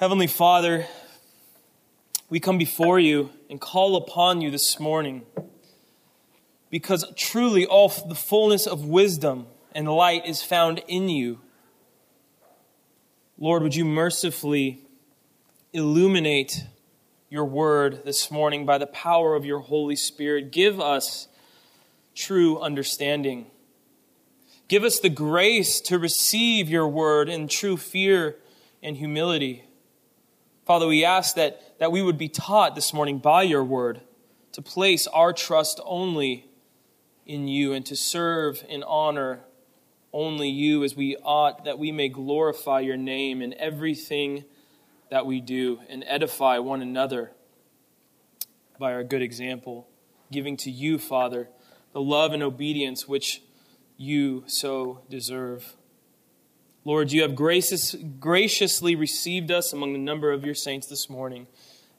Heavenly 0.00 0.28
Father, 0.28 0.86
we 2.30 2.38
come 2.38 2.56
before 2.56 3.00
you 3.00 3.30
and 3.50 3.60
call 3.60 3.96
upon 3.96 4.40
you 4.40 4.48
this 4.48 4.78
morning 4.78 5.26
because 6.70 7.04
truly 7.16 7.66
all 7.66 7.88
the 7.88 8.14
fullness 8.14 8.68
of 8.68 8.84
wisdom 8.84 9.48
and 9.74 9.88
light 9.88 10.24
is 10.24 10.40
found 10.40 10.82
in 10.86 11.08
you. 11.08 11.40
Lord, 13.38 13.64
would 13.64 13.74
you 13.74 13.84
mercifully 13.84 14.82
illuminate 15.72 16.64
your 17.28 17.46
word 17.46 18.04
this 18.04 18.30
morning 18.30 18.64
by 18.64 18.78
the 18.78 18.86
power 18.86 19.34
of 19.34 19.44
your 19.44 19.58
Holy 19.58 19.96
Spirit? 19.96 20.52
Give 20.52 20.80
us 20.80 21.26
true 22.14 22.60
understanding. 22.60 23.46
Give 24.68 24.84
us 24.84 25.00
the 25.00 25.08
grace 25.08 25.80
to 25.80 25.98
receive 25.98 26.68
your 26.68 26.86
word 26.86 27.28
in 27.28 27.48
true 27.48 27.76
fear 27.76 28.36
and 28.80 28.96
humility. 28.96 29.64
Father, 30.68 30.86
we 30.86 31.02
ask 31.02 31.36
that, 31.36 31.78
that 31.78 31.90
we 31.90 32.02
would 32.02 32.18
be 32.18 32.28
taught 32.28 32.74
this 32.74 32.92
morning 32.92 33.20
by 33.20 33.42
your 33.42 33.64
word 33.64 34.02
to 34.52 34.60
place 34.60 35.06
our 35.06 35.32
trust 35.32 35.80
only 35.82 36.44
in 37.24 37.48
you 37.48 37.72
and 37.72 37.86
to 37.86 37.96
serve 37.96 38.62
and 38.68 38.84
honor 38.84 39.40
only 40.12 40.50
you 40.50 40.84
as 40.84 40.94
we 40.94 41.16
ought, 41.24 41.64
that 41.64 41.78
we 41.78 41.90
may 41.90 42.10
glorify 42.10 42.80
your 42.80 42.98
name 42.98 43.40
in 43.40 43.54
everything 43.54 44.44
that 45.10 45.24
we 45.24 45.40
do 45.40 45.80
and 45.88 46.04
edify 46.06 46.58
one 46.58 46.82
another 46.82 47.32
by 48.78 48.92
our 48.92 49.04
good 49.04 49.22
example, 49.22 49.88
giving 50.30 50.54
to 50.58 50.70
you, 50.70 50.98
Father, 50.98 51.48
the 51.94 52.02
love 52.02 52.34
and 52.34 52.42
obedience 52.42 53.08
which 53.08 53.40
you 53.96 54.44
so 54.46 55.00
deserve. 55.08 55.77
Lord, 56.88 57.12
you 57.12 57.20
have 57.20 57.36
gracious, 57.36 57.94
graciously 58.18 58.94
received 58.94 59.50
us 59.50 59.74
among 59.74 59.92
the 59.92 59.98
number 59.98 60.32
of 60.32 60.42
your 60.42 60.54
saints 60.54 60.86
this 60.86 61.10
morning, 61.10 61.46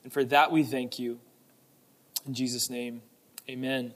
and 0.03 0.11
for 0.11 0.23
that 0.23 0.51
we 0.51 0.63
thank 0.63 0.97
you. 0.97 1.19
In 2.25 2.33
Jesus' 2.33 2.71
name, 2.71 3.03
amen. 3.47 3.93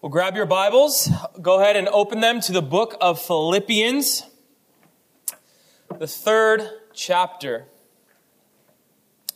Well, 0.00 0.10
grab 0.10 0.36
your 0.36 0.46
Bibles, 0.46 1.10
go 1.42 1.60
ahead 1.60 1.74
and 1.74 1.88
open 1.88 2.20
them 2.20 2.40
to 2.42 2.52
the 2.52 2.62
book 2.62 2.96
of 3.00 3.20
Philippians, 3.20 4.22
the 5.98 6.06
third 6.06 6.62
chapter. 6.94 7.64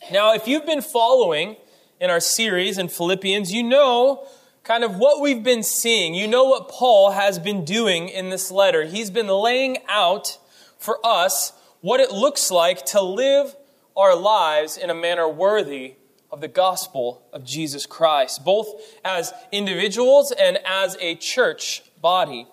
Now, 0.09 0.33
if 0.33 0.47
you've 0.47 0.65
been 0.65 0.81
following 0.81 1.57
in 1.99 2.09
our 2.09 2.21
series 2.21 2.77
in 2.77 2.87
Philippians, 2.87 3.51
you 3.51 3.61
know 3.61 4.25
kind 4.63 4.83
of 4.83 4.95
what 4.97 5.21
we've 5.21 5.43
been 5.43 5.63
seeing. 5.63 6.13
You 6.13 6.27
know 6.27 6.45
what 6.45 6.69
Paul 6.69 7.11
has 7.11 7.39
been 7.39 7.65
doing 7.65 8.09
in 8.09 8.29
this 8.29 8.51
letter. 8.51 8.85
He's 8.85 9.09
been 9.09 9.27
laying 9.27 9.77
out 9.87 10.37
for 10.77 10.99
us 11.03 11.53
what 11.81 11.99
it 11.99 12.11
looks 12.11 12.51
like 12.51 12.85
to 12.87 13.01
live 13.01 13.55
our 13.97 14.15
lives 14.15 14.77
in 14.77 14.89
a 14.89 14.95
manner 14.95 15.27
worthy 15.27 15.95
of 16.31 16.41
the 16.41 16.47
gospel 16.47 17.23
of 17.33 17.43
Jesus 17.43 17.85
Christ, 17.85 18.45
both 18.45 18.67
as 19.03 19.33
individuals 19.51 20.31
and 20.31 20.59
as 20.65 20.95
a 21.01 21.15
church 21.15 21.83
body. 22.01 22.47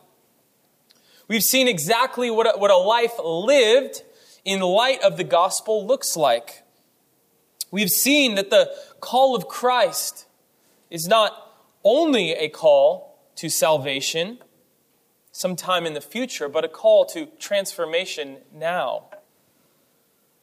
We've 1.28 1.44
seen 1.44 1.69
exactly 1.69 2.30
what 2.30 2.46
a, 2.46 2.58
what 2.58 2.70
a 2.70 2.76
life 2.76 3.12
lived 3.22 4.02
in 4.44 4.60
light 4.60 5.02
of 5.02 5.16
the 5.16 5.25
gospel 5.25 5.86
looks 5.86 6.16
like. 6.16 6.64
We've 7.70 7.90
seen 7.90 8.34
that 8.36 8.50
the 8.50 8.75
call 9.00 9.36
of 9.36 9.46
Christ 9.46 10.26
is 10.90 11.06
not 11.06 11.47
only 11.84 12.32
a 12.32 12.48
call 12.48 13.18
to 13.36 13.48
salvation 13.48 14.38
sometime 15.32 15.86
in 15.86 15.94
the 15.94 16.00
future, 16.00 16.48
but 16.48 16.64
a 16.64 16.68
call 16.68 17.04
to 17.06 17.26
transformation 17.38 18.38
now. 18.52 19.04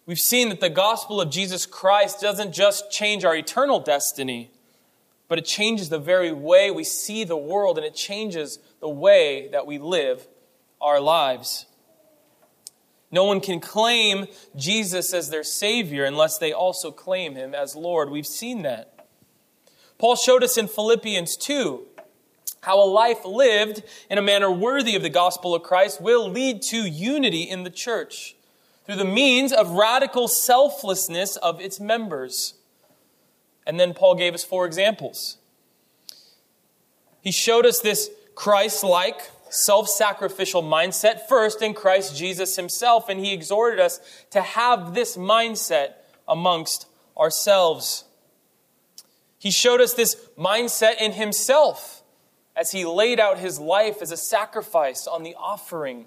We've 0.05 0.19
seen 0.19 0.49
that 0.49 0.59
the 0.59 0.69
gospel 0.69 1.19
of 1.19 1.29
Jesus 1.29 1.65
Christ 1.65 2.21
doesn't 2.21 2.53
just 2.53 2.91
change 2.91 3.25
our 3.25 3.35
eternal 3.35 3.79
destiny, 3.79 4.51
but 5.27 5.39
it 5.39 5.45
changes 5.45 5.89
the 5.89 5.99
very 5.99 6.31
way 6.31 6.69
we 6.69 6.83
see 6.83 7.23
the 7.23 7.37
world 7.37 7.77
and 7.77 7.85
it 7.85 7.95
changes 7.95 8.59
the 8.79 8.89
way 8.89 9.49
that 9.51 9.65
we 9.65 9.79
live 9.79 10.27
our 10.79 11.01
lives. 11.01 11.65
No 13.11 13.23
one 13.23 13.41
can 13.41 13.59
claim 13.59 14.27
Jesus 14.55 15.13
as 15.13 15.29
their 15.29 15.43
Savior 15.43 16.05
unless 16.05 16.37
they 16.37 16.53
also 16.53 16.91
claim 16.91 17.35
Him 17.35 17.55
as 17.55 17.75
Lord. 17.75 18.09
We've 18.09 18.27
seen 18.27 18.61
that. 18.63 18.94
Paul 19.97 20.15
showed 20.15 20.43
us 20.43 20.57
in 20.57 20.67
Philippians 20.67 21.37
2 21.37 21.85
how 22.61 22.81
a 22.81 22.85
life 22.85 23.23
lived 23.23 23.83
in 24.09 24.17
a 24.17 24.23
manner 24.23 24.51
worthy 24.51 24.95
of 24.95 25.03
the 25.03 25.09
gospel 25.09 25.53
of 25.53 25.61
Christ 25.61 26.01
will 26.01 26.27
lead 26.27 26.63
to 26.63 26.77
unity 26.77 27.43
in 27.43 27.63
the 27.63 27.69
church 27.69 28.35
through 28.85 28.95
the 28.95 29.05
means 29.05 29.53
of 29.53 29.71
radical 29.71 30.27
selflessness 30.27 31.35
of 31.37 31.61
its 31.61 31.79
members. 31.79 32.55
And 33.67 33.79
then 33.79 33.93
Paul 33.93 34.15
gave 34.15 34.33
us 34.33 34.43
four 34.43 34.65
examples. 34.65 35.37
He 37.21 37.31
showed 37.31 37.65
us 37.65 37.79
this 37.79 38.09
Christ 38.33 38.83
like, 38.83 39.29
self 39.49 39.87
sacrificial 39.87 40.63
mindset 40.63 41.27
first 41.27 41.61
in 41.61 41.73
Christ 41.73 42.15
Jesus 42.15 42.55
himself, 42.55 43.09
and 43.09 43.19
he 43.19 43.33
exhorted 43.33 43.79
us 43.79 43.99
to 44.31 44.41
have 44.41 44.93
this 44.93 45.17
mindset 45.17 45.93
amongst 46.27 46.87
ourselves. 47.17 48.04
He 49.37 49.51
showed 49.51 49.81
us 49.81 49.93
this 49.93 50.15
mindset 50.37 50.99
in 50.99 51.13
himself 51.13 52.03
as 52.55 52.71
he 52.71 52.85
laid 52.85 53.19
out 53.19 53.37
his 53.37 53.59
life 53.59 54.01
as 54.01 54.11
a 54.11 54.17
sacrifice 54.17 55.07
on 55.07 55.23
the 55.23 55.35
offering 55.35 56.05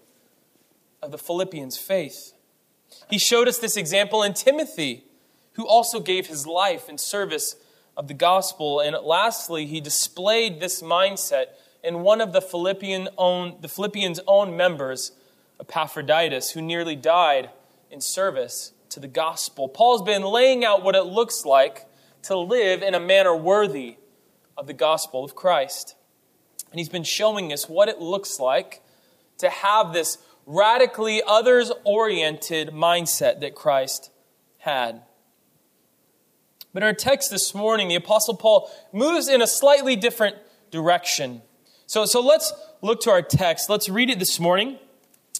of 1.02 1.10
the 1.10 1.18
Philippians' 1.18 1.76
faith. 1.76 2.32
He 3.10 3.18
showed 3.18 3.48
us 3.48 3.58
this 3.58 3.76
example 3.76 4.22
in 4.22 4.34
Timothy, 4.34 5.04
who 5.52 5.66
also 5.66 6.00
gave 6.00 6.26
his 6.26 6.46
life 6.46 6.88
in 6.88 6.98
service 6.98 7.56
of 7.96 8.08
the 8.08 8.14
gospel. 8.14 8.80
And 8.80 8.96
lastly, 9.02 9.66
he 9.66 9.80
displayed 9.80 10.60
this 10.60 10.82
mindset 10.82 11.46
in 11.82 12.00
one 12.00 12.20
of 12.20 12.32
the, 12.32 12.40
Philippian 12.40 13.08
own, 13.18 13.58
the 13.60 13.68
Philippians' 13.68 14.20
own 14.26 14.56
members, 14.56 15.12
Epaphroditus, 15.60 16.52
who 16.52 16.62
nearly 16.62 16.96
died 16.96 17.50
in 17.90 18.00
service 18.00 18.72
to 18.90 19.00
the 19.00 19.08
gospel. 19.08 19.68
Paul's 19.68 20.02
been 20.02 20.22
laying 20.22 20.64
out 20.64 20.82
what 20.82 20.94
it 20.94 21.04
looks 21.04 21.44
like 21.44 21.86
to 22.22 22.36
live 22.36 22.82
in 22.82 22.94
a 22.94 23.00
manner 23.00 23.34
worthy 23.34 23.96
of 24.56 24.66
the 24.66 24.72
gospel 24.72 25.24
of 25.24 25.34
Christ. 25.34 25.94
And 26.70 26.78
he's 26.78 26.88
been 26.88 27.04
showing 27.04 27.52
us 27.52 27.68
what 27.68 27.88
it 27.88 28.00
looks 28.00 28.38
like 28.38 28.82
to 29.38 29.48
have 29.48 29.92
this 29.92 30.18
radically 30.46 31.22
others 31.26 31.70
oriented 31.84 32.70
mindset 32.70 33.40
that 33.40 33.54
Christ 33.54 34.10
had. 34.58 35.02
But 36.74 36.82
in 36.82 36.86
our 36.86 36.94
text 36.94 37.30
this 37.30 37.54
morning, 37.54 37.88
the 37.88 37.94
Apostle 37.94 38.36
Paul 38.36 38.70
moves 38.92 39.28
in 39.28 39.40
a 39.40 39.46
slightly 39.46 39.96
different 39.96 40.36
direction. 40.70 41.42
So, 41.86 42.04
so 42.04 42.20
let's 42.20 42.52
look 42.82 43.00
to 43.02 43.10
our 43.10 43.22
text. 43.22 43.70
Let's 43.70 43.88
read 43.88 44.10
it 44.10 44.18
this 44.18 44.38
morning, 44.38 44.78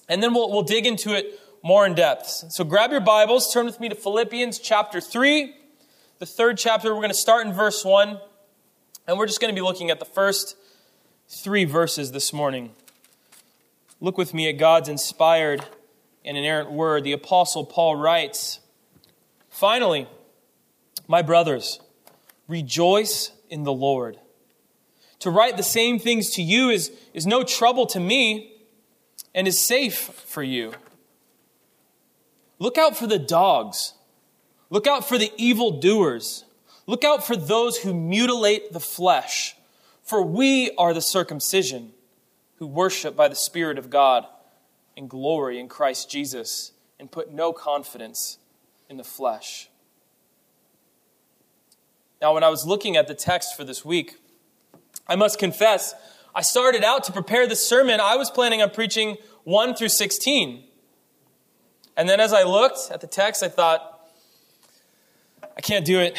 and 0.09 0.23
then 0.23 0.33
we'll, 0.33 0.51
we'll 0.51 0.63
dig 0.63 0.87
into 0.87 1.15
it 1.15 1.39
more 1.63 1.85
in 1.85 1.95
depth. 1.95 2.45
So 2.51 2.65
grab 2.65 2.93
your 2.93 3.01
Bibles, 3.01 3.53
turn 3.53 3.67
with 3.67 3.81
me 3.81 3.89
to 3.89 3.95
Philippians 3.95 4.59
chapter 4.59 5.01
3 5.01 5.55
the 6.19 6.27
third 6.27 6.59
chapter. 6.59 6.93
We're 6.93 7.01
going 7.01 7.11
to 7.11 7.15
start 7.15 7.47
in 7.47 7.53
verse 7.53 7.85
1, 7.85 8.21
and 9.07 9.19
we're 9.19 9.27
just 9.27 9.41
going 9.41 9.55
to 9.55 9.59
be 9.59 9.65
looking 9.65 9.91
at 9.91 9.99
the 9.99 10.05
first 10.05 10.57
three 11.29 11.65
verses 11.65 12.13
this 12.13 12.33
morning. 12.33 12.73
Look 14.01 14.19
with 14.19 14.35
me 14.35 14.49
at 14.49 14.59
God's 14.59 14.89
inspired 14.89 15.65
and 16.25 16.37
inerrant 16.37 16.73
word. 16.73 17.05
The 17.05 17.13
Apostle 17.13 17.65
Paul 17.65 17.97
writes 17.97 18.61
Finally, 19.49 20.09
my 21.07 21.23
brothers, 21.23 21.81
rejoice 22.49 23.33
in 23.49 23.63
the 23.63 23.73
Lord. 23.73 24.19
To 25.21 25.31
write 25.31 25.57
the 25.57 25.63
same 25.63 25.99
things 25.99 26.31
to 26.31 26.43
you 26.43 26.71
is, 26.71 26.93
is 27.13 27.27
no 27.27 27.43
trouble 27.43 27.87
to 27.87 28.01
me 28.01 28.53
and 29.35 29.47
is 29.49 29.61
safe 29.61 29.97
for 29.97 30.43
you. 30.43 30.73
Look 32.59 32.77
out 32.77 32.97
for 32.97 33.07
the 33.07 33.19
dogs 33.19 33.95
Look 34.71 34.87
out 34.87 35.09
for 35.09 35.19
the 35.19 35.33
evildoers. 35.37 36.45
Look 36.87 37.05
out 37.05 37.27
for 37.27 37.37
those 37.37 37.79
who 37.79 37.95
mutilate 37.95 38.73
the 38.73 38.81
flesh. 38.81 39.57
For 40.03 40.23
we 40.23 40.71
are 40.79 40.95
the 40.95 41.03
circumcision 41.03 41.93
who 42.57 42.67
worship 42.67 43.15
by 43.15 43.29
the 43.29 43.35
Spirit 43.35 43.79
of 43.79 43.91
God 43.91 44.27
and 44.97 45.09
glory 45.09 45.61
in 45.61 45.69
Christ 45.69 46.11
Jesus 46.11 46.73
and 46.99 47.11
put 47.11 47.33
no 47.33 47.53
confidence 47.53 48.39
in 48.89 48.97
the 48.97 49.05
flesh. 49.05 49.69
Now, 52.21 52.35
when 52.35 52.43
I 52.43 52.49
was 52.49 52.67
looking 52.67 52.97
at 52.97 53.07
the 53.07 53.15
text 53.15 53.57
for 53.57 53.65
this 53.65 53.85
week, 53.85 54.17
I 55.07 55.15
must 55.15 55.39
confess, 55.39 55.95
I 56.35 56.43
started 56.43 56.83
out 56.83 57.05
to 57.05 57.13
prepare 57.13 57.47
this 57.47 57.67
sermon. 57.67 58.01
I 58.01 58.17
was 58.17 58.31
planning 58.31 58.61
on 58.61 58.71
preaching 58.71 59.19
1 59.45 59.75
through 59.77 59.91
16. 59.91 60.65
And 61.97 62.09
then 62.09 62.19
as 62.19 62.33
I 62.33 62.43
looked 62.43 62.91
at 62.91 63.01
the 63.01 63.07
text, 63.07 63.43
I 63.43 63.49
thought, 63.49 63.88
I 65.43 65.61
can't 65.61 65.85
do 65.85 66.01
it. 66.01 66.19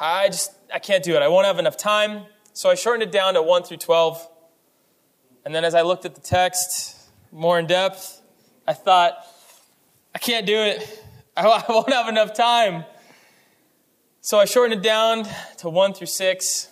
I 0.00 0.28
just, 0.28 0.52
I 0.72 0.78
can't 0.78 1.04
do 1.04 1.14
it. 1.14 1.22
I 1.22 1.28
won't 1.28 1.46
have 1.46 1.58
enough 1.58 1.76
time. 1.76 2.24
So 2.52 2.70
I 2.70 2.74
shortened 2.74 3.02
it 3.02 3.12
down 3.12 3.34
to 3.34 3.42
1 3.42 3.62
through 3.64 3.78
12. 3.78 4.28
And 5.44 5.54
then 5.54 5.64
as 5.64 5.74
I 5.74 5.82
looked 5.82 6.04
at 6.04 6.14
the 6.14 6.20
text 6.20 6.96
more 7.30 7.58
in 7.58 7.66
depth, 7.66 8.20
I 8.66 8.72
thought, 8.72 9.14
I 10.14 10.18
can't 10.18 10.46
do 10.46 10.56
it. 10.56 11.04
I 11.36 11.64
won't 11.68 11.92
have 11.92 12.08
enough 12.08 12.34
time. 12.34 12.84
So 14.20 14.38
I 14.38 14.44
shortened 14.44 14.80
it 14.80 14.82
down 14.82 15.26
to 15.58 15.68
1 15.68 15.94
through 15.94 16.06
6. 16.06 16.68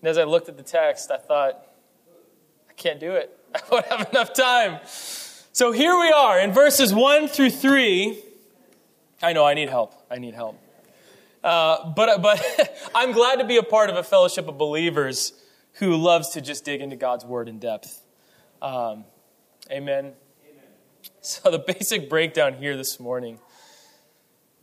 And 0.00 0.08
as 0.08 0.18
I 0.18 0.24
looked 0.24 0.48
at 0.48 0.56
the 0.56 0.62
text, 0.62 1.10
I 1.10 1.16
thought, 1.16 1.66
I 2.68 2.72
can't 2.74 3.00
do 3.00 3.12
it. 3.12 3.36
I 3.54 3.60
won't 3.70 3.86
have 3.86 4.08
enough 4.10 4.34
time. 4.34 4.80
So 4.84 5.72
here 5.72 5.98
we 5.98 6.10
are 6.10 6.38
in 6.38 6.52
verses 6.52 6.92
1 6.92 7.28
through 7.28 7.50
3. 7.50 8.22
I 9.24 9.32
know 9.32 9.44
I 9.44 9.54
need 9.54 9.68
help. 9.68 9.94
I 10.10 10.18
need 10.18 10.34
help. 10.34 10.58
Uh, 11.42 11.92
but 11.92 12.22
but 12.22 12.40
I'm 12.94 13.12
glad 13.12 13.36
to 13.36 13.44
be 13.44 13.56
a 13.56 13.62
part 13.62 13.90
of 13.90 13.96
a 13.96 14.02
fellowship 14.02 14.48
of 14.48 14.58
believers 14.58 15.32
who 15.74 15.96
loves 15.96 16.30
to 16.30 16.40
just 16.40 16.64
dig 16.64 16.80
into 16.80 16.96
God's 16.96 17.24
word 17.24 17.48
in 17.48 17.58
depth. 17.58 18.02
Um, 18.62 19.04
amen. 19.70 20.12
amen. 20.12 20.14
So 21.20 21.50
the 21.50 21.58
basic 21.58 22.08
breakdown 22.08 22.54
here 22.54 22.76
this 22.76 23.00
morning 23.00 23.38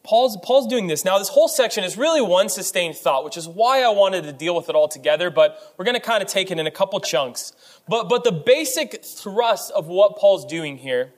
Paul's, 0.04 0.38
Paul's 0.44 0.68
doing 0.68 0.88
this. 0.88 1.06
Now, 1.06 1.19
this 1.19 1.30
whole 1.30 1.48
section 1.48 1.84
is 1.84 1.98
really 1.98 2.22
one 2.22 2.50
sustained 2.50 2.96
thought, 2.96 3.24
which 3.24 3.38
is 3.38 3.48
why 3.48 3.84
I 3.84 3.90
wanted 3.90 4.24
to 4.24 4.34
deal 4.34 4.56
with 4.56 4.68
it 4.68 4.75
all 4.75 4.88
together, 4.88 5.30
but 5.30 5.60
we're 5.78 5.86
going 5.86 5.96
to 5.96 6.02
kind 6.02 6.24
of 6.24 6.30
take 6.30 6.50
it 6.50 6.58
in 6.58 6.66
a 6.66 6.72
couple 6.72 7.00
chunks. 7.00 7.54
But, 7.88 8.10
but 8.10 8.24
the 8.24 8.31
basic 8.31 9.06
thrust 9.06 9.72
of 9.72 9.88
what 9.88 10.18
Paul's 10.18 10.46
doing 10.46 10.78
here 10.78 11.13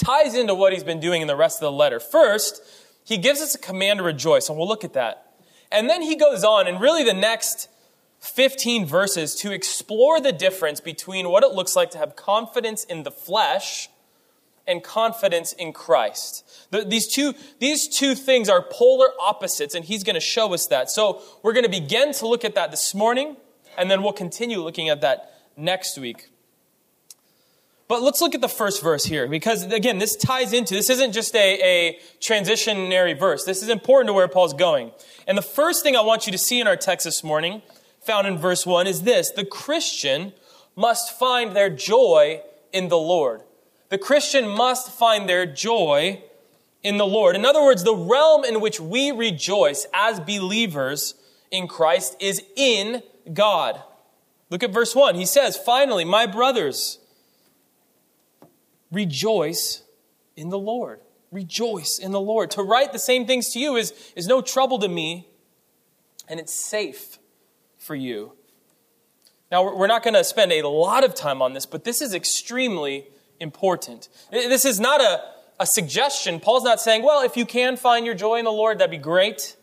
ties 0.00 0.34
into 0.34 0.54
what 0.54 0.72
he's 0.72 0.84
been 0.84 1.00
doing 1.00 1.22
in 1.22 1.28
the 1.28 1.36
rest 1.36 1.58
of 1.58 1.60
the 1.60 1.72
letter. 1.72 2.00
First, 2.00 2.62
he 3.04 3.18
gives 3.18 3.40
us 3.40 3.54
a 3.54 3.58
command 3.58 3.98
to 3.98 4.02
rejoice, 4.02 4.48
and 4.48 4.58
we'll 4.58 4.68
look 4.68 4.84
at 4.84 4.94
that. 4.94 5.34
And 5.70 5.88
then 5.88 6.02
he 6.02 6.16
goes 6.16 6.42
on, 6.42 6.66
and 6.66 6.80
really 6.80 7.04
the 7.04 7.14
next 7.14 7.68
15 8.20 8.86
verses 8.86 9.34
to 9.36 9.52
explore 9.52 10.20
the 10.20 10.32
difference 10.32 10.80
between 10.80 11.28
what 11.28 11.42
it 11.42 11.52
looks 11.52 11.76
like 11.76 11.90
to 11.90 11.98
have 11.98 12.16
confidence 12.16 12.84
in 12.84 13.02
the 13.02 13.10
flesh 13.10 13.88
and 14.66 14.82
confidence 14.82 15.52
in 15.52 15.72
Christ. 15.72 16.46
The, 16.70 16.84
these, 16.84 17.06
two, 17.06 17.34
these 17.58 17.88
two 17.88 18.14
things 18.14 18.48
are 18.48 18.62
polar 18.62 19.08
opposites, 19.20 19.74
and 19.74 19.84
he's 19.84 20.04
going 20.04 20.14
to 20.14 20.20
show 20.20 20.52
us 20.54 20.66
that. 20.68 20.90
So 20.90 21.22
we're 21.42 21.52
going 21.52 21.64
to 21.64 21.70
begin 21.70 22.12
to 22.14 22.28
look 22.28 22.44
at 22.44 22.54
that 22.54 22.70
this 22.70 22.94
morning, 22.94 23.36
and 23.76 23.90
then 23.90 24.02
we'll 24.02 24.12
continue 24.12 24.60
looking 24.60 24.88
at 24.88 25.00
that 25.00 25.34
next 25.56 25.98
week. 25.98 26.30
But 27.90 28.02
let's 28.02 28.20
look 28.20 28.36
at 28.36 28.40
the 28.40 28.48
first 28.48 28.84
verse 28.84 29.04
here, 29.04 29.26
because 29.26 29.64
again, 29.64 29.98
this 29.98 30.14
ties 30.14 30.52
into, 30.52 30.74
this 30.74 30.88
isn't 30.90 31.10
just 31.10 31.34
a, 31.34 31.60
a 31.60 31.98
transitionary 32.20 33.18
verse. 33.18 33.42
This 33.42 33.64
is 33.64 33.68
important 33.68 34.06
to 34.06 34.12
where 34.12 34.28
Paul's 34.28 34.54
going. 34.54 34.92
And 35.26 35.36
the 35.36 35.42
first 35.42 35.82
thing 35.82 35.96
I 35.96 36.00
want 36.00 36.24
you 36.24 36.30
to 36.30 36.38
see 36.38 36.60
in 36.60 36.68
our 36.68 36.76
text 36.76 37.04
this 37.04 37.24
morning, 37.24 37.62
found 38.00 38.28
in 38.28 38.38
verse 38.38 38.64
1, 38.64 38.86
is 38.86 39.02
this 39.02 39.32
the 39.32 39.44
Christian 39.44 40.32
must 40.76 41.18
find 41.18 41.56
their 41.56 41.68
joy 41.68 42.42
in 42.72 42.90
the 42.90 42.96
Lord. 42.96 43.42
The 43.88 43.98
Christian 43.98 44.46
must 44.46 44.92
find 44.92 45.28
their 45.28 45.44
joy 45.44 46.22
in 46.84 46.96
the 46.96 47.06
Lord. 47.08 47.34
In 47.34 47.44
other 47.44 47.60
words, 47.60 47.82
the 47.82 47.96
realm 47.96 48.44
in 48.44 48.60
which 48.60 48.78
we 48.78 49.10
rejoice 49.10 49.88
as 49.92 50.20
believers 50.20 51.16
in 51.50 51.66
Christ 51.66 52.16
is 52.20 52.40
in 52.54 53.02
God. 53.34 53.82
Look 54.48 54.62
at 54.62 54.72
verse 54.72 54.94
1. 54.94 55.16
He 55.16 55.26
says, 55.26 55.56
Finally, 55.56 56.04
my 56.04 56.26
brothers, 56.26 57.00
rejoice 58.90 59.82
in 60.36 60.48
the 60.48 60.58
Lord. 60.58 61.00
Rejoice 61.30 61.98
in 61.98 62.12
the 62.12 62.20
Lord. 62.20 62.50
To 62.52 62.62
write 62.62 62.92
the 62.92 62.98
same 62.98 63.26
things 63.26 63.52
to 63.52 63.58
you 63.58 63.76
is, 63.76 63.92
is 64.16 64.26
no 64.26 64.40
trouble 64.40 64.78
to 64.80 64.88
me, 64.88 65.28
and 66.28 66.40
it's 66.40 66.54
safe 66.54 67.18
for 67.78 67.94
you. 67.94 68.32
Now, 69.50 69.76
we're 69.76 69.86
not 69.86 70.02
going 70.02 70.14
to 70.14 70.24
spend 70.24 70.52
a 70.52 70.66
lot 70.66 71.04
of 71.04 71.14
time 71.14 71.42
on 71.42 71.54
this, 71.54 71.66
but 71.66 71.84
this 71.84 72.00
is 72.00 72.14
extremely 72.14 73.06
important. 73.40 74.08
This 74.30 74.64
is 74.64 74.78
not 74.78 75.00
a 75.00 75.20
a 75.60 75.66
suggestion. 75.66 76.40
Paul's 76.40 76.64
not 76.64 76.80
saying, 76.80 77.02
well, 77.02 77.22
if 77.22 77.36
you 77.36 77.44
can 77.44 77.76
find 77.76 78.06
your 78.06 78.14
joy 78.14 78.36
in 78.36 78.46
the 78.46 78.50
Lord, 78.50 78.78
that'd 78.78 78.90
be 78.90 78.96
great. 78.96 79.56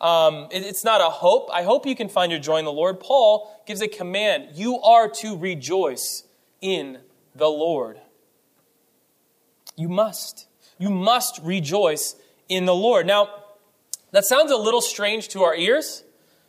Um, 0.00 0.48
it, 0.50 0.64
it's 0.64 0.82
not 0.82 1.02
a 1.02 1.10
hope. 1.10 1.50
I 1.52 1.62
hope 1.62 1.86
you 1.86 1.94
can 1.94 2.08
find 2.08 2.32
your 2.32 2.40
joy 2.40 2.56
in 2.56 2.64
the 2.64 2.72
Lord. 2.72 2.98
Paul 2.98 3.62
gives 3.66 3.82
a 3.82 3.86
command. 3.86 4.48
You 4.54 4.80
are 4.80 5.08
to 5.08 5.36
rejoice 5.36 6.24
in 6.62 6.98
the 7.34 7.48
Lord. 7.48 8.00
You 9.76 9.88
must. 9.88 10.46
You 10.78 10.90
must 10.90 11.40
rejoice 11.42 12.16
in 12.48 12.64
the 12.64 12.74
Lord. 12.74 13.06
Now, 13.06 13.28
that 14.10 14.24
sounds 14.24 14.50
a 14.50 14.56
little 14.56 14.80
strange 14.80 15.28
to 15.28 15.42
our 15.42 15.54
ears. 15.54 16.04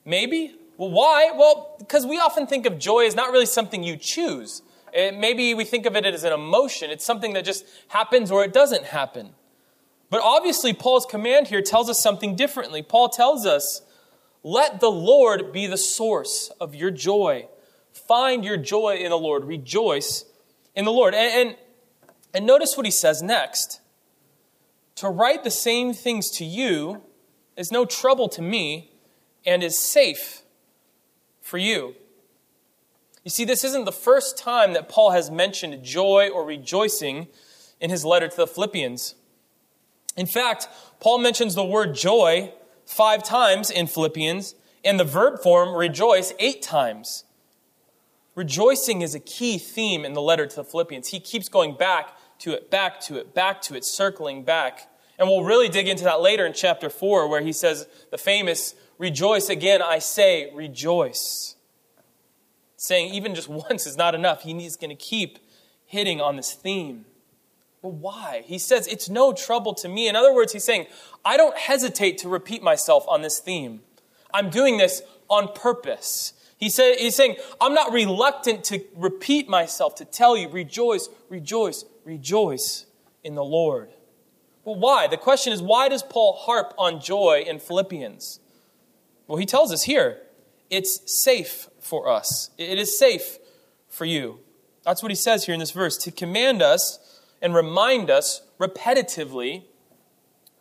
Maybe. 0.05 0.55
Well, 0.77 0.91
why? 0.91 1.31
Well, 1.35 1.75
because 1.79 2.05
we 2.05 2.17
often 2.19 2.47
think 2.47 2.65
of 2.65 2.77
joy 2.77 3.05
as 3.05 3.15
not 3.15 3.31
really 3.31 3.45
something 3.45 3.83
you 3.83 3.95
choose. 3.95 4.61
It, 4.93 5.17
maybe 5.17 5.53
we 5.53 5.63
think 5.63 5.85
of 5.85 5.95
it 5.95 6.05
as 6.05 6.23
an 6.23 6.33
emotion. 6.33 6.91
It's 6.91 7.05
something 7.05 7.33
that 7.33 7.45
just 7.45 7.65
happens 7.87 8.31
or 8.31 8.43
it 8.43 8.53
doesn't 8.53 8.85
happen. 8.85 9.31
But 10.09 10.21
obviously, 10.23 10.73
Paul's 10.73 11.05
command 11.05 11.47
here 11.47 11.61
tells 11.61 11.89
us 11.89 12.01
something 12.01 12.35
differently. 12.35 12.83
Paul 12.83 13.09
tells 13.09 13.45
us, 13.45 13.81
let 14.43 14.79
the 14.79 14.91
Lord 14.91 15.51
be 15.51 15.67
the 15.67 15.77
source 15.77 16.51
of 16.59 16.75
your 16.75 16.91
joy. 16.91 17.47
Find 17.93 18.43
your 18.43 18.57
joy 18.57 18.97
in 18.97 19.09
the 19.09 19.17
Lord. 19.17 19.45
Rejoice 19.45 20.25
in 20.75 20.85
the 20.85 20.91
Lord. 20.91 21.13
And, 21.13 21.49
and, 21.49 21.57
and 22.33 22.45
notice 22.45 22.75
what 22.75 22.85
he 22.85 22.91
says 22.91 23.21
next. 23.21 23.79
To 24.95 25.09
write 25.09 25.43
the 25.43 25.51
same 25.51 25.93
things 25.93 26.29
to 26.31 26.45
you 26.45 27.01
is 27.57 27.71
no 27.71 27.85
trouble 27.85 28.29
to 28.29 28.41
me 28.41 28.91
and 29.45 29.63
is 29.63 29.77
safe 29.77 30.41
for 31.41 31.57
you. 31.57 31.95
You 33.23 33.31
see, 33.31 33.45
this 33.45 33.63
isn't 33.63 33.85
the 33.85 33.91
first 33.91 34.37
time 34.37 34.73
that 34.73 34.89
Paul 34.89 35.11
has 35.11 35.31
mentioned 35.31 35.83
joy 35.83 36.29
or 36.33 36.45
rejoicing 36.45 37.27
in 37.79 37.89
his 37.89 38.03
letter 38.03 38.27
to 38.27 38.35
the 38.35 38.47
Philippians. 38.47 39.15
In 40.17 40.25
fact, 40.25 40.67
Paul 40.99 41.19
mentions 41.19 41.55
the 41.55 41.65
word 41.65 41.95
joy 41.95 42.53
five 42.85 43.23
times 43.23 43.71
in 43.71 43.87
Philippians, 43.87 44.55
and 44.83 44.99
the 44.99 45.05
verb 45.05 45.41
form 45.41 45.73
rejoice 45.75 46.33
eight 46.37 46.61
times. 46.61 47.23
Rejoicing 48.35 49.01
is 49.01 49.15
a 49.15 49.19
key 49.19 49.57
theme 49.57 50.03
in 50.03 50.13
the 50.13 50.21
letter 50.21 50.45
to 50.45 50.55
the 50.57 50.63
Philippians. 50.63 51.09
He 51.09 51.19
keeps 51.19 51.49
going 51.49 51.75
back 51.75 52.17
to 52.43 52.53
it, 52.53 52.71
back 52.71 53.01
to 53.01 53.17
it, 53.17 53.33
back 53.33 53.61
to 53.63 53.75
it, 53.75 53.83
circling 53.83 54.43
back. 54.43 54.89
And 55.19 55.27
we'll 55.27 55.43
really 55.43 55.69
dig 55.69 55.87
into 55.87 56.05
that 56.05 56.21
later 56.21 56.45
in 56.45 56.53
chapter 56.53 56.89
4, 56.89 57.27
where 57.27 57.41
he 57.41 57.51
says 57.51 57.87
the 58.11 58.17
famous, 58.17 58.75
Rejoice 58.97 59.49
again, 59.49 59.81
I 59.81 59.99
say, 59.99 60.51
rejoice 60.53 61.55
saying 62.83 63.13
even 63.13 63.33
just 63.33 63.47
once 63.69 63.87
is 63.87 63.97
not 63.97 64.13
enough. 64.13 64.43
He's 64.43 64.75
going 64.75 64.89
to 64.89 64.95
keep 64.95 65.39
hitting 65.85 66.21
on 66.21 66.35
this 66.35 66.53
theme. 66.53 67.05
Well, 67.81 67.93
why? 67.93 68.43
He 68.45 68.59
says, 68.59 68.87
It's 68.87 69.09
no 69.09 69.33
trouble 69.33 69.73
to 69.75 69.89
me. 69.89 70.07
In 70.07 70.15
other 70.15 70.33
words, 70.33 70.53
he's 70.53 70.63
saying, 70.63 70.87
I 71.25 71.37
don't 71.37 71.57
hesitate 71.57 72.17
to 72.19 72.29
repeat 72.29 72.61
myself 72.61 73.05
on 73.07 73.21
this 73.21 73.39
theme. 73.39 73.81
I'm 74.33 74.49
doing 74.49 74.77
this 74.77 75.01
on 75.29 75.53
purpose. 75.53 76.33
He 76.57 76.69
said, 76.69 76.97
he's 76.97 77.15
saying, 77.15 77.35
I'm 77.59 77.73
not 77.73 77.91
reluctant 77.91 78.63
to 78.65 78.81
repeat 78.95 79.49
myself, 79.49 79.95
to 79.95 80.05
tell 80.05 80.37
you, 80.37 80.47
rejoice, 80.47 81.09
rejoice, 81.27 81.83
rejoice 82.03 82.85
in 83.23 83.35
the 83.35 83.43
Lord. 83.43 83.89
Well, 84.65 84.75
why? 84.75 85.07
The 85.07 85.17
question 85.17 85.53
is, 85.53 85.61
why 85.61 85.89
does 85.89 86.03
Paul 86.03 86.33
harp 86.33 86.73
on 86.77 87.01
joy 87.01 87.43
in 87.45 87.59
Philippians? 87.59 88.39
Well, 89.27 89.37
he 89.37 89.45
tells 89.45 89.71
us 89.71 89.83
here 89.83 90.21
it's 90.69 90.99
safe 91.23 91.69
for 91.79 92.09
us. 92.09 92.49
It 92.57 92.79
is 92.79 92.97
safe 92.97 93.37
for 93.89 94.05
you. 94.05 94.39
That's 94.83 95.01
what 95.01 95.11
he 95.11 95.15
says 95.15 95.45
here 95.45 95.53
in 95.53 95.59
this 95.59 95.71
verse 95.71 95.97
to 95.97 96.11
command 96.11 96.61
us 96.61 97.21
and 97.41 97.53
remind 97.53 98.09
us 98.09 98.41
repetitively 98.59 99.63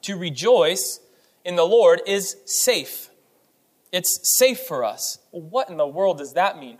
to 0.03 0.17
rejoice 0.17 1.01
in 1.45 1.57
the 1.57 1.65
Lord 1.65 2.03
is 2.07 2.37
safe. 2.45 3.11
It's 3.93 4.37
safe 4.37 4.61
for 4.61 4.85
us. 4.85 5.19
Well, 5.31 5.43
what 5.43 5.71
in 5.71 5.77
the 5.77 5.87
world 5.87 6.19
does 6.19 6.35
that 6.35 6.59
mean? 6.59 6.79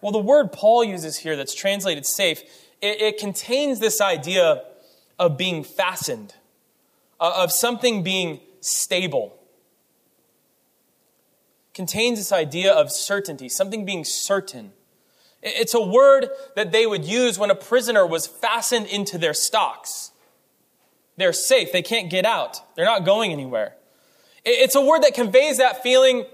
Well, 0.00 0.12
the 0.12 0.18
word 0.18 0.52
Paul 0.52 0.84
uses 0.84 1.18
here 1.18 1.36
that's 1.36 1.54
translated 1.54 2.04
safe, 2.04 2.42
it, 2.84 3.00
it 3.00 3.18
contains 3.18 3.80
this 3.80 4.00
idea 4.00 4.62
of 5.18 5.36
being 5.38 5.64
fastened, 5.64 6.34
uh, 7.18 7.32
of 7.36 7.50
something 7.50 8.02
being 8.02 8.40
stable 8.60 9.38
contains 11.72 12.18
this 12.18 12.30
idea 12.30 12.72
of 12.72 12.92
certainty, 12.92 13.48
something 13.48 13.84
being 13.84 14.04
certain. 14.04 14.72
It's 15.42 15.74
a 15.74 15.80
word 15.80 16.28
that 16.54 16.72
they 16.72 16.86
would 16.86 17.04
use 17.04 17.38
when 17.38 17.50
a 17.50 17.54
prisoner 17.54 18.06
was 18.06 18.26
fastened 18.26 18.86
into 18.86 19.18
their 19.18 19.34
stocks. 19.34 20.12
They're 21.16 21.32
safe. 21.32 21.72
They 21.72 21.82
can't 21.82 22.10
get 22.10 22.24
out. 22.24 22.60
They're 22.76 22.84
not 22.84 23.04
going 23.04 23.32
anywhere. 23.32 23.74
It's 24.44 24.74
a 24.74 24.80
word 24.80 25.02
that 25.02 25.14
conveys 25.14 25.58
that 25.58 25.82
feeling 25.82 26.26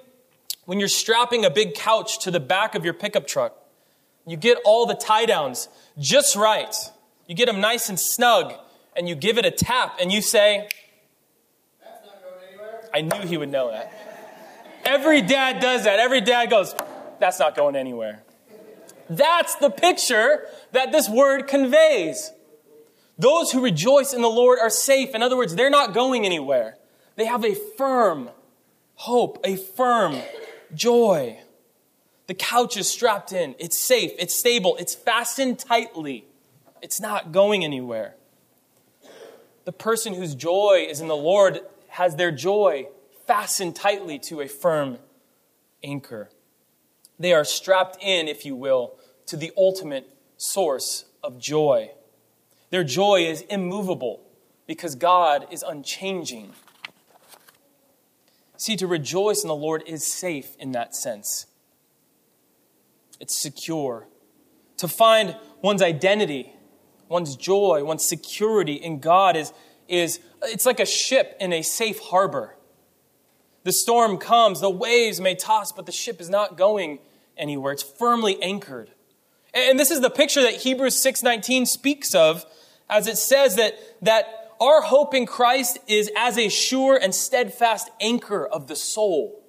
when 0.66 0.78
you're 0.78 0.88
strapping 0.88 1.45
a 1.45 1.50
big 1.50 1.75
couch 1.75 2.19
to 2.25 2.30
the 2.30 2.40
back 2.40 2.75
of 2.75 2.85
your 2.85 2.95
pickup 2.95 3.26
truck. 3.26 3.60
You 4.27 4.37
get 4.37 4.59
all 4.65 4.87
the 4.87 4.95
tie 4.95 5.27
downs 5.27 5.69
just 5.99 6.37
right. 6.37 6.75
You 7.27 7.35
get 7.35 7.47
them 7.47 7.61
nice 7.61 7.89
and 7.89 7.99
snug, 7.99 8.55
and 8.97 9.09
you 9.09 9.15
give 9.15 9.39
it 9.39 9.45
a 9.45 9.50
tap, 9.50 9.99
and 10.00 10.12
you 10.12 10.21
say, 10.23 10.69
That's 11.83 12.05
not 12.05 12.23
going 12.23 12.35
anywhere. 12.49 12.91
I 12.93 13.00
knew 13.03 13.29
he 13.29 13.37
would 13.37 13.50
know 13.50 13.71
that. 13.71 13.93
Every 14.85 15.23
dad 15.23 15.61
does 15.61 15.85
that. 15.85 15.99
Every 15.99 16.21
dad 16.21 16.50
goes, 16.50 16.75
That's 17.19 17.39
not 17.39 17.55
going 17.55 17.77
anywhere. 17.77 18.23
That's 19.09 19.57
the 19.57 19.71
picture 19.71 20.47
that 20.73 20.93
this 20.93 21.09
word 21.09 21.49
conveys. 21.49 22.33
Those 23.19 23.50
who 23.50 23.61
rejoice 23.61 24.15
in 24.15 24.23
the 24.23 24.29
Lord 24.29 24.59
are 24.61 24.71
safe. 24.71 25.15
In 25.15 25.23
other 25.23 25.37
words, 25.37 25.55
they're 25.55 25.69
not 25.69 25.93
going 25.93 26.25
anywhere. 26.25 26.79
They 27.17 27.27
have 27.27 27.45
a 27.45 27.55
firm 27.55 28.31
hope, 28.95 29.39
a 29.45 29.57
firm 29.57 30.17
joy. 30.75 31.39
The 32.30 32.34
couch 32.34 32.76
is 32.76 32.88
strapped 32.88 33.32
in. 33.32 33.56
It's 33.58 33.76
safe. 33.76 34.12
It's 34.16 34.32
stable. 34.32 34.76
It's 34.76 34.94
fastened 34.94 35.58
tightly. 35.58 36.26
It's 36.80 37.00
not 37.00 37.32
going 37.32 37.64
anywhere. 37.64 38.14
The 39.64 39.72
person 39.72 40.14
whose 40.14 40.37
joy 40.37 40.87
is 40.88 41.00
in 41.00 41.08
the 41.08 41.16
Lord 41.16 41.58
has 41.88 42.14
their 42.14 42.30
joy 42.30 42.87
fastened 43.26 43.75
tightly 43.75 44.20
to 44.20 44.42
a 44.42 44.46
firm 44.46 44.99
anchor. 45.82 46.30
They 47.18 47.32
are 47.32 47.42
strapped 47.42 48.00
in, 48.00 48.28
if 48.28 48.46
you 48.46 48.54
will, 48.54 48.94
to 49.26 49.37
the 49.37 49.50
ultimate 49.56 50.08
source 50.37 51.06
of 51.25 51.37
joy. 51.40 51.90
Their 52.70 52.84
joy 52.84 53.26
is 53.26 53.40
immovable 53.50 54.20
because 54.68 54.94
God 54.94 55.49
is 55.50 55.64
unchanging. 55.64 56.52
See, 58.56 58.76
to 58.76 58.87
rejoice 58.87 59.42
in 59.42 59.49
the 59.49 59.56
Lord 59.56 59.82
is 59.84 60.06
safe 60.06 60.54
in 60.60 60.70
that 60.70 60.94
sense. 60.94 61.46
It's 63.21 63.41
secure. 63.41 64.09
To 64.79 64.89
find 64.89 65.37
one's 65.62 65.83
identity, 65.83 66.53
one's 67.09 67.37
joy, 67.37 67.85
one's 67.85 68.05
security 68.05 68.75
in 68.75 68.99
God 68.99 69.37
is, 69.37 69.53
is 69.89 70.21
it's 70.43 70.67
like 70.67 70.81
a 70.81 70.87
ship 70.87 71.37
in 71.39 71.53
a 71.53 71.62
safe 71.62 71.99
harbor. 71.99 72.57
The 73.62 73.73
storm 73.73 74.17
comes, 74.17 74.61
the 74.61 74.71
waves 74.71 75.21
may 75.21 75.35
toss, 75.35 75.71
but 75.71 75.87
the 75.87 75.93
ship 75.93 76.21
is 76.21 76.31
not 76.31 76.57
going 76.57 76.99
anywhere. 77.37 77.73
It's 77.73 77.83
firmly 77.83 78.43
anchored. 78.43 78.91
And 79.53 79.79
this 79.79 79.91
is 79.91 80.00
the 80.00 80.11
picture 80.11 80.43
that 80.43 80.55
Hebrews 80.55 80.97
6:19 80.97 81.67
speaks 81.67 82.15
of 82.15 82.47
as 82.91 83.07
it 83.07 83.17
says 83.17 83.57
that, 83.57 83.79
that 84.03 84.27
our 84.61 84.83
hope 84.83 85.15
in 85.15 85.25
Christ 85.25 85.79
is 85.87 86.11
as 86.17 86.37
a 86.37 86.49
sure 86.49 86.99
and 87.00 87.15
steadfast 87.15 87.89
anchor 88.00 88.45
of 88.45 88.67
the 88.67 88.77
soul. 88.77 89.39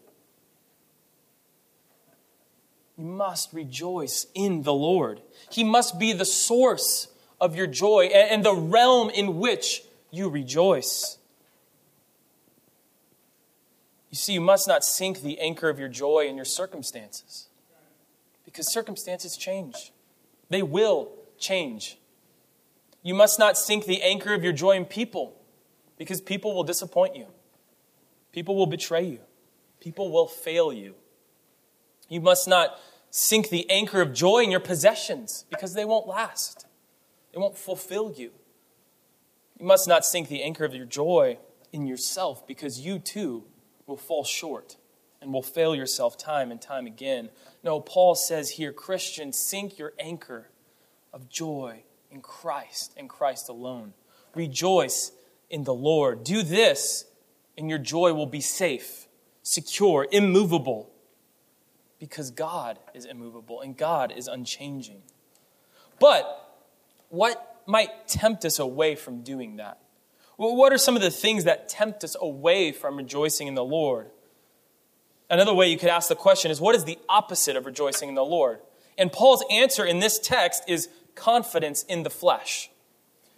You 3.02 3.08
must 3.08 3.52
rejoice 3.52 4.28
in 4.36 4.62
the 4.62 4.76
Lord. 4.76 5.24
He 5.50 5.64
must 5.64 5.98
be 5.98 6.14
the 6.14 6.24
source 6.24 7.08
of 7.40 7.56
your 7.56 7.66
joy 7.66 8.06
and 8.06 8.46
the 8.46 8.54
realm 8.54 9.10
in 9.10 9.40
which 9.40 9.82
you 10.12 10.30
rejoice. 10.30 11.18
You 14.12 14.18
see, 14.18 14.34
you 14.34 14.42
must 14.42 14.68
not 14.68 14.84
sink 14.84 15.24
the 15.24 15.40
anchor 15.40 15.68
of 15.68 15.80
your 15.80 15.90
joy 15.90 16.28
in 16.28 16.36
your 16.36 16.46
circumstances 16.46 17.48
because 18.46 18.72
circumstances 18.72 19.36
change. 19.36 19.92
They 20.52 20.62
will 20.62 21.12
change. 21.40 21.98
You 23.02 23.16
must 23.16 23.40
not 23.40 23.58
sink 23.58 23.88
the 23.88 24.04
anchor 24.04 24.36
of 24.36 24.44
your 24.44 24.54
joy 24.54 24.74
in 24.74 24.86
people 24.86 25.34
because 25.98 26.22
people 26.22 26.54
will 26.54 26.64
disappoint 26.64 27.16
you, 27.16 27.26
people 28.32 28.56
will 28.56 28.68
betray 28.68 29.06
you, 29.06 29.22
people 29.80 30.12
will 30.12 30.28
fail 30.28 30.72
you. 30.72 30.94
You 32.10 32.22
must 32.22 32.48
not 32.48 32.78
sink 33.12 33.50
the 33.50 33.70
anchor 33.70 34.02
of 34.02 34.14
joy 34.14 34.40
in 34.40 34.50
your 34.50 34.60
possessions 34.60 35.46
because 35.50 35.74
they 35.74 35.86
won't 35.86 36.08
last, 36.08 36.66
they 37.32 37.40
won't 37.40 37.58
fulfill 37.58 38.12
you. 38.12 38.32
You 39.60 39.66
must 39.68 39.88
not 39.88 40.04
sink 40.04 40.28
the 40.28 40.42
anchor 40.42 40.66
of 40.66 40.74
your 40.74 40.88
joy 40.88 41.38
in 41.72 41.86
yourself 41.86 42.48
because 42.48 42.80
you 42.80 42.98
too 42.98 43.44
will 43.86 43.98
fall 43.98 44.24
short 44.24 44.78
and 45.22 45.32
will 45.32 45.44
fail 45.44 45.76
yourself 45.76 46.18
time 46.18 46.50
and 46.50 46.60
time 46.60 46.88
again. 46.88 47.30
No, 47.64 47.80
Paul 47.80 48.16
says 48.16 48.52
here, 48.52 48.74
Christian, 48.74 49.32
sink 49.32 49.78
your 49.78 49.94
anchor 50.00 50.50
of 51.14 51.30
joy 51.30 51.84
in 52.10 52.22
Christ 52.22 52.94
and 52.98 53.08
Christ 53.08 53.50
alone. 53.50 53.94
Rejoice 54.34 55.12
in 55.50 55.64
the 55.64 55.74
Lord. 55.74 56.24
Do 56.24 56.42
this, 56.42 57.06
and 57.58 57.70
your 57.70 57.78
joy 57.78 58.14
will 58.14 58.26
be 58.26 58.42
safe, 58.42 59.08
secure, 59.44 60.08
immovable, 60.12 60.91
because 62.02 62.32
God 62.32 62.80
is 62.96 63.06
immovable 63.06 63.62
and 63.62 63.78
God 63.78 64.12
is 64.12 64.28
unchanging. 64.28 65.04
But 66.00 66.58
what 67.10 67.62
might 67.68 68.08
tempt 68.08 68.44
us 68.44 68.58
away 68.58 68.96
from 68.96 69.22
doing 69.22 69.58
that? 69.58 69.78
Well, 70.36 70.56
what 70.56 70.74
are 70.74 70.80
some 70.80 70.96
of 70.96 71.04
the 71.04 71.12
things 71.12 71.44
that 71.44 71.70
tempt 71.70 72.04
us 72.04 72.16
away 72.20 72.72
from 72.72 72.98
rejoicing 72.98 73.48
in 73.48 73.54
the 73.54 73.64
Lord? 73.64 74.10
Another 75.30 75.54
way 75.54 75.70
you 75.70 75.78
could 75.78 75.90
ask 75.90 76.10
the 76.10 76.16
question 76.16 76.50
is 76.50 76.60
what 76.60 76.74
is 76.76 76.86
the 76.86 76.98
opposite 77.08 77.56
of 77.56 77.68
rejoicing 77.68 78.10
in 78.10 78.16
the 78.16 78.26
Lord? 78.26 78.62
And 78.98 79.12
Paul's 79.12 79.46
answer 79.52 79.86
in 79.86 80.00
this 80.00 80.18
text 80.18 80.64
is 80.68 80.90
confidence 81.14 81.84
in 81.84 82.02
the 82.02 82.10
flesh. 82.10 82.72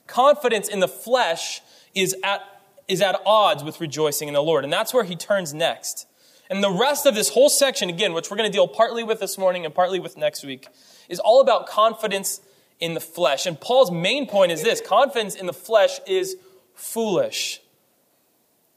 Confidence 0.07 0.69
in 0.69 0.79
the 0.79 0.87
flesh 0.87 1.61
is 1.93 2.15
at, 2.23 2.39
is 2.87 3.01
at 3.01 3.21
odds 3.25 3.61
with 3.61 3.81
rejoicing 3.81 4.29
in 4.29 4.33
the 4.33 4.41
Lord. 4.41 4.63
And 4.63 4.71
that's 4.71 4.93
where 4.93 5.03
he 5.03 5.17
turns 5.17 5.53
next. 5.53 6.07
And 6.49 6.63
the 6.63 6.71
rest 6.71 7.05
of 7.05 7.15
this 7.15 7.29
whole 7.29 7.49
section, 7.49 7.89
again, 7.89 8.13
which 8.13 8.29
we're 8.29 8.37
going 8.37 8.49
to 8.49 8.53
deal 8.53 8.67
partly 8.67 9.03
with 9.03 9.19
this 9.19 9.37
morning 9.37 9.65
and 9.65 9.73
partly 9.73 9.99
with 9.99 10.17
next 10.17 10.43
week, 10.43 10.67
is 11.09 11.19
all 11.19 11.41
about 11.41 11.67
confidence 11.67 12.41
in 12.79 12.93
the 12.93 12.99
flesh. 12.99 13.45
And 13.45 13.59
Paul's 13.59 13.91
main 13.91 14.27
point 14.27 14.51
is 14.51 14.61
this 14.61 14.81
confidence 14.81 15.35
in 15.35 15.45
the 15.45 15.53
flesh 15.53 15.99
is 16.05 16.35
foolish, 16.73 17.61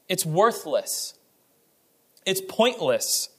it's 0.07 0.25
worthless, 0.25 1.13
it's 2.25 2.41
pointless. 2.41 3.29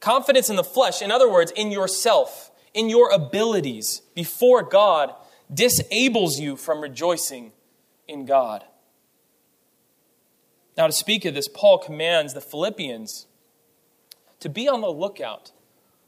Confidence 0.00 0.50
in 0.50 0.56
the 0.56 0.64
flesh, 0.64 1.00
in 1.00 1.12
other 1.12 1.30
words, 1.30 1.52
in 1.52 1.70
yourself, 1.70 2.50
in 2.74 2.88
your 2.88 3.12
abilities 3.12 4.02
before 4.16 4.64
God, 4.64 5.14
disables 5.52 6.40
you 6.40 6.56
from 6.56 6.80
rejoicing 6.80 7.52
in 8.08 8.26
God. 8.26 8.64
Now, 10.76 10.86
to 10.86 10.92
speak 10.92 11.24
of 11.24 11.34
this, 11.34 11.48
Paul 11.48 11.78
commands 11.78 12.34
the 12.34 12.40
Philippians 12.40 13.26
to 14.40 14.48
be 14.48 14.68
on 14.68 14.80
the 14.80 14.90
lookout 14.90 15.52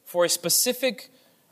for 0.05 0.25
a 0.25 0.29
specific 0.29 1.11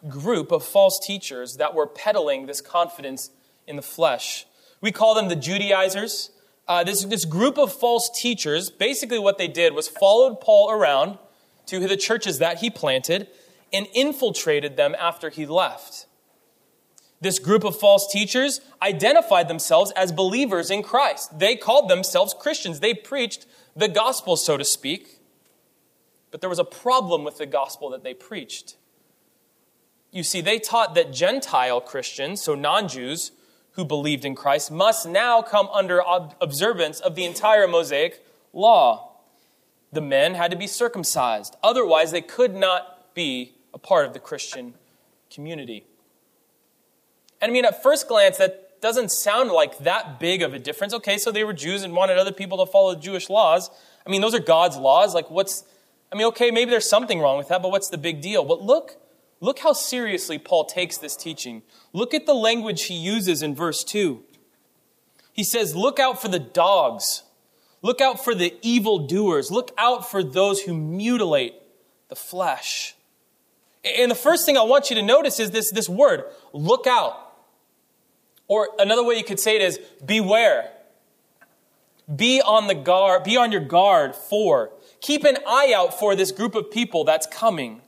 group 0.09 0.50
of 0.50 0.64
false 0.64 0.99
teachers 0.99 1.57
that 1.57 1.75
were 1.75 1.87
peddling 1.87 2.47
this 2.47 2.61
confidence 2.61 3.31
in 3.66 3.76
the 3.76 3.83
flesh. 3.83 4.47
We 4.81 4.92
call 4.92 5.14
them 5.14 5.28
the 5.28 5.37
Judaizers. 5.37 6.31
Uh, 6.66 6.83
this, 6.85 7.04
this 7.04 7.25
group 7.25 7.59
of 7.59 7.73
false 7.73 8.11
teachers, 8.14 8.71
basically 8.71 9.19
what 9.19 9.38
they 9.38 9.49
did 9.49 9.75
was 9.75 9.88
followed 9.88 10.40
Paul 10.40 10.71
around 10.71 11.19
to 11.66 11.87
the 11.87 11.97
churches 11.97 12.38
that 12.38 12.59
he 12.59 12.71
planted 12.71 13.28
and 13.73 13.87
infiltrated 13.95 14.76
them 14.76 14.95
after 14.99 15.31
he 15.31 15.47
left. 15.47 16.07
This 17.22 17.38
group 17.38 17.62
of 17.62 17.78
false 17.78 18.10
teachers 18.10 18.60
identified 18.82 19.46
themselves 19.46 19.92
as 19.92 20.10
believers 20.10 20.72
in 20.72 20.82
Christ. 20.82 21.38
They 21.38 21.54
called 21.54 21.88
themselves 21.88 22.34
Christians. 22.36 22.80
They 22.80 22.94
preached 22.94 23.46
the 23.76 23.86
gospel, 23.86 24.36
so 24.36 24.56
to 24.56 24.64
speak. 24.64 25.20
But 26.32 26.40
there 26.40 26.50
was 26.50 26.58
a 26.58 26.64
problem 26.64 27.22
with 27.22 27.38
the 27.38 27.46
gospel 27.46 27.90
that 27.90 28.02
they 28.02 28.12
preached. 28.12 28.74
You 30.10 30.24
see, 30.24 30.40
they 30.40 30.58
taught 30.58 30.96
that 30.96 31.12
Gentile 31.12 31.80
Christians, 31.80 32.42
so 32.42 32.56
non 32.56 32.88
Jews 32.88 33.30
who 33.74 33.84
believed 33.84 34.24
in 34.24 34.34
Christ, 34.34 34.72
must 34.72 35.08
now 35.08 35.42
come 35.42 35.68
under 35.72 36.02
observance 36.40 36.98
of 36.98 37.14
the 37.14 37.24
entire 37.24 37.68
Mosaic 37.68 38.26
law. 38.52 39.12
The 39.92 40.00
men 40.00 40.34
had 40.34 40.50
to 40.50 40.56
be 40.56 40.66
circumcised, 40.66 41.54
otherwise, 41.62 42.10
they 42.10 42.20
could 42.20 42.54
not 42.54 43.14
be 43.14 43.52
a 43.72 43.78
part 43.78 44.06
of 44.06 44.12
the 44.12 44.18
Christian 44.18 44.74
community. 45.30 45.86
And 47.42 47.50
I 47.50 47.52
mean, 47.52 47.64
at 47.64 47.82
first 47.82 48.08
glance, 48.08 48.38
that 48.38 48.80
doesn't 48.80 49.11
sound 49.11 49.50
like 49.50 49.78
that 49.78 50.20
big 50.20 50.42
of 50.42 50.54
a 50.54 50.58
difference. 50.58 50.94
Okay, 50.94 51.18
so 51.18 51.30
they 51.30 51.44
were 51.44 51.52
Jews 51.52 51.82
and 51.82 51.92
wanted 51.92 52.16
other 52.16 52.32
people 52.32 52.64
to 52.64 52.70
follow 52.70 52.94
Jewish 52.94 53.28
laws. 53.28 53.68
I 54.06 54.11
mean, 54.11 54.20
those 54.20 54.34
are 54.34 54.40
God's 54.40 54.76
laws. 54.76 55.14
Like, 55.14 55.30
what's, 55.30 55.64
I 56.12 56.16
mean, 56.16 56.26
okay, 56.28 56.50
maybe 56.50 56.70
there's 56.70 56.88
something 56.88 57.20
wrong 57.20 57.37
with 57.37 57.49
that, 57.49 57.61
but 57.61 57.70
what's 57.70 57.88
the 57.88 57.99
big 57.99 58.20
deal? 58.20 58.44
But 58.44 58.62
look, 58.62 58.96
look 59.40 59.58
how 59.58 59.72
seriously 59.72 60.38
Paul 60.38 60.64
takes 60.64 60.99
this 60.99 61.16
teaching. 61.16 61.62
Look 61.92 62.14
at 62.14 62.26
the 62.26 62.34
language 62.34 62.84
he 62.84 62.94
uses 62.94 63.42
in 63.42 63.54
verse 63.54 63.84
2. 63.84 64.22
He 65.32 65.44
says, 65.44 65.75
Look 65.75 65.99
out 65.99 66.20
for 66.20 66.28
the 66.28 66.38
dogs. 66.38 67.25
Look 67.82 68.00
out 68.00 68.22
for 68.22 68.34
the 68.34 68.54
evildoers. 68.62 69.50
Look 69.50 69.72
out 69.76 70.08
for 70.08 70.22
those 70.22 70.62
who 70.62 70.75
mutilate 70.75 71.54
the 72.08 72.14
flesh. 72.14 72.94
And 73.84 74.11
the 74.11 74.16
first 74.16 74.46
thing 74.46 74.56
I 74.56 74.62
want 74.62 74.90
you 74.90 74.96
to 74.96 75.02
notice 75.02 75.40
is 75.40 75.50
this, 75.50 75.72
this 75.72 75.88
word, 75.88 76.25
look 76.52 76.87
out. 76.87 77.31
Or 78.49 78.68
another 78.78 79.04
way 79.04 79.16
you 79.16 79.25
could 79.25 79.40
say 79.40 79.56
it 79.56 79.62
is 79.62 79.78
beware. 80.04 80.70
be 82.14 82.42
on 82.42 82.66
the 82.66 82.75
guard, 82.75 83.25
be 83.25 83.37
on 83.37 83.52
your 83.52 83.61
guard 83.61 84.14
for. 84.14 84.70
Keep 85.00 85.25
an 85.25 85.38
eye 85.46 85.72
out 85.75 85.99
for 85.99 86.14
this 86.14 86.32
group 86.32 86.54
of 86.54 86.70
people 86.70 87.04
that's 87.04 87.26
coming. 87.26 87.80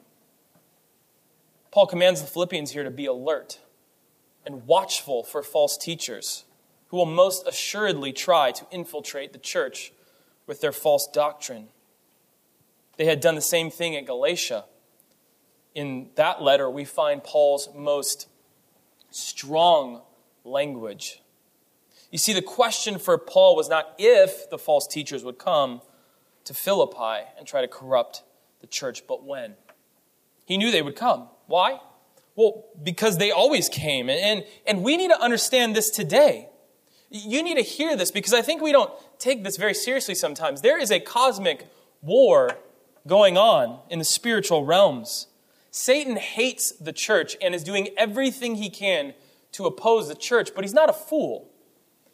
Paul 1.71 1.87
commands 1.87 2.21
the 2.21 2.29
Philippians 2.29 2.71
here 2.71 2.85
to 2.85 2.91
be 2.91 3.07
alert 3.07 3.59
and 4.47 4.67
watchful 4.67 5.25
for 5.25 5.43
false 5.43 5.77
teachers 5.77 6.45
who 6.89 6.97
will 6.97 7.07
most 7.07 7.47
assuredly 7.47 8.13
try 8.13 8.53
to 8.53 8.67
infiltrate 8.71 9.33
the 9.33 9.39
church 9.39 9.93
with 10.47 10.61
their 10.61 10.73
false 10.73 11.09
doctrine. 11.09 11.69
They 12.97 13.07
had 13.07 13.21
done 13.21 13.35
the 13.35 13.41
same 13.41 13.71
thing 13.71 13.97
at 13.97 14.07
Galatia. 14.07 14.65
In 15.75 16.11
that 16.15 16.41
letter, 16.41 16.71
we 16.71 16.85
find 16.85 17.25
Paul's 17.25 17.69
most 17.75 18.29
strong 19.11 20.03
language. 20.45 21.21
You 22.11 22.19
see, 22.19 22.33
the 22.33 22.43
question 22.43 22.99
for 22.99 23.19
Paul 23.19 23.57
was 23.57 23.69
not 23.69 23.95
if 23.99 24.49
the 24.51 24.59
false 24.59 24.87
teachers 24.87 25.25
would 25.25 25.39
come 25.39 25.81
to 26.45 26.55
Philippi 26.55 27.27
and 27.39 27.47
try 27.47 27.61
to 27.61 27.69
corrupt 27.69 28.23
the 28.61 28.67
church, 28.67 29.07
but 29.07 29.25
when. 29.25 29.55
He 30.45 30.57
knew 30.57 30.71
they 30.71 30.83
would 30.83 30.97
come. 30.97 31.29
Why? 31.47 31.81
Well, 32.37 32.67
because 32.83 33.19
they 33.19 33.31
always 33.31 33.69
came. 33.69 34.09
And, 34.11 34.45
and 34.67 34.83
we 34.83 34.97
need 34.97 35.09
to 35.09 35.21
understand 35.21 35.75
this 35.75 35.91
today. 35.91 36.49
You 37.11 37.43
need 37.43 37.57
to 37.57 37.63
hear 37.63 37.97
this 37.97 38.11
because 38.11 38.35
I 38.35 38.43
think 38.43 38.61
we 38.61 38.73
don't 38.73 38.91
take 39.19 39.45
this 39.45 39.57
very 39.57 39.75
seriously 39.75 40.15
sometimes. 40.15 40.61
There 40.61 40.81
is 40.81 40.91
a 40.91 41.01
cosmic 41.01 41.67
war 42.03 42.59
going 43.07 43.37
on 43.37 43.79
in 43.89 43.99
the 43.99 44.05
spiritual 44.05 44.65
realms. 44.65 45.29
Satan 45.71 46.17
hates 46.17 46.73
the 46.73 46.93
church 46.93 47.37
and 47.41 47.55
is 47.55 47.65
doing 47.65 47.89
everything 47.97 48.57
he 48.57 48.71
can 48.71 49.15
to 49.55 49.67
oppose 49.67 50.09
the 50.09 50.15
church, 50.15 50.51
but 50.55 50.65
he's 50.65 50.75
not 50.75 50.91
a 50.91 50.93
fool. 50.93 51.51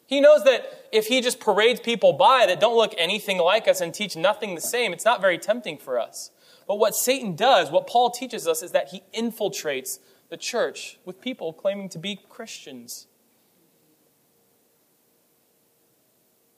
He 0.05 0.21
knows 0.21 0.43
that 0.43 0.87
if 0.91 1.07
he 1.07 1.21
just 1.21 1.39
parades 1.39 1.79
people 1.79 2.13
by 2.13 2.45
that 2.45 2.59
don't 2.59 2.75
look 2.75 2.93
anything 2.97 3.37
like 3.37 3.67
us 3.67 3.81
and 3.81 3.93
teach 3.93 4.15
nothing 4.15 4.55
the 4.55 4.61
same, 4.61 4.93
it's 4.93 5.05
not 5.05 5.21
very 5.21 5.37
tempting 5.37 5.77
for 5.77 5.99
us. 5.99 6.31
But 6.67 6.79
what 6.79 6.95
Satan 6.95 7.35
does, 7.35 7.71
what 7.71 7.87
Paul 7.87 8.11
teaches 8.11 8.47
us, 8.47 8.61
is 8.61 8.71
that 8.71 8.89
he 8.89 9.03
infiltrates 9.13 9.99
the 10.29 10.37
church 10.37 10.99
with 11.03 11.19
people 11.19 11.51
claiming 11.51 11.89
to 11.89 11.97
be 11.97 12.19
Christians. 12.29 13.07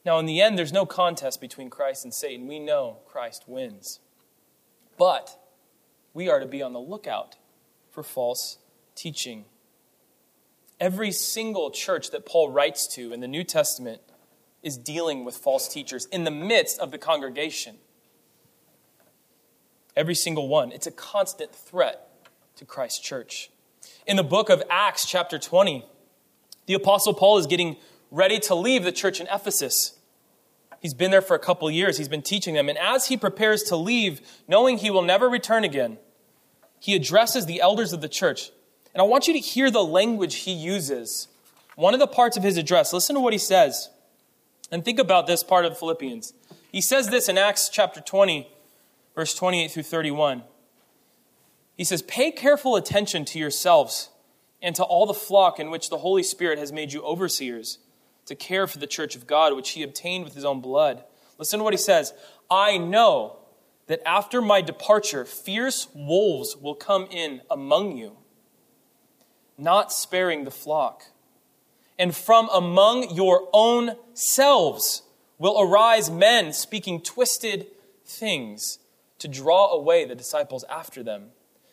Now, 0.04 0.18
in 0.18 0.26
the 0.26 0.42
end, 0.42 0.58
there's 0.58 0.72
no 0.72 0.84
contest 0.84 1.40
between 1.40 1.70
Christ 1.70 2.04
and 2.04 2.12
Satan. 2.12 2.46
We 2.46 2.58
know 2.58 2.98
Christ 3.06 3.44
wins. 3.46 4.00
But 4.98 5.38
we 6.12 6.28
are 6.28 6.40
to 6.40 6.46
be 6.46 6.62
on 6.62 6.74
the 6.74 6.80
lookout 6.80 7.36
for 7.90 8.02
false 8.02 8.58
teaching. 8.94 9.46
Every 10.80 11.12
single 11.12 11.70
church 11.70 12.10
that 12.10 12.26
Paul 12.26 12.50
writes 12.50 12.86
to 12.94 13.12
in 13.12 13.20
the 13.20 13.28
New 13.28 13.44
Testament 13.44 14.00
is 14.62 14.76
dealing 14.76 15.24
with 15.24 15.36
false 15.36 15.68
teachers 15.68 16.06
in 16.06 16.24
the 16.24 16.30
midst 16.30 16.78
of 16.78 16.90
the 16.90 16.98
congregation. 16.98 17.76
Every 19.96 20.14
single 20.14 20.48
one. 20.48 20.72
It's 20.72 20.86
a 20.86 20.90
constant 20.90 21.54
threat 21.54 22.08
to 22.56 22.64
Christ's 22.64 22.98
church. 22.98 23.50
In 24.06 24.16
the 24.16 24.24
book 24.24 24.48
of 24.50 24.62
Acts, 24.68 25.06
chapter 25.06 25.38
20, 25.38 25.84
the 26.66 26.74
Apostle 26.74 27.14
Paul 27.14 27.38
is 27.38 27.46
getting 27.46 27.76
ready 28.10 28.38
to 28.40 28.54
leave 28.54 28.84
the 28.84 28.92
church 28.92 29.20
in 29.20 29.28
Ephesus. 29.32 29.98
He's 30.80 30.94
been 30.94 31.10
there 31.10 31.22
for 31.22 31.34
a 31.34 31.38
couple 31.38 31.70
years, 31.70 31.98
he's 31.98 32.08
been 32.08 32.22
teaching 32.22 32.54
them. 32.54 32.68
And 32.68 32.78
as 32.78 33.08
he 33.08 33.16
prepares 33.16 33.62
to 33.64 33.76
leave, 33.76 34.20
knowing 34.48 34.78
he 34.78 34.90
will 34.90 35.02
never 35.02 35.28
return 35.28 35.64
again, 35.64 35.98
he 36.80 36.94
addresses 36.94 37.46
the 37.46 37.60
elders 37.60 37.92
of 37.92 38.00
the 38.00 38.08
church. 38.08 38.50
And 38.94 39.02
I 39.02 39.04
want 39.04 39.26
you 39.26 39.34
to 39.34 39.40
hear 39.40 39.70
the 39.70 39.84
language 39.84 40.36
he 40.36 40.52
uses. 40.52 41.28
One 41.76 41.94
of 41.94 42.00
the 42.00 42.06
parts 42.06 42.36
of 42.36 42.42
his 42.42 42.56
address, 42.56 42.92
listen 42.92 43.14
to 43.14 43.20
what 43.20 43.32
he 43.32 43.38
says. 43.38 43.90
And 44.70 44.84
think 44.84 44.98
about 44.98 45.26
this 45.26 45.42
part 45.42 45.64
of 45.64 45.76
Philippians. 45.76 46.32
He 46.70 46.80
says 46.80 47.08
this 47.08 47.28
in 47.28 47.36
Acts 47.36 47.68
chapter 47.68 48.00
20, 48.00 48.48
verse 49.14 49.34
28 49.34 49.70
through 49.70 49.82
31. 49.82 50.42
He 51.76 51.84
says, 51.84 52.02
Pay 52.02 52.30
careful 52.30 52.76
attention 52.76 53.24
to 53.26 53.38
yourselves 53.38 54.10
and 54.62 54.74
to 54.76 54.84
all 54.84 55.06
the 55.06 55.14
flock 55.14 55.58
in 55.58 55.70
which 55.70 55.90
the 55.90 55.98
Holy 55.98 56.22
Spirit 56.22 56.58
has 56.58 56.72
made 56.72 56.92
you 56.92 57.02
overseers 57.02 57.78
to 58.26 58.34
care 58.34 58.66
for 58.66 58.78
the 58.78 58.86
church 58.86 59.16
of 59.16 59.26
God, 59.26 59.54
which 59.54 59.70
he 59.70 59.82
obtained 59.82 60.24
with 60.24 60.34
his 60.34 60.44
own 60.44 60.60
blood. 60.60 61.04
Listen 61.38 61.58
to 61.58 61.64
what 61.64 61.74
he 61.74 61.78
says 61.78 62.12
I 62.50 62.78
know 62.78 63.38
that 63.86 64.06
after 64.06 64.40
my 64.40 64.62
departure, 64.62 65.24
fierce 65.24 65.88
wolves 65.94 66.56
will 66.56 66.74
come 66.74 67.06
in 67.10 67.42
among 67.50 67.96
you, 67.96 68.16
not 69.56 69.92
sparing 69.92 70.44
the 70.44 70.50
flock. 70.50 71.04
And 71.98 72.14
from 72.14 72.48
among 72.52 73.14
your 73.14 73.48
own 73.52 73.96
selves 74.14 75.02
will 75.38 75.60
arise 75.60 76.10
men 76.10 76.52
speaking 76.52 77.00
twisted 77.00 77.66
things 78.04 78.78
to 79.18 79.28
draw 79.28 79.70
away 79.70 80.04
the 80.04 80.14
disciples 80.14 80.64
after 80.68 81.02
them. 81.02 81.30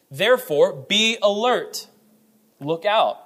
Therefore, 0.09 0.73
be 0.73 1.17
alert. 1.21 1.87
Look 2.59 2.85
out, 2.85 3.17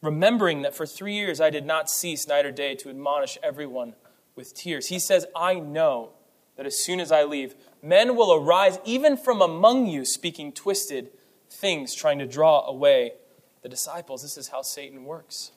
remembering 0.00 0.62
that 0.62 0.74
for 0.74 0.86
three 0.86 1.14
years 1.14 1.40
I 1.40 1.50
did 1.50 1.66
not 1.66 1.90
cease 1.90 2.28
night 2.28 2.46
or 2.46 2.52
day 2.52 2.74
to 2.76 2.90
admonish 2.90 3.38
everyone 3.42 3.94
with 4.36 4.54
tears. 4.54 4.88
He 4.88 4.98
says, 4.98 5.26
I 5.34 5.54
know 5.54 6.10
that 6.56 6.66
as 6.66 6.80
soon 6.80 7.00
as 7.00 7.10
I 7.10 7.24
leave, 7.24 7.54
men 7.82 8.14
will 8.14 8.32
arise 8.32 8.78
even 8.84 9.16
from 9.16 9.42
among 9.42 9.86
you 9.86 10.04
speaking 10.04 10.52
twisted 10.52 11.10
things, 11.50 11.94
trying 11.94 12.18
to 12.18 12.26
draw 12.26 12.64
away 12.66 13.14
the 13.62 13.68
disciples. 13.68 14.22
This 14.22 14.36
is 14.36 14.48
how 14.48 14.62
Satan 14.62 15.04
works. 15.04 15.52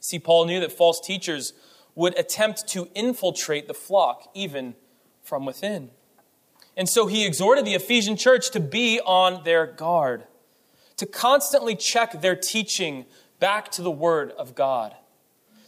See, 0.00 0.18
Paul 0.18 0.46
knew 0.46 0.60
that 0.60 0.72
false 0.72 1.00
teachers 1.00 1.52
would 1.94 2.16
attempt 2.18 2.68
to 2.68 2.88
infiltrate 2.94 3.66
the 3.66 3.74
flock 3.74 4.28
even 4.34 4.74
from 5.22 5.44
within. 5.44 5.90
And 6.76 6.88
so 6.88 7.06
he 7.06 7.26
exhorted 7.26 7.64
the 7.64 7.74
Ephesian 7.74 8.16
church 8.16 8.50
to 8.50 8.60
be 8.60 9.00
on 9.00 9.42
their 9.42 9.66
guard, 9.66 10.24
to 10.96 11.06
constantly 11.06 11.74
check 11.74 12.20
their 12.20 12.36
teaching 12.36 13.04
back 13.40 13.70
to 13.72 13.82
the 13.82 13.90
Word 13.90 14.30
of 14.32 14.54
God, 14.54 14.94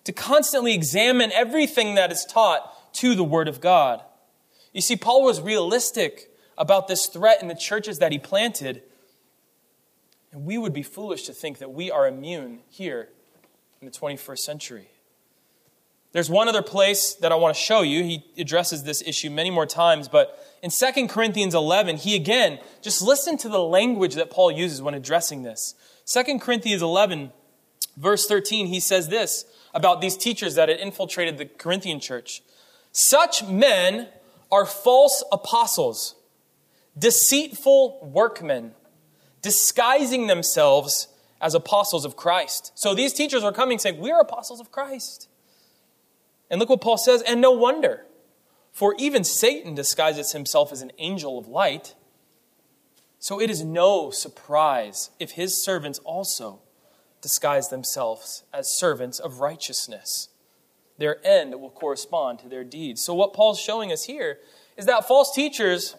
to 0.05 0.13
constantly 0.13 0.73
examine 0.73 1.33
everything 1.33 1.97
that 1.97 2.13
is 2.13 2.25
taught 2.25 2.95
to 2.95 3.17
the 3.17 3.25
Word 3.25 3.49
of 3.49 3.61
God. 3.61 4.03
You 4.73 4.81
see, 4.81 4.97
Paul 4.97 5.25
was 5.25 5.41
realistic 5.41 6.31
about 6.57 6.87
this 6.87 7.07
threat 7.07 7.43
in 7.43 7.49
the 7.49 7.55
churches 7.55 7.99
that 7.99 8.13
he 8.13 8.19
planted. 8.19 8.83
And 10.33 10.45
we 10.45 10.59
would 10.59 10.73
be 10.73 10.83
foolish 10.83 11.25
to 11.25 11.33
think 11.33 11.59
that 11.59 11.73
we 11.73 11.91
are 11.91 12.07
immune 12.07 12.61
here 12.69 13.09
in 13.81 13.87
the 13.87 13.93
21st 13.93 14.39
century. 14.39 14.89
There's 16.13 16.29
one 16.29 16.49
other 16.49 16.63
place 16.63 17.15
that 17.15 17.31
I 17.31 17.37
want 17.37 17.55
to 17.55 17.61
show 17.61 17.83
you. 17.83 18.03
He 18.03 18.25
addresses 18.37 18.83
this 18.83 19.01
issue 19.03 19.31
many 19.31 19.51
more 19.51 19.67
times, 19.67 20.09
but 20.09 20.39
in 20.61 20.71
2 20.71 21.07
Corinthians 21.07 21.55
11, 21.55 21.99
he 21.99 22.17
again, 22.17 22.59
just 22.83 23.01
listen 23.01 23.37
to 23.39 23.49
the 23.49 23.63
language 23.63 24.15
that 24.15 24.31
Paul 24.31 24.51
uses 24.51 24.83
when 24.83 24.95
addressing 24.95 25.43
this. 25.43 25.75
2 26.07 26.39
Corinthians 26.41 26.83
11, 26.83 27.33
verse 27.97 28.27
13, 28.27 28.67
he 28.67 28.81
says 28.81 29.09
this 29.09 29.45
about 29.73 30.01
these 30.01 30.17
teachers 30.17 30.57
that 30.57 30.69
had 30.69 30.79
infiltrated 30.79 31.39
the 31.39 31.47
Corinthian 31.47 32.01
church. 32.01 32.43
Such 32.91 33.45
men 33.45 34.09
are 34.51 34.67
false 34.67 35.23
apostles, 35.31 36.17
deceitful 36.99 38.11
workmen, 38.13 38.75
disguising 39.43 40.27
themselves 40.27 41.09
as 41.41 41.55
apostles 41.55 42.05
of 42.05 42.17
Christ. 42.17 42.73
So 42.75 42.95
these 42.95 43.13
teachers 43.13 43.43
are 43.43 43.53
coming 43.53 43.79
saying, 43.79 43.99
We 43.99 44.11
are 44.11 44.21
apostles 44.21 44.61
of 44.61 44.71
Christ. 44.71 45.29
And 46.51 46.59
look 46.59 46.69
what 46.69 46.81
Paul 46.81 46.99
says, 46.99 47.23
and 47.23 47.41
no 47.41 47.53
wonder. 47.53 48.07
For 48.73 48.95
even 48.99 49.25
Satan 49.25 49.75
disguises 49.75 50.33
himself 50.33 50.73
as 50.73 50.83
an 50.83 50.93
angel 50.99 51.39
of 51.39 51.49
light. 51.49 51.95
So 53.19 53.41
it 53.41 53.51
is 53.51 53.63
no 53.63 54.11
surprise 54.11 55.11
if 55.19 55.33
his 55.33 55.63
servants 55.63 55.99
also 56.01 56.61
disguise 57.21 57.69
themselves 57.69 58.45
as 58.53 58.75
servants 58.75 59.19
of 59.19 59.41
righteousness. 59.41 60.29
Their 60.99 61.25
end 61.27 61.61
will 61.61 61.71
correspond 61.71 62.39
to 62.41 62.49
their 62.49 62.65
deeds. 62.65 63.03
So, 63.03 63.15
what 63.15 63.33
Paul's 63.33 63.61
showing 63.61 63.93
us 63.93 64.05
here 64.05 64.39
is 64.77 64.87
that 64.87 65.09
false 65.09 65.35
teachers 65.35 65.97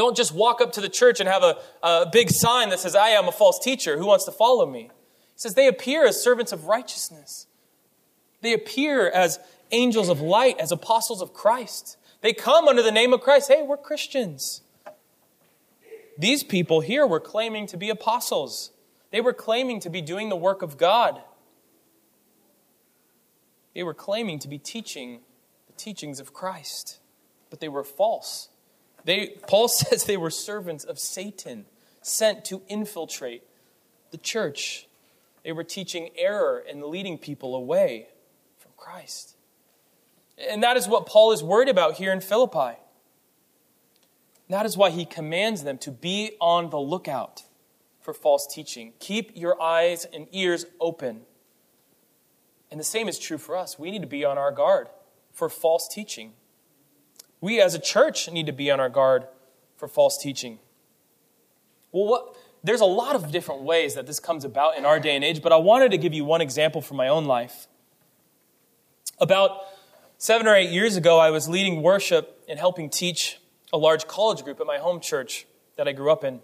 don't 0.00 0.16
just 0.16 0.34
walk 0.34 0.62
up 0.62 0.72
to 0.72 0.80
the 0.80 0.88
church 0.88 1.20
and 1.20 1.28
have 1.28 1.42
a, 1.42 1.58
a 1.82 2.06
big 2.10 2.30
sign 2.30 2.70
that 2.70 2.80
says, 2.80 2.96
I 2.96 3.10
am 3.10 3.28
a 3.28 3.32
false 3.32 3.58
teacher. 3.58 3.98
Who 3.98 4.06
wants 4.06 4.24
to 4.24 4.32
follow 4.32 4.64
me? 4.64 4.84
He 4.84 5.36
says 5.36 5.54
they 5.54 5.68
appear 5.68 6.06
as 6.06 6.22
servants 6.22 6.52
of 6.52 6.64
righteousness. 6.64 7.46
They 8.40 8.54
appear 8.54 9.10
as 9.10 9.38
angels 9.70 10.08
of 10.08 10.22
light, 10.22 10.58
as 10.58 10.72
apostles 10.72 11.20
of 11.20 11.34
Christ. 11.34 11.98
They 12.22 12.32
come 12.32 12.66
under 12.66 12.82
the 12.82 12.90
name 12.90 13.12
of 13.12 13.20
Christ. 13.20 13.52
Hey, 13.52 13.62
we're 13.62 13.76
Christians. 13.76 14.62
These 16.18 16.44
people 16.44 16.80
here 16.80 17.06
were 17.06 17.20
claiming 17.20 17.66
to 17.66 17.76
be 17.76 17.90
apostles. 17.90 18.70
They 19.10 19.20
were 19.20 19.34
claiming 19.34 19.80
to 19.80 19.90
be 19.90 20.00
doing 20.00 20.30
the 20.30 20.36
work 20.36 20.62
of 20.62 20.78
God. 20.78 21.20
They 23.74 23.82
were 23.82 23.94
claiming 23.94 24.38
to 24.38 24.48
be 24.48 24.58
teaching 24.58 25.20
the 25.66 25.74
teachings 25.74 26.20
of 26.20 26.32
Christ, 26.32 27.00
but 27.50 27.60
they 27.60 27.68
were 27.68 27.84
false. 27.84 28.48
They, 29.04 29.38
Paul 29.46 29.68
says 29.68 30.04
they 30.04 30.16
were 30.16 30.30
servants 30.30 30.84
of 30.84 30.98
Satan, 30.98 31.66
sent 32.02 32.44
to 32.46 32.62
infiltrate 32.68 33.42
the 34.10 34.18
church. 34.18 34.86
They 35.44 35.52
were 35.52 35.64
teaching 35.64 36.10
error 36.16 36.62
and 36.68 36.82
leading 36.84 37.18
people 37.18 37.54
away 37.54 38.08
from 38.58 38.72
Christ. 38.76 39.36
And 40.50 40.62
that 40.62 40.76
is 40.76 40.88
what 40.88 41.06
Paul 41.06 41.32
is 41.32 41.42
worried 41.42 41.68
about 41.68 41.94
here 41.94 42.12
in 42.12 42.20
Philippi. 42.20 42.78
That 44.48 44.66
is 44.66 44.76
why 44.76 44.90
he 44.90 45.04
commands 45.04 45.62
them 45.62 45.78
to 45.78 45.90
be 45.90 46.32
on 46.40 46.70
the 46.70 46.78
lookout 46.78 47.44
for 48.00 48.12
false 48.12 48.46
teaching. 48.46 48.94
Keep 48.98 49.36
your 49.36 49.60
eyes 49.62 50.06
and 50.12 50.26
ears 50.32 50.66
open. 50.80 51.22
And 52.70 52.80
the 52.80 52.84
same 52.84 53.08
is 53.08 53.18
true 53.18 53.38
for 53.38 53.56
us. 53.56 53.78
We 53.78 53.90
need 53.90 54.02
to 54.02 54.08
be 54.08 54.24
on 54.24 54.38
our 54.38 54.50
guard 54.50 54.88
for 55.32 55.48
false 55.48 55.86
teaching. 55.86 56.32
We 57.40 57.60
as 57.60 57.74
a 57.74 57.78
church 57.78 58.30
need 58.30 58.46
to 58.46 58.52
be 58.52 58.70
on 58.70 58.80
our 58.80 58.88
guard 58.88 59.26
for 59.76 59.88
false 59.88 60.18
teaching. 60.18 60.58
Well, 61.92 62.06
what, 62.06 62.36
there's 62.62 62.80
a 62.80 62.86
lot 62.86 63.16
of 63.16 63.32
different 63.32 63.62
ways 63.62 63.94
that 63.94 64.06
this 64.06 64.20
comes 64.20 64.44
about 64.44 64.76
in 64.76 64.84
our 64.84 65.00
day 65.00 65.16
and 65.16 65.24
age, 65.24 65.42
but 65.42 65.52
I 65.52 65.56
wanted 65.56 65.90
to 65.92 65.98
give 65.98 66.12
you 66.12 66.24
one 66.24 66.40
example 66.40 66.82
from 66.82 66.96
my 66.96 67.08
own 67.08 67.24
life. 67.24 67.66
About 69.18 69.62
seven 70.18 70.46
or 70.46 70.54
eight 70.54 70.70
years 70.70 70.96
ago, 70.96 71.18
I 71.18 71.30
was 71.30 71.48
leading 71.48 71.82
worship 71.82 72.42
and 72.48 72.58
helping 72.58 72.90
teach 72.90 73.40
a 73.72 73.78
large 73.78 74.06
college 74.06 74.44
group 74.44 74.60
at 74.60 74.66
my 74.66 74.78
home 74.78 75.00
church 75.00 75.46
that 75.76 75.88
I 75.88 75.92
grew 75.92 76.12
up 76.12 76.24
in. 76.24 76.40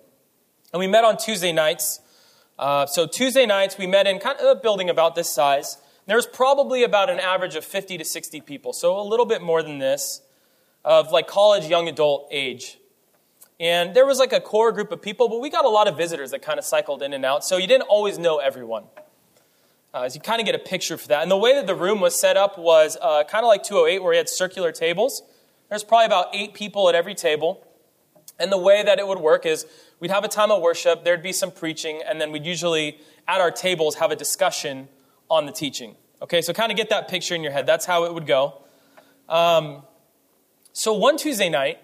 And 0.73 0.81
we 0.81 0.87
met 0.87 1.05
on 1.05 1.17
Tuesday 1.17 1.53
nights. 1.53 2.01
Uh, 2.59 2.87
so, 2.87 3.07
Tuesday 3.07 3.45
nights, 3.45 3.77
we 3.77 3.87
met 3.87 4.07
in 4.07 4.19
kind 4.19 4.39
of 4.39 4.57
a 4.57 4.61
building 4.61 4.89
about 4.89 5.15
this 5.15 5.29
size. 5.29 5.79
There's 6.07 6.27
probably 6.27 6.85
about 6.85 7.11
an 7.11 7.19
average 7.19 7.57
of 7.57 7.65
50 7.65 7.99
to 7.99 8.05
60 8.05 8.41
people, 8.43 8.73
so 8.73 8.99
a 8.99 9.03
little 9.03 9.27
bit 9.27 9.43
more 9.43 9.63
than 9.63 9.79
this, 9.79 10.23
of 10.87 11.11
like 11.11 11.27
college, 11.27 11.67
young 11.67 11.89
adult 11.89 12.29
age. 12.31 12.79
And 13.59 13.95
there 13.95 14.07
was 14.07 14.19
like 14.19 14.33
a 14.33 14.41
core 14.41 14.71
group 14.71 14.93
of 14.93 15.03
people, 15.03 15.29
but 15.29 15.41
we 15.41 15.51
got 15.51 15.65
a 15.65 15.69
lot 15.69 15.89
of 15.89 15.97
visitors 15.97 16.31
that 16.31 16.43
kind 16.43 16.59
of 16.59 16.65
cycled 16.65 17.03
in 17.03 17.13
and 17.13 17.25
out, 17.25 17.45
so 17.45 17.57
you 17.57 17.67
didn't 17.67 17.89
always 17.89 18.19
know 18.19 18.39
everyone. 18.39 18.85
Uh, 19.93 20.09
you 20.13 20.21
kind 20.21 20.41
of 20.41 20.47
get 20.47 20.55
a 20.55 20.59
picture 20.59 20.97
for 20.97 21.09
that. 21.09 21.23
And 21.23 21.31
the 21.31 21.37
way 21.37 21.55
that 21.55 21.67
the 21.67 21.75
room 21.75 22.01
was 22.01 22.15
set 22.15 22.37
up 22.37 22.59
was 22.59 22.97
uh, 23.01 23.25
kind 23.25 23.45
of 23.45 23.49
like 23.49 23.63
208, 23.63 24.03
where 24.03 24.11
we 24.11 24.17
had 24.17 24.29
circular 24.29 24.71
tables. 24.71 25.23
There's 25.71 25.83
probably 25.83 26.07
about 26.07 26.27
eight 26.35 26.55
people 26.55 26.89
at 26.89 26.95
every 26.95 27.15
table. 27.15 27.67
And 28.39 28.53
the 28.53 28.59
way 28.59 28.83
that 28.83 28.99
it 28.99 29.07
would 29.09 29.19
work 29.19 29.47
is 29.47 29.67
we'd 29.99 30.11
have 30.11 30.23
a 30.23 30.29
time 30.29 30.51
of 30.51 30.61
worship, 30.61 31.03
there'd 31.03 31.23
be 31.23 31.33
some 31.33 31.51
preaching, 31.51 32.03
and 32.07 32.21
then 32.21 32.31
we'd 32.31 32.45
usually, 32.45 32.99
at 33.27 33.41
our 33.41 33.51
tables, 33.51 33.97
have 33.97 34.11
a 34.11 34.17
discussion 34.17 34.89
on 35.31 35.47
the 35.47 35.53
teaching. 35.53 35.97
Okay, 36.21 36.43
so 36.43 36.53
kind 36.53 36.71
of 36.71 36.77
get 36.77 36.91
that 36.91 37.09
picture 37.09 37.35
in 37.35 37.43
your 37.43 37.53
head. 37.53 37.67
That's 37.67 37.87
how 37.87 38.05
it 38.05 38.13
would 38.13 38.27
go. 38.27 38.63
Um, 39.31 39.83
so 40.77 40.93
one 40.93 41.17
Tuesday 41.17 41.49
night, 41.49 41.79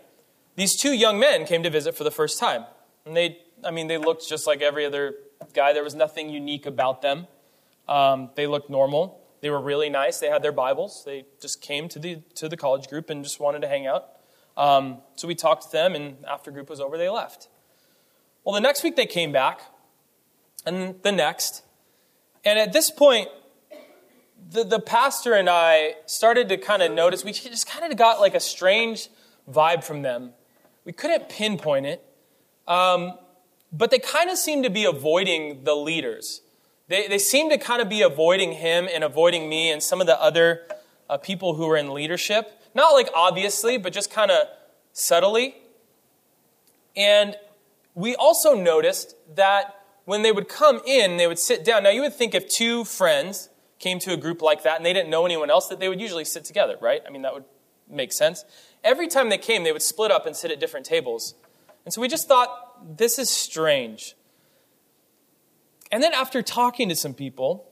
these 0.54 0.76
two 0.76 0.92
young 0.92 1.18
men 1.18 1.46
came 1.46 1.62
to 1.62 1.70
visit 1.70 1.96
for 1.96 2.04
the 2.04 2.10
first 2.10 2.38
time. 2.38 2.66
And 3.06 3.16
they, 3.16 3.38
I 3.64 3.70
mean, 3.70 3.86
they 3.86 3.96
looked 3.96 4.28
just 4.28 4.46
like 4.46 4.60
every 4.60 4.84
other 4.84 5.14
guy. 5.54 5.72
There 5.72 5.82
was 5.82 5.94
nothing 5.94 6.28
unique 6.28 6.66
about 6.66 7.00
them. 7.00 7.26
Um, 7.88 8.28
they 8.34 8.46
looked 8.46 8.68
normal. 8.68 9.18
They 9.40 9.48
were 9.48 9.62
really 9.62 9.88
nice. 9.88 10.18
They 10.18 10.26
had 10.26 10.42
their 10.42 10.52
Bibles. 10.52 11.04
They 11.06 11.24
just 11.40 11.62
came 11.62 11.88
to 11.88 11.98
the, 11.98 12.16
to 12.34 12.50
the 12.50 12.56
college 12.58 12.86
group 12.88 13.08
and 13.08 13.24
just 13.24 13.40
wanted 13.40 13.62
to 13.62 13.68
hang 13.68 13.86
out. 13.86 14.08
Um, 14.58 14.98
so 15.16 15.26
we 15.26 15.34
talked 15.34 15.62
to 15.62 15.72
them, 15.72 15.94
and 15.94 16.22
after 16.26 16.50
group 16.50 16.68
was 16.68 16.78
over, 16.78 16.98
they 16.98 17.08
left. 17.08 17.48
Well, 18.44 18.54
the 18.54 18.60
next 18.60 18.82
week 18.82 18.96
they 18.96 19.06
came 19.06 19.32
back, 19.32 19.62
and 20.66 21.02
the 21.02 21.12
next. 21.12 21.62
And 22.44 22.58
at 22.58 22.74
this 22.74 22.90
point, 22.90 23.28
the, 24.52 24.64
the 24.64 24.80
pastor 24.80 25.32
and 25.32 25.48
I 25.48 25.94
started 26.06 26.48
to 26.50 26.56
kind 26.56 26.82
of 26.82 26.92
notice, 26.92 27.24
we 27.24 27.32
just 27.32 27.66
kind 27.66 27.90
of 27.90 27.98
got 27.98 28.20
like 28.20 28.34
a 28.34 28.40
strange 28.40 29.08
vibe 29.50 29.82
from 29.82 30.02
them. 30.02 30.32
We 30.84 30.92
couldn't 30.92 31.28
pinpoint 31.28 31.86
it, 31.86 32.04
um, 32.68 33.18
but 33.72 33.90
they 33.90 33.98
kind 33.98 34.30
of 34.30 34.36
seemed 34.36 34.64
to 34.64 34.70
be 34.70 34.84
avoiding 34.84 35.64
the 35.64 35.74
leaders. 35.74 36.42
They, 36.88 37.08
they 37.08 37.18
seemed 37.18 37.50
to 37.52 37.58
kind 37.58 37.80
of 37.80 37.88
be 37.88 38.02
avoiding 38.02 38.52
him 38.52 38.88
and 38.92 39.02
avoiding 39.02 39.48
me 39.48 39.70
and 39.70 39.82
some 39.82 40.00
of 40.00 40.06
the 40.06 40.20
other 40.20 40.66
uh, 41.08 41.16
people 41.16 41.54
who 41.54 41.66
were 41.66 41.76
in 41.76 41.94
leadership. 41.94 42.60
Not 42.74 42.90
like 42.90 43.08
obviously, 43.14 43.78
but 43.78 43.92
just 43.92 44.10
kind 44.10 44.30
of 44.30 44.48
subtly. 44.92 45.56
And 46.94 47.36
we 47.94 48.14
also 48.16 48.54
noticed 48.54 49.16
that 49.34 49.78
when 50.04 50.22
they 50.22 50.32
would 50.32 50.48
come 50.48 50.80
in, 50.84 51.16
they 51.16 51.26
would 51.26 51.38
sit 51.38 51.64
down. 51.64 51.84
Now, 51.84 51.90
you 51.90 52.02
would 52.02 52.14
think 52.14 52.34
if 52.34 52.48
two 52.48 52.84
friends 52.84 53.48
came 53.82 53.98
to 53.98 54.12
a 54.12 54.16
group 54.16 54.40
like 54.40 54.62
that 54.62 54.76
and 54.76 54.86
they 54.86 54.92
didn't 54.92 55.10
know 55.10 55.26
anyone 55.26 55.50
else, 55.50 55.68
that 55.68 55.80
they 55.80 55.88
would 55.88 56.00
usually 56.00 56.24
sit 56.24 56.44
together, 56.44 56.76
right? 56.80 57.02
I 57.06 57.10
mean, 57.10 57.22
that 57.22 57.34
would 57.34 57.44
make 57.90 58.12
sense. 58.12 58.44
Every 58.82 59.08
time 59.08 59.28
they 59.28 59.38
came, 59.38 59.64
they 59.64 59.72
would 59.72 59.82
split 59.82 60.10
up 60.10 60.24
and 60.24 60.34
sit 60.34 60.50
at 60.50 60.60
different 60.60 60.86
tables. 60.86 61.34
And 61.84 61.92
so 61.92 62.00
we 62.00 62.08
just 62.08 62.28
thought, 62.28 62.96
this 62.96 63.18
is 63.18 63.28
strange. 63.28 64.14
And 65.90 66.02
then 66.02 66.14
after 66.14 66.42
talking 66.42 66.88
to 66.88 66.96
some 66.96 67.12
people, 67.12 67.68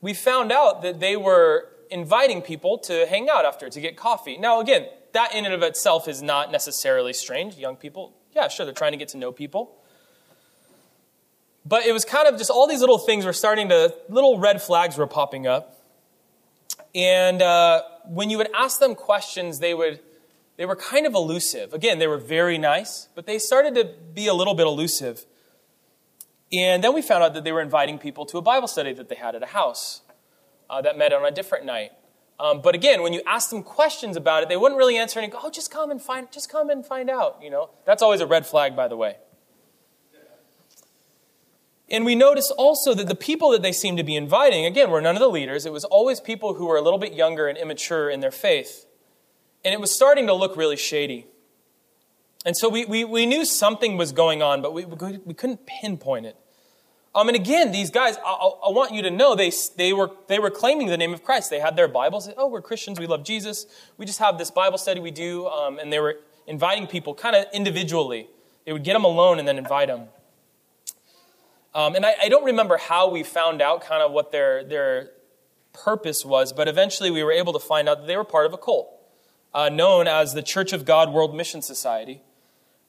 we 0.00 0.14
found 0.14 0.50
out 0.50 0.82
that 0.82 0.98
they 0.98 1.16
were 1.16 1.68
inviting 1.90 2.42
people 2.42 2.78
to 2.78 3.06
hang 3.06 3.28
out 3.28 3.44
after 3.44 3.68
to 3.68 3.80
get 3.80 3.96
coffee. 3.96 4.38
Now, 4.38 4.60
again, 4.60 4.86
that 5.12 5.34
in 5.34 5.44
and 5.44 5.54
of 5.54 5.62
itself 5.62 6.08
is 6.08 6.22
not 6.22 6.50
necessarily 6.50 7.12
strange. 7.12 7.56
Young 7.56 7.76
people, 7.76 8.14
yeah, 8.34 8.48
sure, 8.48 8.66
they're 8.66 8.74
trying 8.74 8.92
to 8.92 8.98
get 8.98 9.08
to 9.08 9.18
know 9.18 9.30
people. 9.30 9.76
But 11.66 11.86
it 11.86 11.92
was 11.92 12.04
kind 12.04 12.28
of 12.28 12.36
just 12.36 12.50
all 12.50 12.66
these 12.66 12.80
little 12.80 12.98
things 12.98 13.24
were 13.24 13.32
starting 13.32 13.68
to, 13.70 13.94
little 14.08 14.38
red 14.38 14.60
flags 14.60 14.98
were 14.98 15.06
popping 15.06 15.46
up. 15.46 15.80
And 16.94 17.40
uh, 17.40 17.82
when 18.06 18.30
you 18.30 18.38
would 18.38 18.50
ask 18.54 18.80
them 18.80 18.94
questions, 18.94 19.58
they 19.58 19.74
would, 19.74 20.00
they 20.56 20.66
were 20.66 20.76
kind 20.76 21.06
of 21.06 21.14
elusive. 21.14 21.72
Again, 21.72 21.98
they 21.98 22.06
were 22.06 22.18
very 22.18 22.58
nice, 22.58 23.08
but 23.14 23.26
they 23.26 23.38
started 23.38 23.74
to 23.76 23.90
be 24.14 24.26
a 24.26 24.34
little 24.34 24.54
bit 24.54 24.66
elusive. 24.66 25.24
And 26.52 26.84
then 26.84 26.94
we 26.94 27.02
found 27.02 27.24
out 27.24 27.34
that 27.34 27.44
they 27.44 27.52
were 27.52 27.62
inviting 27.62 27.98
people 27.98 28.26
to 28.26 28.38
a 28.38 28.42
Bible 28.42 28.68
study 28.68 28.92
that 28.92 29.08
they 29.08 29.16
had 29.16 29.34
at 29.34 29.42
a 29.42 29.46
house 29.46 30.02
uh, 30.68 30.82
that 30.82 30.98
met 30.98 31.12
on 31.12 31.24
a 31.24 31.30
different 31.30 31.64
night. 31.64 31.92
Um, 32.38 32.60
but 32.62 32.74
again, 32.74 33.02
when 33.02 33.12
you 33.12 33.22
ask 33.26 33.50
them 33.50 33.62
questions 33.62 34.16
about 34.16 34.42
it, 34.42 34.48
they 34.48 34.56
wouldn't 34.56 34.78
really 34.78 34.96
answer 34.96 35.20
and 35.20 35.30
go, 35.30 35.38
"Oh, 35.42 35.50
just 35.50 35.70
come 35.70 35.90
and 35.90 36.02
find, 36.02 36.30
just 36.32 36.50
come 36.50 36.68
and 36.68 36.84
find 36.84 37.08
out." 37.08 37.38
You 37.40 37.50
know, 37.50 37.70
that's 37.84 38.02
always 38.02 38.20
a 38.20 38.26
red 38.26 38.44
flag, 38.44 38.74
by 38.74 38.88
the 38.88 38.96
way. 38.96 39.16
And 41.90 42.04
we 42.04 42.14
notice 42.14 42.50
also 42.50 42.94
that 42.94 43.08
the 43.08 43.14
people 43.14 43.50
that 43.50 43.62
they 43.62 43.72
seem 43.72 43.96
to 43.96 44.02
be 44.02 44.16
inviting, 44.16 44.64
again, 44.64 44.90
were 44.90 45.00
none 45.00 45.16
of 45.16 45.20
the 45.20 45.28
leaders. 45.28 45.66
It 45.66 45.72
was 45.72 45.84
always 45.84 46.18
people 46.18 46.54
who 46.54 46.66
were 46.66 46.76
a 46.76 46.82
little 46.82 46.98
bit 46.98 47.12
younger 47.12 47.46
and 47.46 47.58
immature 47.58 48.08
in 48.08 48.20
their 48.20 48.30
faith. 48.30 48.86
And 49.64 49.74
it 49.74 49.80
was 49.80 49.94
starting 49.94 50.26
to 50.26 50.34
look 50.34 50.56
really 50.56 50.76
shady. 50.76 51.26
And 52.46 52.56
so 52.56 52.68
we, 52.68 52.84
we, 52.84 53.04
we 53.04 53.26
knew 53.26 53.44
something 53.44 53.96
was 53.96 54.12
going 54.12 54.42
on, 54.42 54.60
but 54.62 54.72
we, 54.72 54.84
we 54.84 55.34
couldn't 55.34 55.66
pinpoint 55.66 56.26
it. 56.26 56.36
Um, 57.14 57.28
and 57.28 57.36
again, 57.36 57.70
these 57.70 57.90
guys, 57.90 58.16
I, 58.24 58.32
I, 58.32 58.70
want 58.70 58.92
you 58.92 59.00
to 59.02 59.10
know 59.10 59.36
they, 59.36 59.52
they, 59.76 59.92
were, 59.92 60.10
they 60.26 60.40
were 60.40 60.50
claiming 60.50 60.88
the 60.88 60.96
name 60.96 61.14
of 61.14 61.22
Christ. 61.22 61.48
They 61.48 61.60
had 61.60 61.76
their 61.76 61.86
Bibles. 61.86 62.28
oh, 62.36 62.48
we're 62.48 62.60
Christians. 62.60 62.98
We 62.98 63.06
love 63.06 63.22
Jesus. 63.22 63.66
We 63.98 64.04
just 64.04 64.18
have 64.18 64.36
this 64.36 64.50
Bible 64.50 64.78
study 64.78 64.98
we 65.00 65.12
do. 65.12 65.46
Um, 65.46 65.78
and 65.78 65.92
they 65.92 66.00
were 66.00 66.16
inviting 66.48 66.88
people 66.88 67.14
kind 67.14 67.36
of 67.36 67.44
individually. 67.52 68.28
They 68.66 68.72
would 68.72 68.82
get 68.82 68.94
them 68.94 69.04
alone 69.04 69.38
and 69.38 69.46
then 69.46 69.58
invite 69.58 69.88
them. 69.88 70.08
Um, 71.74 71.96
and 71.96 72.06
I, 72.06 72.14
I, 72.22 72.28
don't 72.28 72.44
remember 72.44 72.76
how 72.76 73.10
we 73.10 73.24
found 73.24 73.60
out 73.60 73.80
kind 73.80 74.00
of 74.00 74.12
what 74.12 74.30
their, 74.30 74.62
their 74.62 75.10
purpose 75.72 76.24
was, 76.24 76.52
but 76.52 76.68
eventually 76.68 77.10
we 77.10 77.24
were 77.24 77.32
able 77.32 77.52
to 77.52 77.58
find 77.58 77.88
out 77.88 78.02
that 78.02 78.06
they 78.06 78.16
were 78.16 78.24
part 78.24 78.46
of 78.46 78.52
a 78.52 78.58
cult 78.58 78.88
uh, 79.52 79.68
known 79.68 80.06
as 80.06 80.34
the 80.34 80.42
Church 80.42 80.72
of 80.72 80.84
God 80.84 81.12
World 81.12 81.34
Mission 81.34 81.62
Society. 81.62 82.20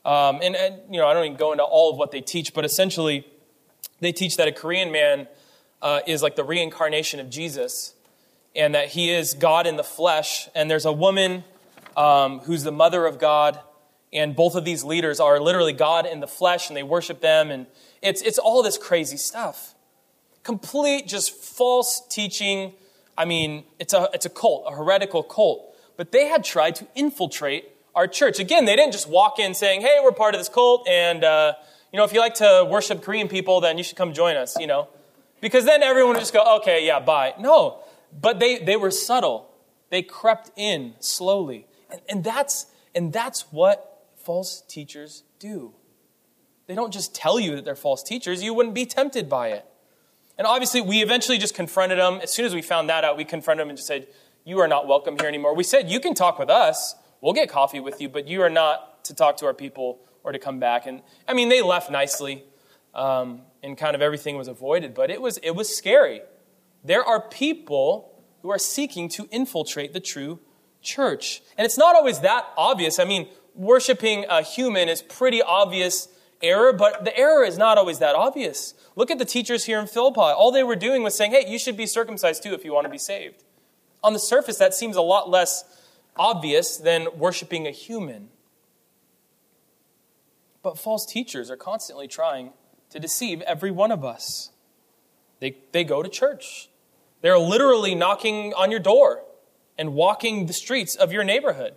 Um, 0.04 0.40
and, 0.44 0.56
and, 0.56 0.82
you 0.92 1.00
know, 1.00 1.08
I 1.08 1.14
don't 1.14 1.26
even 1.26 1.38
go 1.38 1.52
into 1.52 1.64
all 1.64 1.92
of 1.92 1.98
what 1.98 2.12
they 2.12 2.22
teach, 2.22 2.54
but 2.54 2.64
essentially, 2.64 3.26
they 4.00 4.12
teach 4.12 4.38
that 4.38 4.48
a 4.48 4.52
Korean 4.52 4.92
man 4.92 5.28
uh, 5.82 6.02
is 6.06 6.22
like 6.22 6.36
the 6.36 6.44
reincarnation 6.44 7.20
of 7.20 7.30
Jesus 7.30 7.94
and 8.56 8.76
that 8.76 8.90
he 8.90 9.10
is 9.10 9.34
God 9.34 9.68
in 9.68 9.78
the 9.78 9.84
flesh. 9.84 10.48
And 10.56 10.70
there's 10.70 10.86
a 10.86 10.92
woman 10.92 11.44
um, 11.98 12.40
who's 12.40 12.64
the 12.64 12.72
mother 12.72 13.06
of 13.06 13.20
God. 13.20 13.60
And 14.14 14.36
both 14.36 14.56
of 14.56 14.64
these 14.64 14.84
leaders 14.84 15.20
are 15.20 15.40
literally 15.40 15.74
God 15.74 16.06
in 16.06 16.20
the 16.20 16.28
flesh 16.28 16.70
and 16.70 16.78
they 16.78 16.84
worship 16.84 17.20
them. 17.20 17.52
And 17.52 17.68
it's, 18.06 18.22
it's 18.22 18.38
all 18.38 18.64
this 18.64 18.78
crazy 18.78 19.18
stuff. 19.18 19.76
Complete, 20.44 21.08
just 21.08 21.34
false 21.34 22.02
teaching. 22.10 22.74
I 23.18 23.26
mean, 23.26 23.64
it's 23.80 23.94
a, 23.94 24.10
it's 24.14 24.26
a 24.26 24.30
cult, 24.30 24.66
a 24.68 24.76
heretical 24.76 25.24
cult. 25.24 25.76
But 25.98 26.12
they 26.12 26.28
had 26.28 26.44
tried 26.44 26.76
to 26.76 26.88
infiltrate 26.96 27.70
our 27.96 28.08
church. 28.08 28.40
Again, 28.40 28.66
they 28.66 28.76
didn't 28.76 28.92
just 28.92 29.10
walk 29.10 29.40
in 29.40 29.54
saying, 29.54 29.82
hey, 29.82 29.98
we're 30.04 30.12
part 30.12 30.36
of 30.36 30.40
this 30.40 30.50
cult 30.50 30.88
and. 30.88 31.24
Uh, 31.24 31.54
you 31.96 31.98
know, 31.98 32.04
if 32.04 32.12
you 32.12 32.20
like 32.20 32.34
to 32.36 32.68
worship 32.70 33.02
Korean 33.02 33.30
people, 33.30 33.62
then 33.62 33.78
you 33.78 33.84
should 33.86 33.96
come 33.96 34.12
join 34.12 34.36
us, 34.36 34.60
you 34.60 34.68
know. 34.68 34.90
Because 35.40 35.64
then 35.64 35.82
everyone 35.82 36.16
would 36.16 36.20
just 36.20 36.34
go, 36.34 36.58
okay, 36.58 36.86
yeah, 36.86 37.00
bye. 37.00 37.34
No, 37.40 37.86
but 38.12 38.42
they, 38.42 38.60
they 38.60 38.76
were 38.76 38.92
subtle. 38.92 39.50
They 39.92 40.02
crept 40.02 40.52
in 40.58 40.96
slowly. 41.00 41.68
And, 41.90 42.02
and, 42.10 42.24
that's, 42.26 42.66
and 42.94 43.14
that's 43.14 43.44
what 43.50 44.08
false 44.18 44.62
teachers 44.68 45.24
do. 45.40 45.74
They 46.68 46.76
don't 46.76 46.92
just 46.92 47.14
tell 47.14 47.40
you 47.40 47.56
that 47.56 47.66
they're 47.66 47.76
false 47.76 48.04
teachers, 48.04 48.44
you 48.44 48.54
wouldn't 48.54 48.76
be 48.76 48.86
tempted 48.86 49.30
by 49.30 49.50
it. 49.50 49.66
And 50.38 50.46
obviously, 50.46 50.82
we 50.82 51.02
eventually 51.02 51.38
just 51.38 51.56
confronted 51.56 51.98
them. 51.98 52.20
As 52.22 52.34
soon 52.34 52.46
as 52.46 52.54
we 52.54 52.62
found 52.62 52.90
that 52.90 53.06
out, 53.06 53.16
we 53.16 53.24
confronted 53.24 53.64
them 53.64 53.70
and 53.70 53.78
just 53.78 53.88
said, 53.88 54.08
You 54.44 54.60
are 54.60 54.68
not 54.68 54.88
welcome 54.88 55.18
here 55.18 55.28
anymore. 55.28 55.56
We 55.56 55.64
said, 55.64 55.90
You 55.90 56.00
can 56.00 56.14
talk 56.14 56.40
with 56.40 56.50
us, 56.50 56.96
we'll 57.22 57.34
get 57.34 57.50
coffee 57.50 57.80
with 57.80 58.02
you, 58.02 58.10
but 58.10 58.28
you 58.28 58.42
are 58.42 58.50
not 58.50 59.04
to 59.06 59.14
talk 59.14 59.38
to 59.38 59.46
our 59.46 59.54
people 59.54 60.00
or 60.24 60.32
to 60.32 60.40
come 60.40 60.60
back. 60.60 60.86
And 60.86 61.02
I 61.28 61.34
mean, 61.34 61.50
they 61.50 61.62
left 61.62 61.90
nicely, 61.90 62.44
um, 62.94 63.42
and 63.64 63.78
kind 63.78 63.96
of 63.96 64.02
everything 64.02 64.38
was 64.38 64.48
avoided, 64.48 64.94
but 64.94 65.10
it 65.10 65.22
was 65.22 65.38
it 65.38 65.52
was 65.52 65.76
scary. 65.76 66.22
There 66.84 67.04
are 67.04 67.22
people 67.22 68.24
who 68.42 68.52
are 68.52 68.60
seeking 68.60 69.10
to 69.10 69.28
infiltrate 69.32 69.94
the 69.94 70.00
true 70.00 70.40
church. 70.82 71.42
And 71.58 71.66
it's 71.66 71.78
not 71.78 71.96
always 71.96 72.20
that 72.20 72.46
obvious. 72.58 73.00
I 73.00 73.06
mean, 73.06 73.28
worshiping 73.56 74.26
a 74.30 74.44
human 74.44 74.88
is 74.88 75.02
pretty 75.02 75.42
obvious 75.42 76.08
error, 76.42 76.74
but 76.74 77.06
the 77.06 77.18
error 77.18 77.44
is 77.44 77.58
not 77.58 77.78
always 77.78 78.00
that 78.00 78.16
obvious. 78.16 78.74
Look 78.96 79.12
at 79.12 79.18
the 79.18 79.26
teachers 79.26 79.66
here 79.66 79.80
in 79.80 79.88
Philippi. 79.88 80.20
All 80.20 80.52
they 80.52 80.64
were 80.64 80.76
doing 80.76 81.04
was 81.04 81.16
saying, 81.16 81.32
hey, 81.32 81.46
you 81.48 81.60
should 81.60 81.78
be 81.78 81.86
circumcised 81.86 82.44
too 82.44 82.54
if 82.54 82.64
you 82.64 82.74
want 82.74 82.86
to 82.86 82.92
be 82.92 82.98
saved. 82.98 83.44
On 84.04 84.14
the 84.14 84.20
surface, 84.20 84.58
that 84.58 84.74
seems 84.74 84.96
a 84.96 85.02
lot 85.02 85.30
less 85.30 85.64
obvious 86.16 86.78
than 86.78 87.08
worshiping 87.18 87.68
a 87.68 87.72
human. 87.72 88.30
But 90.62 90.78
false 90.78 91.06
teachers 91.06 91.52
are 91.52 91.58
constantly 91.58 92.08
trying 92.08 92.52
to 92.90 93.00
deceive 93.00 93.42
every 93.42 93.72
one 93.72 93.92
of 93.92 94.06
us. 94.06 94.52
They, 95.40 95.58
they 95.72 95.84
go 95.84 96.02
to 96.02 96.10
church, 96.10 96.70
they're 97.22 97.40
literally 97.40 97.96
knocking 97.96 98.54
on 98.54 98.72
your 98.72 98.80
door 98.80 99.24
and 99.78 99.94
walking 99.94 100.46
the 100.46 100.54
streets 100.54 100.96
of 100.96 101.12
your 101.12 101.24
neighborhood. 101.24 101.74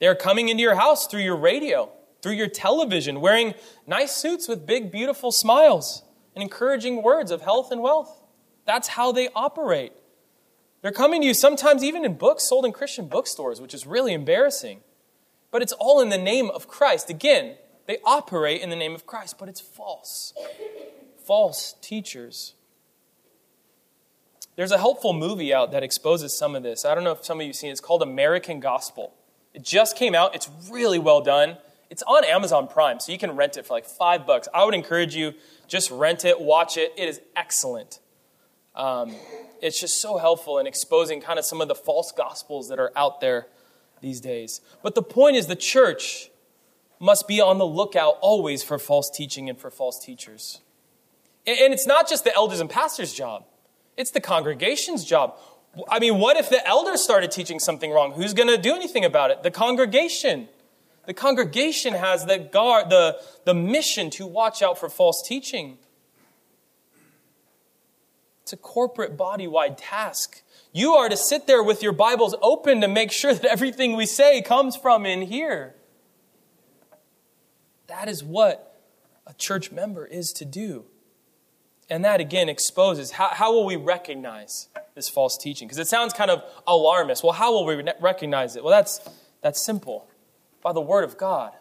They're 0.00 0.14
coming 0.14 0.48
into 0.48 0.62
your 0.62 0.74
house 0.76 1.06
through 1.06 1.20
your 1.20 1.36
radio 1.36 1.90
through 2.22 2.32
your 2.32 2.48
television, 2.48 3.20
wearing 3.20 3.54
nice 3.86 4.14
suits 4.16 4.48
with 4.48 4.66
big, 4.66 4.90
beautiful 4.90 5.32
smiles 5.32 6.02
and 6.34 6.42
encouraging 6.42 7.02
words 7.02 7.30
of 7.30 7.42
health 7.42 7.70
and 7.70 7.82
wealth. 7.82 8.22
That's 8.64 8.88
how 8.88 9.12
they 9.12 9.28
operate. 9.34 9.92
They're 10.82 10.92
coming 10.92 11.22
to 11.22 11.26
you 11.26 11.34
sometimes 11.34 11.82
even 11.82 12.04
in 12.04 12.14
books 12.14 12.48
sold 12.48 12.64
in 12.64 12.72
Christian 12.72 13.08
bookstores, 13.08 13.60
which 13.60 13.74
is 13.74 13.86
really 13.86 14.12
embarrassing. 14.12 14.80
But 15.50 15.62
it's 15.62 15.72
all 15.72 16.00
in 16.00 16.10
the 16.10 16.18
name 16.18 16.50
of 16.50 16.68
Christ. 16.68 17.10
Again, 17.10 17.56
they 17.86 17.98
operate 18.04 18.60
in 18.60 18.70
the 18.70 18.76
name 18.76 18.94
of 18.94 19.06
Christ, 19.06 19.36
but 19.38 19.48
it's 19.48 19.60
false. 19.60 20.34
False 21.24 21.74
teachers. 21.80 22.54
There's 24.56 24.72
a 24.72 24.78
helpful 24.78 25.12
movie 25.12 25.54
out 25.54 25.72
that 25.72 25.82
exposes 25.82 26.36
some 26.36 26.54
of 26.54 26.62
this. 26.62 26.84
I 26.84 26.94
don't 26.94 27.04
know 27.04 27.12
if 27.12 27.24
some 27.24 27.38
of 27.38 27.42
you 27.42 27.50
have 27.50 27.56
seen 27.56 27.70
it. 27.70 27.72
It's 27.72 27.80
called 27.80 28.02
American 28.02 28.60
Gospel. 28.60 29.14
It 29.54 29.62
just 29.62 29.96
came 29.96 30.14
out. 30.14 30.34
It's 30.34 30.50
really 30.70 30.98
well 30.98 31.20
done. 31.20 31.58
It's 31.90 32.02
on 32.02 32.24
Amazon 32.24 32.68
Prime, 32.68 33.00
so 33.00 33.12
you 33.12 33.18
can 33.18 33.34
rent 33.36 33.56
it 33.56 33.66
for 33.66 33.74
like 33.74 33.86
five 33.86 34.26
bucks. 34.26 34.46
I 34.52 34.64
would 34.64 34.74
encourage 34.74 35.16
you 35.16 35.34
just 35.66 35.90
rent 35.90 36.24
it, 36.24 36.40
watch 36.40 36.76
it. 36.76 36.92
It 36.96 37.08
is 37.08 37.20
excellent. 37.34 38.00
Um, 38.74 39.14
it's 39.60 39.80
just 39.80 40.00
so 40.00 40.18
helpful 40.18 40.58
in 40.58 40.66
exposing 40.66 41.20
kind 41.20 41.38
of 41.38 41.44
some 41.44 41.60
of 41.60 41.68
the 41.68 41.74
false 41.74 42.12
gospels 42.12 42.68
that 42.68 42.78
are 42.78 42.92
out 42.94 43.20
there 43.20 43.46
these 44.00 44.20
days. 44.20 44.60
But 44.82 44.94
the 44.94 45.02
point 45.02 45.36
is, 45.36 45.46
the 45.46 45.56
church 45.56 46.30
must 47.00 47.26
be 47.26 47.40
on 47.40 47.58
the 47.58 47.66
lookout 47.66 48.18
always 48.20 48.62
for 48.62 48.78
false 48.78 49.10
teaching 49.10 49.48
and 49.48 49.58
for 49.58 49.70
false 49.70 49.98
teachers. 49.98 50.60
And 51.46 51.72
it's 51.72 51.86
not 51.86 52.08
just 52.08 52.24
the 52.24 52.34
elders 52.34 52.60
and 52.60 52.68
pastors' 52.68 53.14
job, 53.14 53.44
it's 53.96 54.10
the 54.10 54.20
congregation's 54.20 55.04
job. 55.04 55.36
I 55.88 55.98
mean, 55.98 56.18
what 56.18 56.36
if 56.36 56.50
the 56.50 56.66
elders 56.66 57.02
started 57.02 57.30
teaching 57.30 57.58
something 57.58 57.90
wrong? 57.90 58.12
Who's 58.12 58.34
going 58.34 58.48
to 58.48 58.58
do 58.58 58.74
anything 58.74 59.04
about 59.04 59.30
it? 59.30 59.42
The 59.42 59.50
congregation. 59.50 60.48
The 61.08 61.14
congregation 61.14 61.94
has 61.94 62.26
the, 62.26 62.36
guard, 62.36 62.90
the, 62.90 63.18
the 63.46 63.54
mission 63.54 64.10
to 64.10 64.26
watch 64.26 64.60
out 64.60 64.78
for 64.78 64.90
false 64.90 65.22
teaching. 65.26 65.78
It's 68.42 68.52
a 68.52 68.58
corporate 68.58 69.16
body 69.16 69.46
wide 69.46 69.78
task. 69.78 70.42
You 70.70 70.96
are 70.96 71.08
to 71.08 71.16
sit 71.16 71.46
there 71.46 71.62
with 71.62 71.82
your 71.82 71.92
Bibles 71.92 72.34
open 72.42 72.82
to 72.82 72.88
make 72.88 73.10
sure 73.10 73.32
that 73.32 73.46
everything 73.46 73.96
we 73.96 74.04
say 74.04 74.42
comes 74.42 74.76
from 74.76 75.06
in 75.06 75.22
here. 75.22 75.74
That 77.86 78.06
is 78.06 78.22
what 78.22 78.78
a 79.26 79.32
church 79.32 79.72
member 79.72 80.04
is 80.04 80.30
to 80.34 80.44
do. 80.44 80.84
And 81.88 82.04
that 82.04 82.20
again 82.20 82.50
exposes 82.50 83.12
how, 83.12 83.28
how 83.28 83.54
will 83.54 83.64
we 83.64 83.76
recognize 83.76 84.68
this 84.94 85.08
false 85.08 85.38
teaching? 85.38 85.68
Because 85.68 85.78
it 85.78 85.88
sounds 85.88 86.12
kind 86.12 86.30
of 86.30 86.42
alarmist. 86.66 87.24
Well, 87.24 87.32
how 87.32 87.50
will 87.54 87.64
we 87.64 87.82
recognize 87.98 88.56
it? 88.56 88.62
Well, 88.62 88.72
that's, 88.72 89.00
that's 89.40 89.64
simple 89.64 90.06
by 90.62 90.72
the 90.72 90.80
Word 90.80 91.04
of 91.04 91.16
God. 91.16 91.52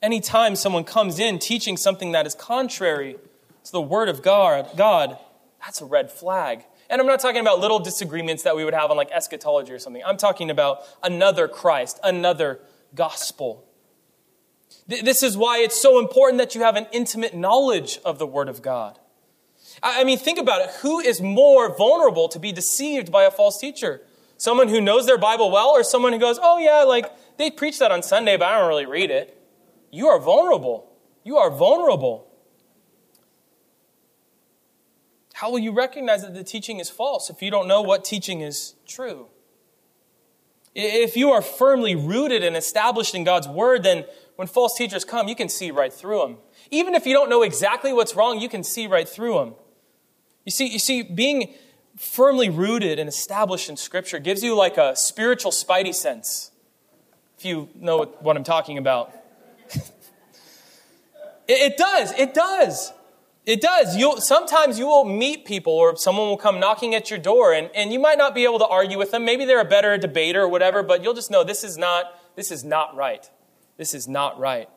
Anytime 0.00 0.56
someone 0.56 0.84
comes 0.84 1.18
in 1.18 1.38
teaching 1.38 1.76
something 1.76 2.12
that 2.12 2.26
is 2.26 2.34
contrary 2.34 3.16
to 3.64 3.72
the 3.72 3.80
Word 3.80 4.08
of 4.08 4.22
God, 4.22 4.68
God, 4.76 5.18
that's 5.60 5.80
a 5.80 5.84
red 5.84 6.10
flag. 6.10 6.64
And 6.90 7.00
I'm 7.00 7.06
not 7.06 7.20
talking 7.20 7.40
about 7.40 7.60
little 7.60 7.78
disagreements 7.78 8.42
that 8.42 8.56
we 8.56 8.64
would 8.64 8.74
have 8.74 8.90
on 8.90 8.96
like 8.96 9.10
eschatology 9.10 9.72
or 9.72 9.78
something. 9.78 10.02
I'm 10.04 10.16
talking 10.16 10.50
about 10.50 10.82
another 11.02 11.48
Christ, 11.48 12.00
another 12.02 12.60
gospel. 12.94 13.64
This 14.86 15.22
is 15.22 15.36
why 15.36 15.58
it's 15.58 15.80
so 15.80 15.98
important 15.98 16.38
that 16.38 16.54
you 16.54 16.62
have 16.62 16.76
an 16.76 16.86
intimate 16.92 17.34
knowledge 17.34 17.98
of 18.04 18.18
the 18.18 18.26
Word 18.26 18.48
of 18.48 18.60
God. 18.62 18.98
I 19.82 20.04
mean, 20.04 20.18
think 20.18 20.38
about 20.38 20.60
it. 20.60 20.70
Who 20.82 21.00
is 21.00 21.20
more 21.20 21.74
vulnerable 21.74 22.28
to 22.28 22.38
be 22.38 22.52
deceived 22.52 23.10
by 23.10 23.24
a 23.24 23.30
false 23.30 23.58
teacher? 23.58 24.02
Someone 24.36 24.68
who 24.68 24.80
knows 24.80 25.06
their 25.06 25.18
Bible 25.18 25.50
well, 25.50 25.68
or 25.68 25.84
someone 25.84 26.12
who 26.12 26.18
goes, 26.18 26.38
oh, 26.42 26.58
yeah, 26.58 26.82
like 26.82 27.10
they 27.38 27.50
preach 27.50 27.78
that 27.78 27.90
on 27.90 28.02
Sunday, 28.02 28.36
but 28.36 28.46
I 28.48 28.58
don't 28.58 28.68
really 28.68 28.86
read 28.86 29.10
it. 29.10 29.38
You 29.90 30.08
are 30.08 30.18
vulnerable. 30.18 30.90
You 31.24 31.36
are 31.36 31.50
vulnerable. 31.50 32.26
How 35.34 35.50
will 35.50 35.58
you 35.58 35.72
recognize 35.72 36.22
that 36.22 36.34
the 36.34 36.44
teaching 36.44 36.78
is 36.78 36.88
false 36.88 37.28
if 37.28 37.42
you 37.42 37.50
don't 37.50 37.66
know 37.66 37.82
what 37.82 38.04
teaching 38.04 38.42
is 38.42 38.74
true? 38.86 39.26
If 40.74 41.16
you 41.16 41.32
are 41.32 41.42
firmly 41.42 41.96
rooted 41.96 42.44
and 42.44 42.56
established 42.56 43.14
in 43.14 43.24
God's 43.24 43.48
word, 43.48 43.82
then 43.82 44.04
when 44.36 44.48
false 44.48 44.76
teachers 44.76 45.04
come, 45.04 45.28
you 45.28 45.34
can 45.34 45.48
see 45.48 45.70
right 45.70 45.92
through 45.92 46.20
them. 46.20 46.36
Even 46.70 46.94
if 46.94 47.06
you 47.06 47.12
don't 47.12 47.28
know 47.28 47.42
exactly 47.42 47.92
what's 47.92 48.14
wrong, 48.14 48.40
you 48.40 48.48
can 48.48 48.62
see 48.62 48.86
right 48.86 49.08
through 49.08 49.34
them. 49.34 49.54
You 50.44 50.52
see, 50.52 50.68
you 50.68 50.78
see, 50.78 51.02
being 51.02 51.54
firmly 51.96 52.48
rooted 52.48 52.98
and 52.98 53.08
established 53.08 53.68
in 53.68 53.76
Scripture 53.76 54.20
gives 54.20 54.42
you 54.42 54.54
like 54.54 54.78
a 54.78 54.96
spiritual 54.96 55.50
spidey 55.50 55.94
sense 55.94 56.51
if 57.42 57.46
you 57.46 57.68
know 57.74 58.04
what 58.20 58.36
I'm 58.36 58.44
talking 58.44 58.78
about. 58.78 59.12
it, 61.48 61.76
does. 61.76 62.12
It 62.12 62.34
does. 62.34 62.92
It 63.44 63.60
does. 63.60 63.96
You 63.96 64.20
sometimes 64.20 64.78
you 64.78 64.86
will 64.86 65.04
meet 65.04 65.44
people 65.44 65.72
or 65.72 65.96
someone 65.96 66.28
will 66.28 66.36
come 66.36 66.60
knocking 66.60 66.94
at 66.94 67.10
your 67.10 67.18
door 67.18 67.52
and, 67.52 67.68
and 67.74 67.92
you 67.92 67.98
might 67.98 68.16
not 68.16 68.32
be 68.32 68.44
able 68.44 68.60
to 68.60 68.66
argue 68.68 68.96
with 68.96 69.10
them. 69.10 69.24
Maybe 69.24 69.44
they're 69.44 69.60
a 69.60 69.64
better 69.64 69.98
debater 69.98 70.42
or 70.42 70.48
whatever, 70.48 70.84
but 70.84 71.02
you'll 71.02 71.14
just 71.14 71.32
know 71.32 71.42
this 71.42 71.64
is 71.64 71.76
not 71.76 72.16
this 72.36 72.52
is 72.52 72.62
not 72.62 72.94
right. 72.94 73.28
This 73.76 73.92
is 73.92 74.06
not 74.06 74.38
right. 74.38 74.68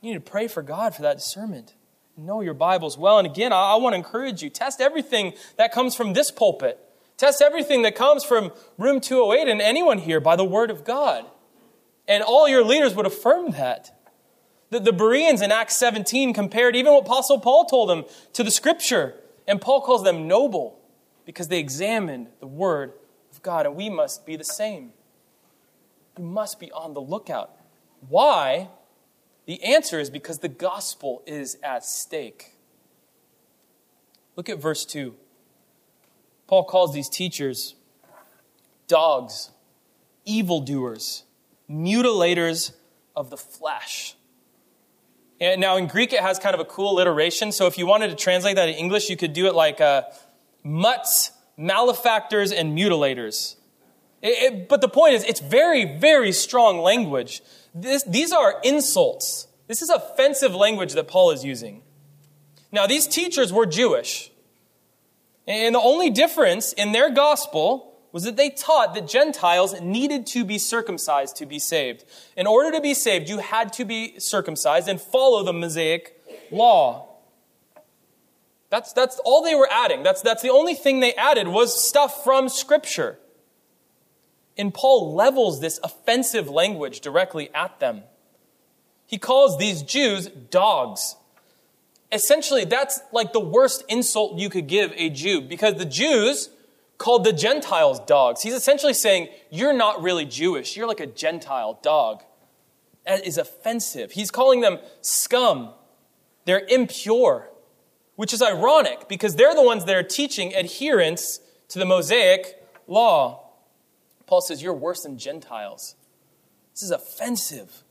You 0.00 0.12
need 0.12 0.24
to 0.24 0.30
pray 0.30 0.46
for 0.46 0.62
God 0.62 0.94
for 0.94 1.02
that 1.02 1.16
discernment. 1.16 1.74
Know 2.16 2.40
your 2.40 2.54
Bibles 2.54 2.96
well. 2.96 3.18
And 3.18 3.26
again, 3.26 3.52
I, 3.52 3.72
I 3.72 3.76
want 3.78 3.94
to 3.94 3.96
encourage 3.96 4.44
you. 4.44 4.48
Test 4.48 4.80
everything 4.80 5.32
that 5.56 5.72
comes 5.72 5.96
from 5.96 6.12
this 6.12 6.30
pulpit. 6.30 6.78
Test 7.16 7.42
everything 7.42 7.82
that 7.82 7.96
comes 7.96 8.22
from 8.22 8.52
room 8.78 9.00
208 9.00 9.50
and 9.50 9.60
anyone 9.60 9.98
here 9.98 10.20
by 10.20 10.36
the 10.36 10.44
Word 10.44 10.70
of 10.70 10.84
God. 10.84 11.26
And 12.08 12.22
all 12.22 12.48
your 12.48 12.64
leaders 12.64 12.94
would 12.94 13.06
affirm 13.06 13.52
that. 13.52 13.92
The, 14.70 14.80
the 14.80 14.92
Bereans 14.92 15.42
in 15.42 15.52
Acts 15.52 15.76
17 15.76 16.32
compared 16.32 16.76
even 16.76 16.92
what 16.92 17.06
Apostle 17.06 17.38
Paul 17.38 17.64
told 17.64 17.88
them 17.88 18.04
to 18.32 18.42
the 18.42 18.50
scripture. 18.50 19.14
And 19.46 19.60
Paul 19.60 19.80
calls 19.80 20.02
them 20.02 20.26
noble 20.26 20.80
because 21.24 21.48
they 21.48 21.58
examined 21.58 22.28
the 22.40 22.46
word 22.46 22.92
of 23.32 23.42
God. 23.42 23.66
And 23.66 23.76
we 23.76 23.90
must 23.90 24.26
be 24.26 24.36
the 24.36 24.44
same. 24.44 24.92
We 26.16 26.24
must 26.24 26.58
be 26.58 26.70
on 26.72 26.94
the 26.94 27.00
lookout. 27.00 27.52
Why? 28.08 28.68
The 29.46 29.62
answer 29.62 30.00
is 30.00 30.10
because 30.10 30.38
the 30.40 30.48
gospel 30.48 31.22
is 31.26 31.58
at 31.62 31.84
stake. 31.84 32.54
Look 34.34 34.48
at 34.48 34.58
verse 34.58 34.84
2. 34.84 35.14
Paul 36.46 36.64
calls 36.64 36.94
these 36.94 37.08
teachers 37.08 37.74
dogs, 38.86 39.50
evildoers 40.24 41.24
mutilators 41.70 42.72
of 43.14 43.30
the 43.30 43.36
flesh. 43.36 44.14
And 45.40 45.60
now 45.60 45.76
in 45.76 45.86
Greek, 45.86 46.12
it 46.12 46.20
has 46.20 46.38
kind 46.38 46.54
of 46.54 46.60
a 46.60 46.64
cool 46.64 46.92
alliteration. 46.92 47.52
So 47.52 47.66
if 47.66 47.76
you 47.76 47.86
wanted 47.86 48.08
to 48.08 48.16
translate 48.16 48.56
that 48.56 48.68
in 48.68 48.74
English, 48.74 49.10
you 49.10 49.16
could 49.16 49.32
do 49.32 49.46
it 49.46 49.54
like 49.54 49.80
uh, 49.80 50.02
mutts, 50.62 51.32
malefactors, 51.56 52.52
and 52.52 52.76
mutilators. 52.76 53.56
It, 54.22 54.28
it, 54.28 54.68
but 54.68 54.80
the 54.80 54.88
point 54.88 55.14
is, 55.14 55.24
it's 55.24 55.40
very, 55.40 55.98
very 55.98 56.32
strong 56.32 56.78
language. 56.78 57.42
This, 57.74 58.02
these 58.04 58.32
are 58.32 58.60
insults. 58.64 59.48
This 59.66 59.82
is 59.82 59.90
offensive 59.90 60.54
language 60.54 60.94
that 60.94 61.06
Paul 61.08 61.32
is 61.32 61.44
using. 61.44 61.82
Now, 62.72 62.86
these 62.86 63.06
teachers 63.06 63.52
were 63.52 63.66
Jewish. 63.66 64.30
And 65.46 65.74
the 65.74 65.80
only 65.80 66.10
difference 66.10 66.72
in 66.72 66.92
their 66.92 67.10
gospel 67.10 67.95
was 68.16 68.22
that 68.22 68.38
they 68.38 68.48
taught 68.48 68.94
that 68.94 69.06
Gentiles 69.06 69.78
needed 69.82 70.26
to 70.26 70.42
be 70.42 70.56
circumcised 70.56 71.36
to 71.36 71.44
be 71.44 71.58
saved. 71.58 72.02
In 72.34 72.46
order 72.46 72.74
to 72.74 72.80
be 72.80 72.94
saved, 72.94 73.28
you 73.28 73.40
had 73.40 73.74
to 73.74 73.84
be 73.84 74.18
circumcised 74.18 74.88
and 74.88 74.98
follow 74.98 75.42
the 75.42 75.52
Mosaic 75.52 76.18
law. 76.50 77.08
That's, 78.70 78.94
that's 78.94 79.20
all 79.22 79.44
they 79.44 79.54
were 79.54 79.68
adding. 79.70 80.02
That's, 80.02 80.22
that's 80.22 80.40
the 80.40 80.48
only 80.48 80.72
thing 80.72 81.00
they 81.00 81.12
added 81.12 81.48
was 81.48 81.78
stuff 81.86 82.24
from 82.24 82.48
Scripture. 82.48 83.18
And 84.56 84.72
Paul 84.72 85.14
levels 85.14 85.60
this 85.60 85.78
offensive 85.84 86.48
language 86.48 87.00
directly 87.00 87.50
at 87.54 87.80
them. 87.80 88.04
He 89.06 89.18
calls 89.18 89.58
these 89.58 89.82
Jews 89.82 90.28
dogs. 90.28 91.16
Essentially, 92.10 92.64
that's 92.64 92.98
like 93.12 93.34
the 93.34 93.40
worst 93.40 93.84
insult 93.90 94.38
you 94.38 94.48
could 94.48 94.68
give 94.68 94.94
a 94.96 95.10
Jew 95.10 95.42
because 95.42 95.74
the 95.74 95.84
Jews 95.84 96.48
called 96.98 97.24
the 97.24 97.32
Gentiles 97.32 98.00
dogs. 98.00 98.42
He's 98.42 98.54
essentially 98.54 98.94
saying, 98.94 99.28
You're 99.50 99.72
not 99.72 100.02
really 100.02 100.24
Jewish. 100.24 100.76
You're 100.76 100.88
like 100.88 101.00
a 101.00 101.06
Gentile 101.06 101.78
dog. 101.82 102.22
That 103.06 103.26
is 103.26 103.38
offensive. 103.38 104.12
He's 104.12 104.30
calling 104.30 104.60
them 104.60 104.78
scum. 105.00 105.72
They're 106.44 106.64
impure, 106.68 107.50
which 108.16 108.32
is 108.32 108.42
ironic 108.42 109.08
because 109.08 109.36
they're 109.36 109.54
the 109.54 109.62
ones 109.62 109.84
that 109.84 109.94
are 109.94 110.02
teaching 110.02 110.54
adherence 110.54 111.40
to 111.68 111.78
the 111.78 111.84
Mosaic 111.84 112.62
law. 112.86 113.50
Paul 114.26 114.40
says, 114.40 114.62
You're 114.62 114.74
worse 114.74 115.02
than 115.02 115.18
Gentiles. 115.18 115.94
This 116.72 116.82
is 116.82 116.90
offensive. 116.90 117.82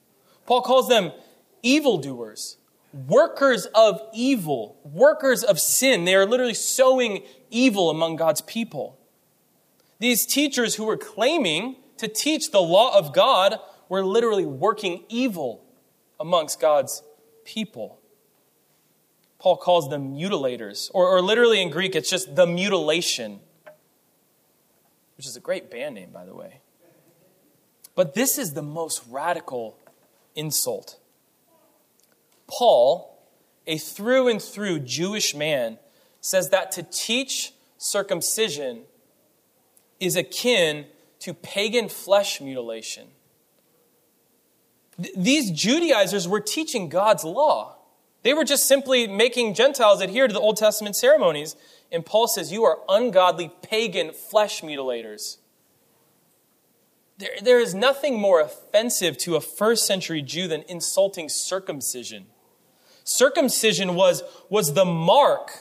Paul 0.45 0.61
calls 0.61 0.87
them 0.87 1.11
evildoers, 1.63 2.57
workers 2.95 3.67
of 3.75 4.01
evil, 4.13 4.79
workers 4.83 5.43
of 5.43 5.59
sin. 5.59 6.05
They 6.05 6.15
are 6.15 6.25
literally 6.25 6.53
sowing 6.53 7.23
evil 7.49 7.89
among 7.89 8.15
God's 8.15 8.41
people. 8.41 8.97
These 9.99 10.25
teachers 10.25 10.75
who 10.75 10.85
were 10.85 10.97
claiming 10.97 11.75
to 11.97 12.07
teach 12.07 12.51
the 12.51 12.61
law 12.61 12.97
of 12.97 13.13
God 13.13 13.59
were 13.89 14.03
literally 14.03 14.45
working 14.45 15.03
evil 15.09 15.63
amongst 16.19 16.59
God's 16.59 17.03
people. 17.43 17.99
Paul 19.39 19.57
calls 19.57 19.89
them 19.89 20.15
mutilators, 20.15 20.89
or, 20.93 21.07
or 21.07 21.21
literally 21.21 21.61
in 21.61 21.69
Greek, 21.69 21.95
it's 21.95 22.09
just 22.09 22.35
the 22.35 22.47
mutilation, 22.47 23.41
which 25.17 25.27
is 25.27 25.35
a 25.35 25.39
great 25.41 25.69
band 25.69 25.95
name, 25.95 26.09
by 26.11 26.25
the 26.25 26.33
way. 26.33 26.61
But 27.93 28.13
this 28.13 28.37
is 28.37 28.53
the 28.53 28.63
most 28.63 29.03
radical 29.09 29.77
insult. 30.35 30.97
Paul, 32.47 33.17
a 33.67 33.77
through 33.77 34.27
and 34.27 34.41
through 34.41 34.79
Jewish 34.79 35.35
man, 35.35 35.79
says 36.21 36.49
that 36.49 36.71
to 36.73 36.83
teach 36.83 37.53
circumcision 37.77 38.81
is 39.99 40.15
akin 40.15 40.85
to 41.19 41.33
pagan 41.33 41.89
flesh 41.89 42.41
mutilation. 42.41 43.07
Th- 45.01 45.13
these 45.15 45.51
Judaizers 45.51 46.27
were 46.27 46.39
teaching 46.39 46.89
God's 46.89 47.23
law. 47.23 47.77
They 48.23 48.33
were 48.33 48.43
just 48.43 48.67
simply 48.67 49.07
making 49.07 49.53
Gentiles 49.53 50.01
adhere 50.01 50.27
to 50.27 50.33
the 50.33 50.39
Old 50.39 50.57
Testament 50.57 50.95
ceremonies. 50.95 51.55
And 51.91 52.05
Paul 52.05 52.27
says, 52.27 52.51
You 52.51 52.63
are 52.63 52.79
ungodly 52.89 53.51
pagan 53.61 54.13
flesh 54.13 54.61
mutilators. 54.61 55.37
There, 57.17 57.29
there 57.41 57.59
is 57.59 57.73
nothing 57.73 58.19
more 58.19 58.41
offensive 58.41 59.17
to 59.19 59.35
a 59.35 59.41
first 59.41 59.85
century 59.85 60.21
Jew 60.21 60.47
than 60.47 60.63
insulting 60.67 61.29
circumcision. 61.29 62.25
Circumcision 63.05 63.95
was, 63.95 64.23
was 64.49 64.73
the 64.73 64.83
mark 64.83 65.51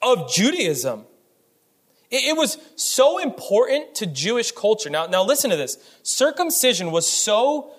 of 0.00 0.32
Judaism. 0.32 1.04
It, 2.10 2.24
it 2.30 2.36
was 2.36 2.56
so 2.76 3.18
important 3.18 3.94
to 3.96 4.06
Jewish 4.06 4.52
culture. 4.52 4.88
Now, 4.88 5.06
now 5.06 5.24
listen 5.24 5.50
to 5.50 5.56
this. 5.56 5.76
Circumcision 6.02 6.92
was 6.92 7.10
so 7.10 7.72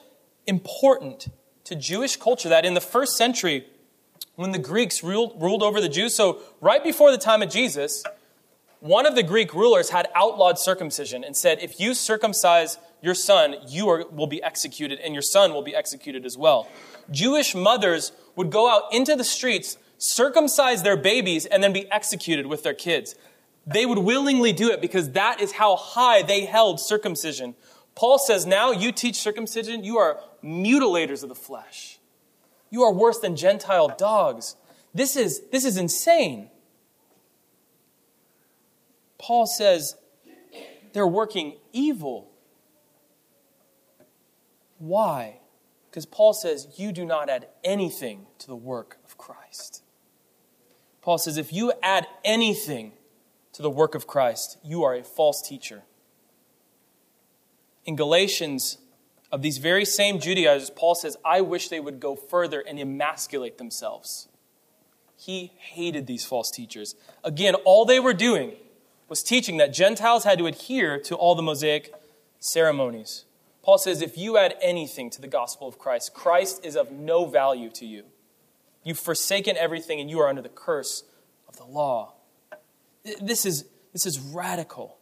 important 0.46 1.30
to 1.64 1.76
Jewish 1.76 2.18
culture 2.18 2.50
that 2.50 2.66
in 2.66 2.74
the 2.74 2.82
first 2.82 3.16
century, 3.16 3.66
when 4.36 4.52
the 4.52 4.60
Greeks 4.60 5.02
ruled, 5.02 5.42
ruled 5.42 5.64
over 5.64 5.80
the 5.80 5.90
Jews, 5.90 6.14
so 6.14 6.42
right 6.60 6.84
before 6.84 7.12
the 7.12 7.18
time 7.18 7.42
of 7.42 7.50
Jesus, 7.50 8.04
one 8.84 9.06
of 9.06 9.16
the 9.16 9.24
Greek 9.24 9.54
rulers 9.54 9.92
had 9.92 10.10
outlawed 10.14 10.60
circumcision 10.60 11.24
and 11.24 11.38
said, 11.38 11.58
if 11.62 11.80
you 11.80 11.94
circumcise 11.94 12.78
your 13.02 13.16
son, 13.16 13.56
you 13.66 13.88
are, 13.88 14.06
will 14.10 14.28
be 14.28 14.44
executed, 14.44 15.00
and 15.00 15.14
your 15.14 15.22
son 15.22 15.54
will 15.54 15.62
be 15.62 15.74
executed 15.74 16.26
as 16.26 16.38
well. 16.38 16.68
Jewish 17.10 17.56
mothers 17.56 18.12
would 18.36 18.52
go 18.52 18.70
out 18.70 18.94
into 18.94 19.16
the 19.16 19.24
streets, 19.24 19.78
circumcise 19.98 20.84
their 20.84 20.98
babies, 20.98 21.46
and 21.46 21.64
then 21.64 21.72
be 21.72 21.90
executed 21.90 22.46
with 22.46 22.64
their 22.64 22.74
kids. 22.74 23.16
They 23.66 23.86
would 23.86 24.00
willingly 24.00 24.52
do 24.52 24.70
it 24.70 24.82
because 24.82 25.12
that 25.12 25.40
is 25.40 25.54
how 25.54 25.78
high 25.78 26.22
they 26.22 26.44
held 26.44 26.82
circumcision. 26.82 27.56
Paul 27.96 28.20
says, 28.20 28.46
Now 28.46 28.72
you 28.72 28.92
teach 28.92 29.16
circumcision, 29.16 29.86
you 29.86 29.98
are 29.98 30.20
mutilators 30.44 31.24
of 31.24 31.30
the 31.30 31.36
flesh. 31.36 32.00
You 32.70 32.84
are 32.84 32.92
worse 32.92 33.20
than 33.20 33.38
Gentile 33.38 33.96
dogs. 33.98 34.58
This 34.94 35.16
is, 35.16 35.42
this 35.54 35.64
is 35.64 35.78
insane. 35.78 36.50
Paul 39.24 39.48
says 39.48 39.96
they're 40.92 41.08
working 41.08 41.56
evil. 41.72 42.30
Why? 44.80 45.40
Because 45.90 46.06
Paul 46.06 46.34
says 46.34 46.68
you 46.76 46.92
do 46.92 47.06
not 47.06 47.30
add 47.30 47.48
anything 47.64 48.28
to 48.40 48.48
the 48.48 48.56
work 48.56 48.98
of 49.06 49.18
Christ. 49.18 49.82
Paul 51.02 51.18
says 51.18 51.38
if 51.38 51.54
you 51.54 51.72
add 51.82 52.06
anything 52.26 52.92
to 53.54 53.62
the 53.62 53.70
work 53.70 53.96
of 53.96 54.08
Christ, 54.08 54.58
you 54.62 54.84
are 54.84 54.94
a 54.94 55.04
false 55.06 55.42
teacher. 55.42 55.84
In 57.86 57.96
Galatians, 57.96 58.78
of 59.32 59.42
these 59.42 59.58
very 59.58 59.86
same 59.86 60.20
Judaizers, 60.20 60.70
Paul 60.70 60.96
says, 60.96 61.16
I 61.24 61.40
wish 61.40 61.70
they 61.70 61.80
would 61.80 62.02
go 62.02 62.18
further 62.18 62.60
and 62.60 62.78
emasculate 62.78 63.58
themselves. 63.58 64.28
He 65.16 65.54
hated 65.58 66.08
these 66.08 66.26
false 66.26 66.52
teachers. 66.52 66.96
Again, 67.24 67.56
all 67.64 67.86
they 67.86 68.02
were 68.02 68.14
doing 68.14 68.58
was 69.14 69.22
teaching 69.22 69.58
that 69.58 69.72
Gentiles 69.72 70.24
had 70.24 70.40
to 70.40 70.48
adhere 70.48 70.98
to 70.98 71.14
all 71.14 71.36
the 71.36 71.44
Mosaic 71.44 71.94
ceremonies. 72.40 73.26
Paul 73.62 73.78
says, 73.78 74.02
if 74.02 74.18
you 74.18 74.38
add 74.40 74.56
anything 74.60 75.12
to 75.12 75.22
the 75.22 75.28
gospel 75.28 75.68
of 75.68 75.78
Christ, 75.78 76.16
Christ 76.16 76.66
is 76.66 76.76
of 76.76 76.92
no 76.92 77.26
value 77.26 77.70
to 77.74 77.86
you. 77.86 78.06
You've 78.84 78.98
forsaken 78.98 79.56
everything 79.56 80.00
and 80.00 80.10
you 80.10 80.20
are 80.20 80.28
under 80.28 80.42
the 80.42 80.50
curse 80.50 81.04
of 81.48 81.58
the 81.58 81.64
law. 81.64 82.14
This 83.22 83.46
is, 83.46 83.66
this 83.92 84.08
is 84.08 84.20
radical. 84.20 84.98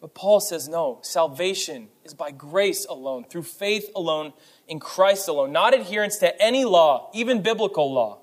But 0.00 0.14
Paul 0.14 0.38
says, 0.38 0.68
no, 0.68 1.00
salvation 1.02 1.88
is 2.04 2.14
by 2.14 2.30
grace 2.30 2.86
alone, 2.86 3.24
through 3.24 3.42
faith 3.42 3.90
alone, 3.96 4.32
in 4.68 4.78
Christ 4.78 5.26
alone, 5.26 5.50
not 5.50 5.74
adherence 5.74 6.18
to 6.18 6.40
any 6.40 6.64
law, 6.64 7.10
even 7.12 7.42
biblical 7.42 7.92
law. 7.92 8.20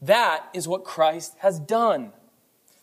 That 0.00 0.46
is 0.54 0.66
what 0.66 0.82
Christ 0.82 1.34
has 1.40 1.60
done. 1.60 2.14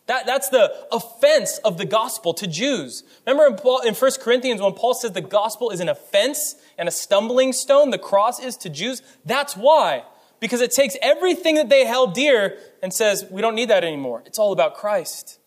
That, 0.06 0.26
that's 0.26 0.50
the 0.50 0.70
offense 0.92 1.58
of 1.64 1.78
the 1.78 1.86
gospel 1.86 2.34
to 2.34 2.46
Jews. 2.46 3.04
Remember 3.26 3.46
in, 3.46 3.56
Paul, 3.56 3.80
in 3.80 3.94
1 3.94 4.10
Corinthians 4.20 4.60
when 4.60 4.74
Paul 4.74 4.92
says 4.92 5.12
the 5.12 5.22
gospel 5.22 5.70
is 5.70 5.80
an 5.80 5.88
offense 5.88 6.56
and 6.76 6.88
a 6.88 6.92
stumbling 6.92 7.52
stone, 7.54 7.90
the 7.90 7.98
cross 7.98 8.38
is 8.38 8.56
to 8.58 8.68
Jews? 8.68 9.00
That's 9.24 9.56
why. 9.56 10.04
Because 10.40 10.60
it 10.60 10.72
takes 10.72 10.96
everything 11.00 11.54
that 11.54 11.70
they 11.70 11.86
held 11.86 12.12
dear 12.12 12.58
and 12.82 12.92
says, 12.92 13.24
we 13.30 13.40
don't 13.40 13.54
need 13.54 13.70
that 13.70 13.82
anymore. 13.82 14.22
It's 14.26 14.38
all 14.38 14.52
about 14.52 14.74
Christ. 14.74 15.38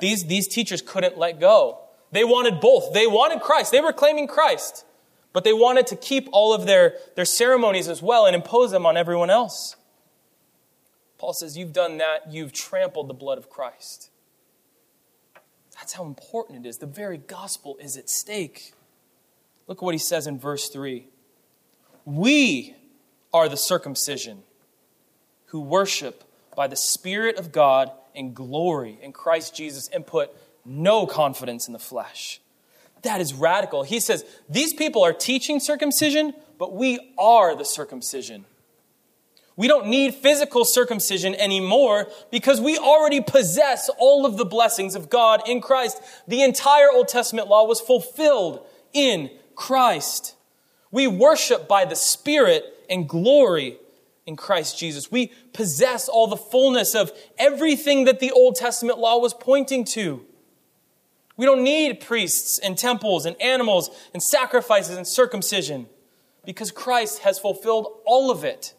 These, 0.00 0.24
these 0.24 0.48
teachers 0.48 0.82
couldn't 0.82 1.16
let 1.16 1.38
go. 1.38 1.78
They 2.10 2.24
wanted 2.24 2.60
both. 2.60 2.92
They 2.94 3.06
wanted 3.06 3.40
Christ. 3.40 3.70
They 3.70 3.80
were 3.80 3.92
claiming 3.92 4.26
Christ. 4.26 4.84
But 5.32 5.44
they 5.44 5.52
wanted 5.52 5.86
to 5.88 5.96
keep 5.96 6.28
all 6.32 6.52
of 6.52 6.66
their, 6.66 6.94
their 7.14 7.24
ceremonies 7.24 7.88
as 7.88 8.02
well 8.02 8.26
and 8.26 8.34
impose 8.34 8.72
them 8.72 8.86
on 8.86 8.96
everyone 8.96 9.30
else. 9.30 9.76
Paul 11.18 11.32
says, 11.32 11.56
You've 11.56 11.72
done 11.72 11.98
that, 11.98 12.30
you've 12.30 12.52
trampled 12.52 13.08
the 13.08 13.14
blood 13.14 13.38
of 13.38 13.48
Christ. 13.50 14.10
That's 15.74 15.92
how 15.92 16.04
important 16.04 16.64
it 16.64 16.68
is. 16.68 16.78
The 16.78 16.86
very 16.86 17.18
gospel 17.18 17.76
is 17.80 17.96
at 17.96 18.08
stake. 18.08 18.72
Look 19.66 19.78
at 19.78 19.82
what 19.82 19.94
he 19.94 19.98
says 19.98 20.26
in 20.26 20.38
verse 20.38 20.68
3. 20.68 21.06
We 22.04 22.74
are 23.32 23.48
the 23.48 23.56
circumcision 23.56 24.42
who 25.46 25.60
worship 25.60 26.24
by 26.54 26.66
the 26.66 26.76
Spirit 26.76 27.36
of 27.36 27.52
God 27.52 27.90
and 28.14 28.34
glory 28.34 28.98
in 29.02 29.12
Christ 29.12 29.54
Jesus 29.54 29.88
and 29.88 30.06
put 30.06 30.30
no 30.64 31.06
confidence 31.06 31.66
in 31.66 31.72
the 31.72 31.78
flesh. 31.78 32.40
That 33.02 33.20
is 33.20 33.34
radical. 33.34 33.82
He 33.82 34.00
says, 34.00 34.24
These 34.48 34.72
people 34.72 35.04
are 35.04 35.12
teaching 35.12 35.60
circumcision, 35.60 36.32
but 36.58 36.74
we 36.74 37.12
are 37.18 37.54
the 37.54 37.64
circumcision. 37.64 38.46
We 39.56 39.68
don't 39.68 39.86
need 39.86 40.14
physical 40.14 40.66
circumcision 40.66 41.34
anymore 41.34 42.08
because 42.30 42.60
we 42.60 42.76
already 42.76 43.22
possess 43.22 43.88
all 43.98 44.26
of 44.26 44.36
the 44.36 44.44
blessings 44.44 44.94
of 44.94 45.08
God 45.08 45.48
in 45.48 45.62
Christ. 45.62 46.00
The 46.28 46.42
entire 46.42 46.90
Old 46.92 47.08
Testament 47.08 47.48
law 47.48 47.64
was 47.66 47.80
fulfilled 47.80 48.66
in 48.92 49.30
Christ. 49.54 50.34
We 50.90 51.06
worship 51.06 51.66
by 51.66 51.86
the 51.86 51.96
Spirit 51.96 52.64
and 52.90 53.08
glory 53.08 53.78
in 54.26 54.36
Christ 54.36 54.78
Jesus. 54.78 55.10
We 55.10 55.32
possess 55.54 56.08
all 56.08 56.26
the 56.26 56.36
fullness 56.36 56.94
of 56.94 57.10
everything 57.38 58.04
that 58.04 58.20
the 58.20 58.32
Old 58.32 58.56
Testament 58.56 58.98
law 58.98 59.18
was 59.18 59.32
pointing 59.32 59.84
to. 59.86 60.24
We 61.38 61.46
don't 61.46 61.64
need 61.64 62.00
priests 62.00 62.58
and 62.58 62.76
temples 62.76 63.24
and 63.24 63.40
animals 63.40 63.90
and 64.12 64.22
sacrifices 64.22 64.96
and 64.96 65.06
circumcision 65.06 65.86
because 66.44 66.70
Christ 66.70 67.20
has 67.20 67.38
fulfilled 67.38 67.88
all 68.04 68.30
of 68.30 68.44
it. 68.44 68.74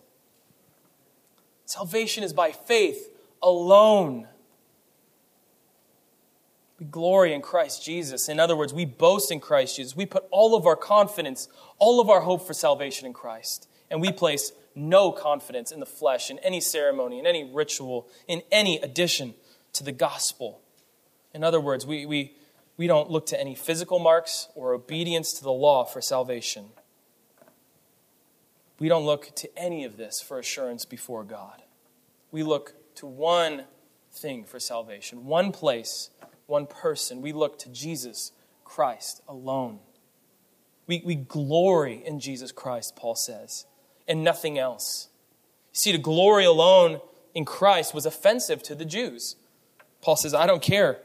Salvation 1.67 2.23
is 2.23 2.31
by 2.31 2.53
faith 2.53 3.09
alone. 3.43 4.25
We 6.79 6.85
glory 6.85 7.33
in 7.33 7.41
Christ 7.41 7.83
Jesus. 7.83 8.29
In 8.29 8.39
other 8.39 8.55
words, 8.55 8.73
we 8.73 8.85
boast 8.85 9.33
in 9.33 9.41
Christ 9.41 9.75
Jesus. 9.75 9.93
We 9.93 10.05
put 10.05 10.23
all 10.31 10.55
of 10.55 10.65
our 10.65 10.77
confidence, 10.77 11.49
all 11.77 11.99
of 11.99 12.09
our 12.09 12.21
hope 12.21 12.47
for 12.47 12.53
salvation 12.53 13.05
in 13.05 13.11
Christ. 13.11 13.67
And 13.91 13.99
we 13.99 14.13
place 14.13 14.53
no 14.75 15.11
confidence 15.11 15.73
in 15.73 15.81
the 15.81 15.85
flesh, 15.85 16.31
in 16.31 16.39
any 16.39 16.61
ceremony, 16.61 17.19
in 17.19 17.27
any 17.27 17.43
ritual, 17.43 18.07
in 18.29 18.43
any 18.49 18.77
addition 18.77 19.33
to 19.73 19.83
the 19.83 19.91
gospel. 19.91 20.61
In 21.33 21.43
other 21.43 21.59
words, 21.59 21.85
we, 21.85 22.05
we, 22.05 22.33
we 22.77 22.87
don't 22.87 23.11
look 23.11 23.25
to 23.25 23.39
any 23.39 23.55
physical 23.55 23.99
marks 23.99 24.47
or 24.55 24.73
obedience 24.73 25.33
to 25.33 25.43
the 25.43 25.51
law 25.51 25.83
for 25.83 25.99
salvation. 25.99 26.67
We 28.79 28.89
don't 28.89 29.05
look 29.05 29.35
to 29.35 29.49
any 29.57 29.83
of 29.85 29.97
this 29.97 30.21
for 30.21 30.39
assurance 30.39 30.85
before 30.85 31.23
God. 31.23 31.63
We 32.31 32.43
look 32.43 32.75
to 32.95 33.05
one 33.05 33.63
thing 34.11 34.43
for 34.43 34.59
salvation, 34.59 35.25
one 35.25 35.51
place, 35.51 36.09
one 36.45 36.67
person. 36.67 37.21
We 37.21 37.33
look 37.33 37.57
to 37.59 37.69
Jesus 37.69 38.31
Christ 38.63 39.21
alone. 39.27 39.79
We, 40.87 41.01
we 41.05 41.15
glory 41.15 42.01
in 42.05 42.19
Jesus 42.19 42.51
Christ, 42.51 42.95
Paul 42.95 43.15
says, 43.15 43.65
and 44.07 44.23
nothing 44.23 44.57
else. 44.57 45.09
See, 45.73 45.91
to 45.91 45.97
glory 45.97 46.45
alone 46.45 47.01
in 47.33 47.45
Christ 47.45 47.93
was 47.93 48.05
offensive 48.05 48.63
to 48.63 48.75
the 48.75 48.85
Jews. 48.85 49.35
Paul 50.01 50.15
says, 50.15 50.33
I 50.33 50.47
don't 50.47 50.61
care. 50.61 50.99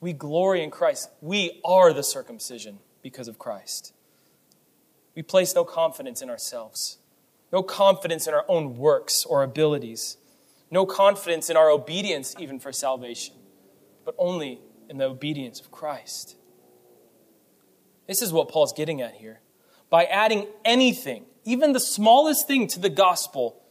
We 0.00 0.12
glory 0.12 0.62
in 0.62 0.70
Christ. 0.70 1.08
We 1.20 1.60
are 1.64 1.92
the 1.92 2.02
circumcision 2.02 2.80
because 3.02 3.28
of 3.28 3.38
Christ. 3.38 3.94
We 5.14 5.22
place 5.22 5.54
no 5.54 5.64
confidence 5.64 6.22
in 6.22 6.28
ourselves, 6.28 6.98
no 7.52 7.62
confidence 7.62 8.26
in 8.26 8.34
our 8.34 8.44
own 8.48 8.76
works 8.78 9.24
or 9.24 9.42
abilities, 9.42 10.16
no 10.70 10.86
confidence 10.86 11.50
in 11.50 11.56
our 11.56 11.70
obedience 11.70 12.34
even 12.38 12.58
for 12.58 12.72
salvation, 12.72 13.34
but 14.04 14.14
only 14.18 14.60
in 14.88 14.96
the 14.96 15.04
obedience 15.04 15.60
of 15.60 15.70
Christ. 15.70 16.36
This 18.06 18.22
is 18.22 18.32
what 18.32 18.48
Paul's 18.48 18.72
getting 18.72 19.00
at 19.02 19.14
here. 19.14 19.40
By 19.90 20.04
adding 20.04 20.46
anything, 20.64 21.26
even 21.44 21.72
the 21.72 21.80
smallest 21.80 22.46
thing 22.46 22.66
to 22.68 22.80
the 22.80 22.88
gospel, 22.88 23.62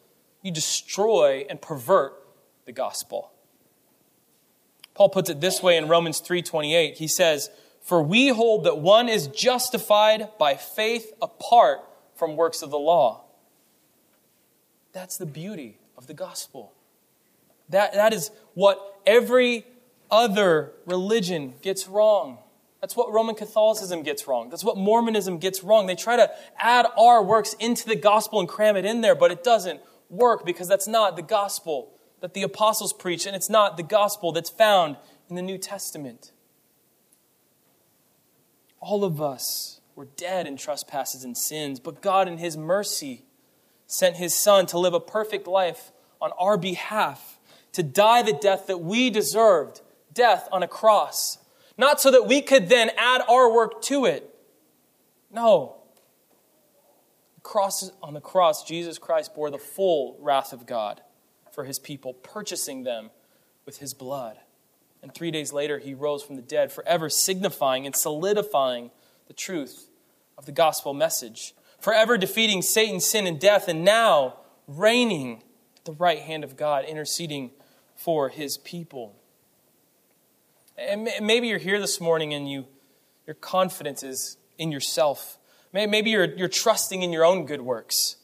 you 0.44 0.52
destroy 0.52 1.46
and 1.50 1.60
pervert 1.60 2.14
the 2.66 2.72
gospel. 2.72 3.32
Paul 4.94 5.10
puts 5.10 5.30
it 5.30 5.42
this 5.42 5.64
way 5.64 5.78
in 5.78 5.88
Romans 5.88 6.20
3:28. 6.20 6.98
He 6.98 7.08
says, 7.08 7.50
"For 7.80 8.04
we 8.04 8.28
hold 8.28 8.64
that 8.66 8.78
one 8.78 9.10
is 9.10 9.28
justified 9.28 10.38
by 10.38 10.56
faith 10.56 11.14
apart 11.22 11.88
from 12.14 12.36
works 12.36 12.62
of 12.62 12.70
the 12.70 12.80
law." 12.80 13.24
That's 14.94 15.18
the 15.18 15.26
beauty 15.26 15.78
of 15.98 16.08
the 16.08 16.14
gospel. 16.14 16.74
That, 17.70 17.94
that 17.94 18.14
is 18.14 18.32
what 18.54 19.00
every 19.06 19.66
other 20.10 20.74
religion 20.86 21.54
gets 21.62 21.88
wrong. 21.88 22.38
That's 22.82 22.96
what 22.96 23.12
Roman 23.14 23.36
Catholicism 23.36 24.04
gets 24.04 24.28
wrong. 24.28 24.50
That's 24.50 24.64
what 24.64 24.76
Mormonism 24.76 25.38
gets 25.38 25.64
wrong. 25.64 25.86
They 25.86 25.96
try 25.96 26.18
to 26.18 26.32
add 26.58 26.88
our 26.98 27.24
works 27.24 27.54
into 27.60 27.88
the 27.88 27.96
gospel 27.96 28.40
and 28.40 28.50
cram 28.50 28.76
it 28.76 28.86
in 28.86 29.02
there, 29.02 29.16
but 29.16 29.32
it 29.32 29.44
doesn't 29.44 29.80
work 30.10 30.46
because 30.46 30.68
that's 30.68 30.88
not 30.88 31.16
the 31.16 31.22
gospel 31.22 31.94
that 32.20 32.34
the 32.34 32.44
apostles 32.44 32.94
preach, 32.94 33.26
and 33.26 33.36
it's 33.36 33.50
not 33.50 33.78
the 33.78 33.84
gospel 33.84 34.32
that's 34.32 34.50
found 34.50 34.98
in 35.30 35.36
the 35.36 35.42
New 35.42 35.58
Testament. 35.58 36.32
All 38.80 39.04
of 39.04 39.22
us 39.22 39.80
were 39.96 40.06
dead 40.06 40.48
in 40.48 40.58
trespasses 40.58 41.24
and 41.24 41.38
sins, 41.38 41.80
but 41.80 42.02
God, 42.02 42.28
in 42.28 42.38
His 42.38 42.58
mercy, 42.58 43.24
sent 43.92 44.18
His 44.18 44.36
Son 44.36 44.66
to 44.68 44.78
live 44.78 44.94
a 44.94 45.00
perfect 45.00 45.48
life 45.48 45.92
on 46.22 46.32
our 46.40 46.58
behalf, 46.58 47.40
to 47.74 47.84
die 47.84 48.22
the 48.22 48.34
death 48.34 48.68
that 48.68 48.80
we 48.80 49.10
deserved 49.10 49.82
death 50.14 50.48
on 50.52 50.64
a 50.64 50.68
cross 50.68 51.38
not 51.82 52.00
so 52.00 52.12
that 52.12 52.28
we 52.28 52.42
could 52.42 52.70
then 52.70 52.92
add 52.96 53.22
our 53.28 53.52
work 53.52 53.82
to 53.84 54.06
it. 54.06 54.34
No. 55.32 55.78
Cross, 57.42 57.92
on 58.04 58.14
the 58.14 58.22
cross, 58.22 58.64
Jesus 58.64 59.00
Christ 59.00 59.34
bore 59.34 59.50
the 59.50 59.58
full 59.58 60.16
wrath 60.20 60.54
of 60.54 60.68
God 60.68 61.02
for 61.52 61.64
his 61.64 61.80
people, 61.80 62.14
purchasing 62.14 62.84
them 62.84 63.10
with 63.66 63.80
his 63.80 63.96
blood. 63.96 64.38
And 65.02 65.14
three 65.14 65.32
days 65.32 65.52
later, 65.52 65.80
he 65.80 65.96
rose 65.96 66.22
from 66.22 66.36
the 66.36 66.44
dead, 66.44 66.72
forever 66.72 67.10
signifying 67.10 67.88
and 67.88 67.96
solidifying 67.96 68.92
the 69.28 69.34
truth 69.34 69.90
of 70.38 70.46
the 70.46 70.52
gospel 70.52 70.94
message, 70.94 71.56
forever 71.82 72.18
defeating 72.18 72.62
Satan, 72.62 73.00
sin, 73.00 73.28
and 73.28 73.40
death, 73.40 73.68
and 73.68 73.84
now 73.84 74.38
reigning 74.68 75.44
at 75.76 75.86
the 75.86 75.92
right 75.94 76.20
hand 76.20 76.44
of 76.44 76.56
God, 76.56 76.86
interceding 76.86 77.52
for 77.98 78.30
his 78.30 78.58
people. 78.58 79.16
And 80.78 81.10
maybe 81.22 81.48
you're 81.48 81.60
here 81.60 81.80
this 81.80 82.00
morning 82.00 82.34
and 82.34 82.50
you, 82.50 82.66
your 83.28 83.36
confidence 83.36 84.04
is 84.04 84.38
in 84.58 84.72
yourself. 84.72 85.38
Maybe 85.74 86.12
you're, 86.12 86.34
you're 86.36 86.48
trusting 86.48 87.02
in 87.02 87.12
your 87.12 87.26
own 87.26 87.46
good 87.46 87.62
works. 87.62 88.18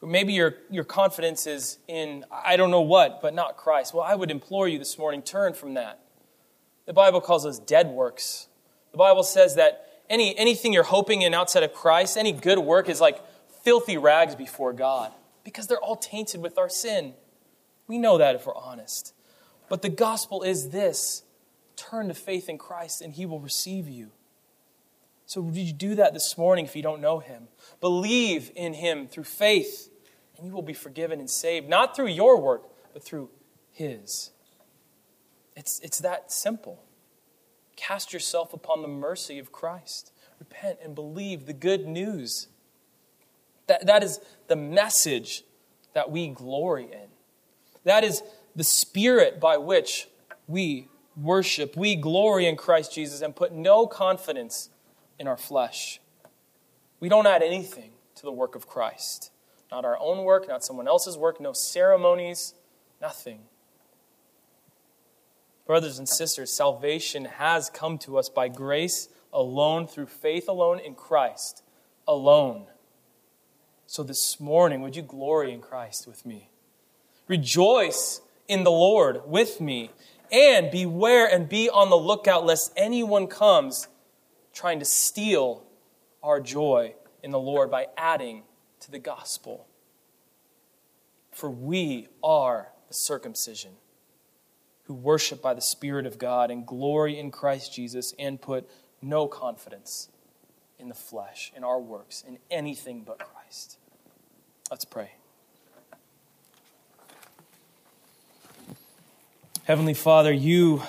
Maybe 0.00 0.32
your, 0.32 0.54
your 0.70 0.84
confidence 0.84 1.46
is 1.46 1.78
in, 1.88 2.24
I 2.30 2.56
don't 2.56 2.70
know 2.70 2.80
what, 2.80 3.20
but 3.20 3.34
not 3.34 3.56
Christ. 3.56 3.92
Well, 3.92 4.04
I 4.04 4.14
would 4.14 4.30
implore 4.30 4.68
you 4.68 4.78
this 4.78 4.96
morning, 4.96 5.22
turn 5.22 5.54
from 5.54 5.74
that. 5.74 6.00
The 6.86 6.92
Bible 6.92 7.20
calls 7.20 7.44
us 7.44 7.58
dead 7.58 7.88
works. 7.88 8.46
The 8.92 8.98
Bible 8.98 9.24
says 9.24 9.56
that 9.56 9.87
any, 10.10 10.36
anything 10.36 10.72
you're 10.72 10.82
hoping 10.82 11.22
in 11.22 11.34
outside 11.34 11.62
of 11.62 11.72
Christ, 11.72 12.16
any 12.16 12.32
good 12.32 12.58
work 12.58 12.88
is 12.88 13.00
like 13.00 13.20
filthy 13.62 13.96
rags 13.96 14.34
before 14.34 14.72
God 14.72 15.12
because 15.44 15.66
they're 15.66 15.78
all 15.78 15.96
tainted 15.96 16.42
with 16.42 16.58
our 16.58 16.68
sin. 16.68 17.14
We 17.86 17.98
know 17.98 18.18
that 18.18 18.34
if 18.34 18.46
we're 18.46 18.54
honest. 18.54 19.14
But 19.68 19.82
the 19.82 19.88
gospel 19.88 20.42
is 20.42 20.70
this 20.70 21.22
turn 21.76 22.08
to 22.08 22.14
faith 22.14 22.48
in 22.48 22.58
Christ 22.58 23.00
and 23.00 23.12
He 23.12 23.26
will 23.26 23.40
receive 23.40 23.88
you. 23.88 24.10
So, 25.26 25.42
would 25.42 25.56
you 25.56 25.74
do 25.74 25.94
that 25.96 26.14
this 26.14 26.38
morning 26.38 26.64
if 26.64 26.74
you 26.74 26.82
don't 26.82 27.02
know 27.02 27.18
Him? 27.18 27.48
Believe 27.82 28.50
in 28.56 28.72
Him 28.72 29.06
through 29.06 29.24
faith, 29.24 29.90
and 30.36 30.46
you 30.46 30.54
will 30.54 30.62
be 30.62 30.72
forgiven 30.72 31.20
and 31.20 31.28
saved, 31.28 31.68
not 31.68 31.94
through 31.94 32.06
your 32.06 32.40
work, 32.40 32.62
but 32.94 33.04
through 33.04 33.28
His. 33.70 34.30
It's, 35.54 35.80
it's 35.80 35.98
that 35.98 36.32
simple. 36.32 36.82
Cast 37.78 38.12
yourself 38.12 38.52
upon 38.52 38.82
the 38.82 38.88
mercy 38.88 39.38
of 39.38 39.52
Christ. 39.52 40.12
Repent 40.40 40.80
and 40.82 40.96
believe 40.96 41.46
the 41.46 41.52
good 41.52 41.86
news. 41.86 42.48
That, 43.68 43.86
that 43.86 44.02
is 44.02 44.18
the 44.48 44.56
message 44.56 45.44
that 45.94 46.10
we 46.10 46.26
glory 46.26 46.88
in. 46.92 47.08
That 47.84 48.02
is 48.02 48.24
the 48.56 48.64
spirit 48.64 49.38
by 49.38 49.58
which 49.58 50.08
we 50.48 50.88
worship, 51.16 51.76
we 51.76 51.94
glory 51.94 52.46
in 52.46 52.56
Christ 52.56 52.92
Jesus 52.92 53.22
and 53.22 53.34
put 53.34 53.52
no 53.52 53.86
confidence 53.86 54.70
in 55.20 55.28
our 55.28 55.36
flesh. 55.36 56.00
We 56.98 57.08
don't 57.08 57.28
add 57.28 57.44
anything 57.44 57.92
to 58.16 58.22
the 58.22 58.32
work 58.32 58.56
of 58.56 58.66
Christ. 58.66 59.30
Not 59.70 59.84
our 59.84 59.98
own 60.00 60.24
work, 60.24 60.48
not 60.48 60.64
someone 60.64 60.88
else's 60.88 61.16
work, 61.16 61.40
no 61.40 61.52
ceremonies, 61.52 62.54
nothing. 63.00 63.42
Brothers 65.68 65.98
and 65.98 66.08
sisters, 66.08 66.50
salvation 66.50 67.26
has 67.26 67.68
come 67.68 67.98
to 67.98 68.16
us 68.16 68.30
by 68.30 68.48
grace 68.48 69.10
alone, 69.34 69.86
through 69.86 70.06
faith 70.06 70.48
alone, 70.48 70.80
in 70.80 70.94
Christ 70.94 71.62
alone. 72.06 72.64
So 73.84 74.02
this 74.02 74.40
morning, 74.40 74.80
would 74.80 74.96
you 74.96 75.02
glory 75.02 75.52
in 75.52 75.60
Christ 75.60 76.06
with 76.06 76.24
me? 76.24 76.48
Rejoice 77.26 78.22
in 78.48 78.64
the 78.64 78.70
Lord 78.70 79.20
with 79.26 79.60
me. 79.60 79.90
And 80.32 80.70
beware 80.70 81.26
and 81.26 81.50
be 81.50 81.68
on 81.68 81.90
the 81.90 81.98
lookout 81.98 82.46
lest 82.46 82.72
anyone 82.74 83.26
comes 83.26 83.88
trying 84.54 84.78
to 84.78 84.86
steal 84.86 85.64
our 86.22 86.40
joy 86.40 86.94
in 87.22 87.30
the 87.30 87.38
Lord 87.38 87.70
by 87.70 87.88
adding 87.94 88.44
to 88.80 88.90
the 88.90 88.98
gospel. 88.98 89.66
For 91.30 91.50
we 91.50 92.08
are 92.22 92.72
the 92.88 92.94
circumcision 92.94 93.72
who 94.88 94.94
worship 94.94 95.42
by 95.42 95.52
the 95.52 95.60
Spirit 95.60 96.06
of 96.06 96.18
God 96.18 96.50
and 96.50 96.66
glory 96.66 97.18
in 97.18 97.30
Christ 97.30 97.74
Jesus 97.74 98.14
and 98.18 98.40
put 98.40 98.68
no 99.02 99.28
confidence 99.28 100.08
in 100.78 100.88
the 100.88 100.94
flesh, 100.94 101.52
in 101.54 101.62
our 101.62 101.78
works, 101.78 102.24
in 102.26 102.38
anything 102.50 103.02
but 103.06 103.18
Christ. 103.18 103.76
Let's 104.70 104.86
pray. 104.86 105.12
Heavenly 109.64 109.92
Father, 109.92 110.32
you 110.32 110.82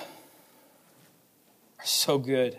are 1.78 1.84
so 1.84 2.16
good. 2.16 2.58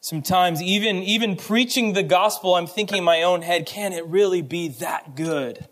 Sometimes, 0.00 0.62
even, 0.62 1.02
even 1.02 1.36
preaching 1.36 1.92
the 1.92 2.02
gospel, 2.02 2.54
I'm 2.54 2.66
thinking 2.66 2.96
in 2.96 3.04
my 3.04 3.22
own 3.22 3.42
head, 3.42 3.66
can 3.66 3.92
it 3.92 4.06
really 4.06 4.40
be 4.40 4.68
that 4.68 5.14
good? 5.14 5.68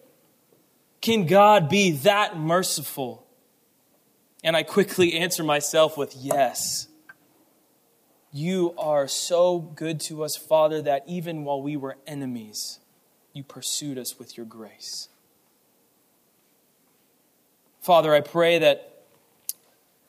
Can 1.01 1.26
God 1.26 1.68
be 1.68 1.92
that 1.92 2.38
merciful? 2.38 3.26
And 4.42 4.57
I 4.57 4.62
quickly 4.62 5.14
answer 5.14 5.42
myself 5.44 5.97
with 5.97 6.14
yes. 6.16 6.88
You 8.32 8.74
are 8.76 9.09
so 9.09 9.59
good 9.59 10.01
to 10.01 10.22
us, 10.22 10.36
Father, 10.36 10.82
that 10.82 11.05
even 11.07 11.44
while 11.44 11.62
we 11.62 11.76
were 11.76 11.97
enemies, 12.07 12.80
you 13.32 13.42
pursued 13.42 13.99
us 13.99 14.18
with 14.18 14.36
your 14.36 14.47
grace. 14.47 15.09
Father, 17.80 18.14
I 18.14 18.20
pray 18.20 18.59
that 18.59 19.05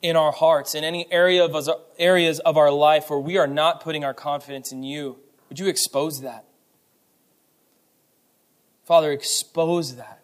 in 0.01 0.15
our 0.15 0.31
hearts, 0.31 0.75
in 0.75 0.83
any 0.83 1.11
area 1.11 1.43
of 1.43 1.55
us, 1.55 1.69
areas 1.97 2.39
of 2.39 2.57
our 2.57 2.71
life 2.71 3.09
where 3.09 3.19
we 3.19 3.37
are 3.37 3.47
not 3.47 3.81
putting 3.81 4.03
our 4.03 4.13
confidence 4.13 4.71
in 4.71 4.83
you, 4.83 5.17
would 5.49 5.59
you 5.59 5.67
expose 5.67 6.21
that? 6.21 6.45
Father, 8.83 9.11
expose 9.11 9.95
that 9.95 10.21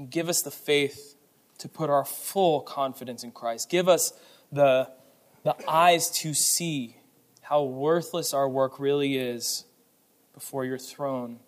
and 0.00 0.10
give 0.10 0.30
us 0.30 0.40
the 0.40 0.50
faith 0.50 1.14
to 1.58 1.68
put 1.68 1.90
our 1.90 2.06
full 2.06 2.62
confidence 2.62 3.22
in 3.22 3.30
Christ. 3.32 3.68
Give 3.68 3.86
us 3.86 4.14
the, 4.50 4.90
the 5.42 5.54
eyes 5.68 6.08
to 6.20 6.32
see 6.32 6.96
how 7.42 7.64
worthless 7.64 8.32
our 8.32 8.48
work 8.48 8.80
really 8.80 9.18
is 9.18 9.66
before 10.32 10.64
your 10.64 10.78
throne 10.78 11.40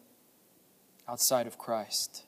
outside 1.09 1.47
of 1.47 1.57
Christ. 1.57 2.25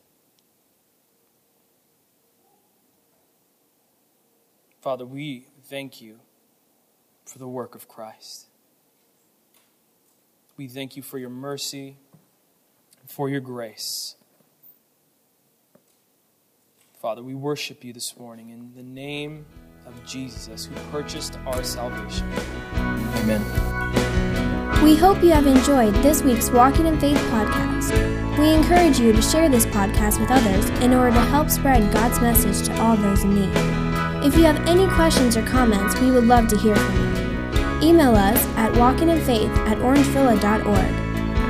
Father, 4.80 5.04
we 5.04 5.44
thank 5.64 6.00
you 6.00 6.20
for 7.26 7.38
the 7.38 7.48
work 7.48 7.74
of 7.74 7.86
Christ. 7.86 8.46
We 10.56 10.68
thank 10.68 10.96
you 10.96 11.02
for 11.02 11.18
your 11.18 11.28
mercy, 11.28 11.98
and 13.02 13.10
for 13.10 13.28
your 13.28 13.40
grace. 13.40 14.16
Father, 17.04 17.22
we 17.22 17.34
worship 17.34 17.84
you 17.84 17.92
this 17.92 18.18
morning 18.18 18.48
in 18.48 18.72
the 18.74 18.82
name 18.82 19.44
of 19.84 19.92
Jesus, 20.06 20.64
who 20.64 20.74
purchased 20.90 21.38
our 21.44 21.62
salvation. 21.62 22.26
Amen. 22.74 23.42
We 24.82 24.96
hope 24.96 25.22
you 25.22 25.32
have 25.32 25.46
enjoyed 25.46 25.92
this 25.96 26.22
week's 26.22 26.48
Walking 26.50 26.86
in 26.86 26.98
Faith 26.98 27.18
podcast. 27.28 28.38
We 28.38 28.54
encourage 28.54 28.98
you 28.98 29.12
to 29.12 29.20
share 29.20 29.50
this 29.50 29.66
podcast 29.66 30.18
with 30.18 30.30
others 30.30 30.70
in 30.82 30.94
order 30.94 31.14
to 31.14 31.20
help 31.20 31.50
spread 31.50 31.92
God's 31.92 32.22
message 32.22 32.66
to 32.68 32.80
all 32.80 32.96
those 32.96 33.22
in 33.22 33.34
need. 33.34 33.52
If 34.24 34.34
you 34.38 34.44
have 34.44 34.66
any 34.66 34.88
questions 34.88 35.36
or 35.36 35.42
comments, 35.42 36.00
we 36.00 36.10
would 36.10 36.24
love 36.24 36.48
to 36.48 36.56
hear 36.56 36.74
from 36.74 36.94
you. 37.82 37.88
Email 37.90 38.16
us 38.16 38.42
at 38.56 38.72
walkinginfaith 38.72 39.54
at 39.68 39.76
orangevilla.org. 39.76 41.03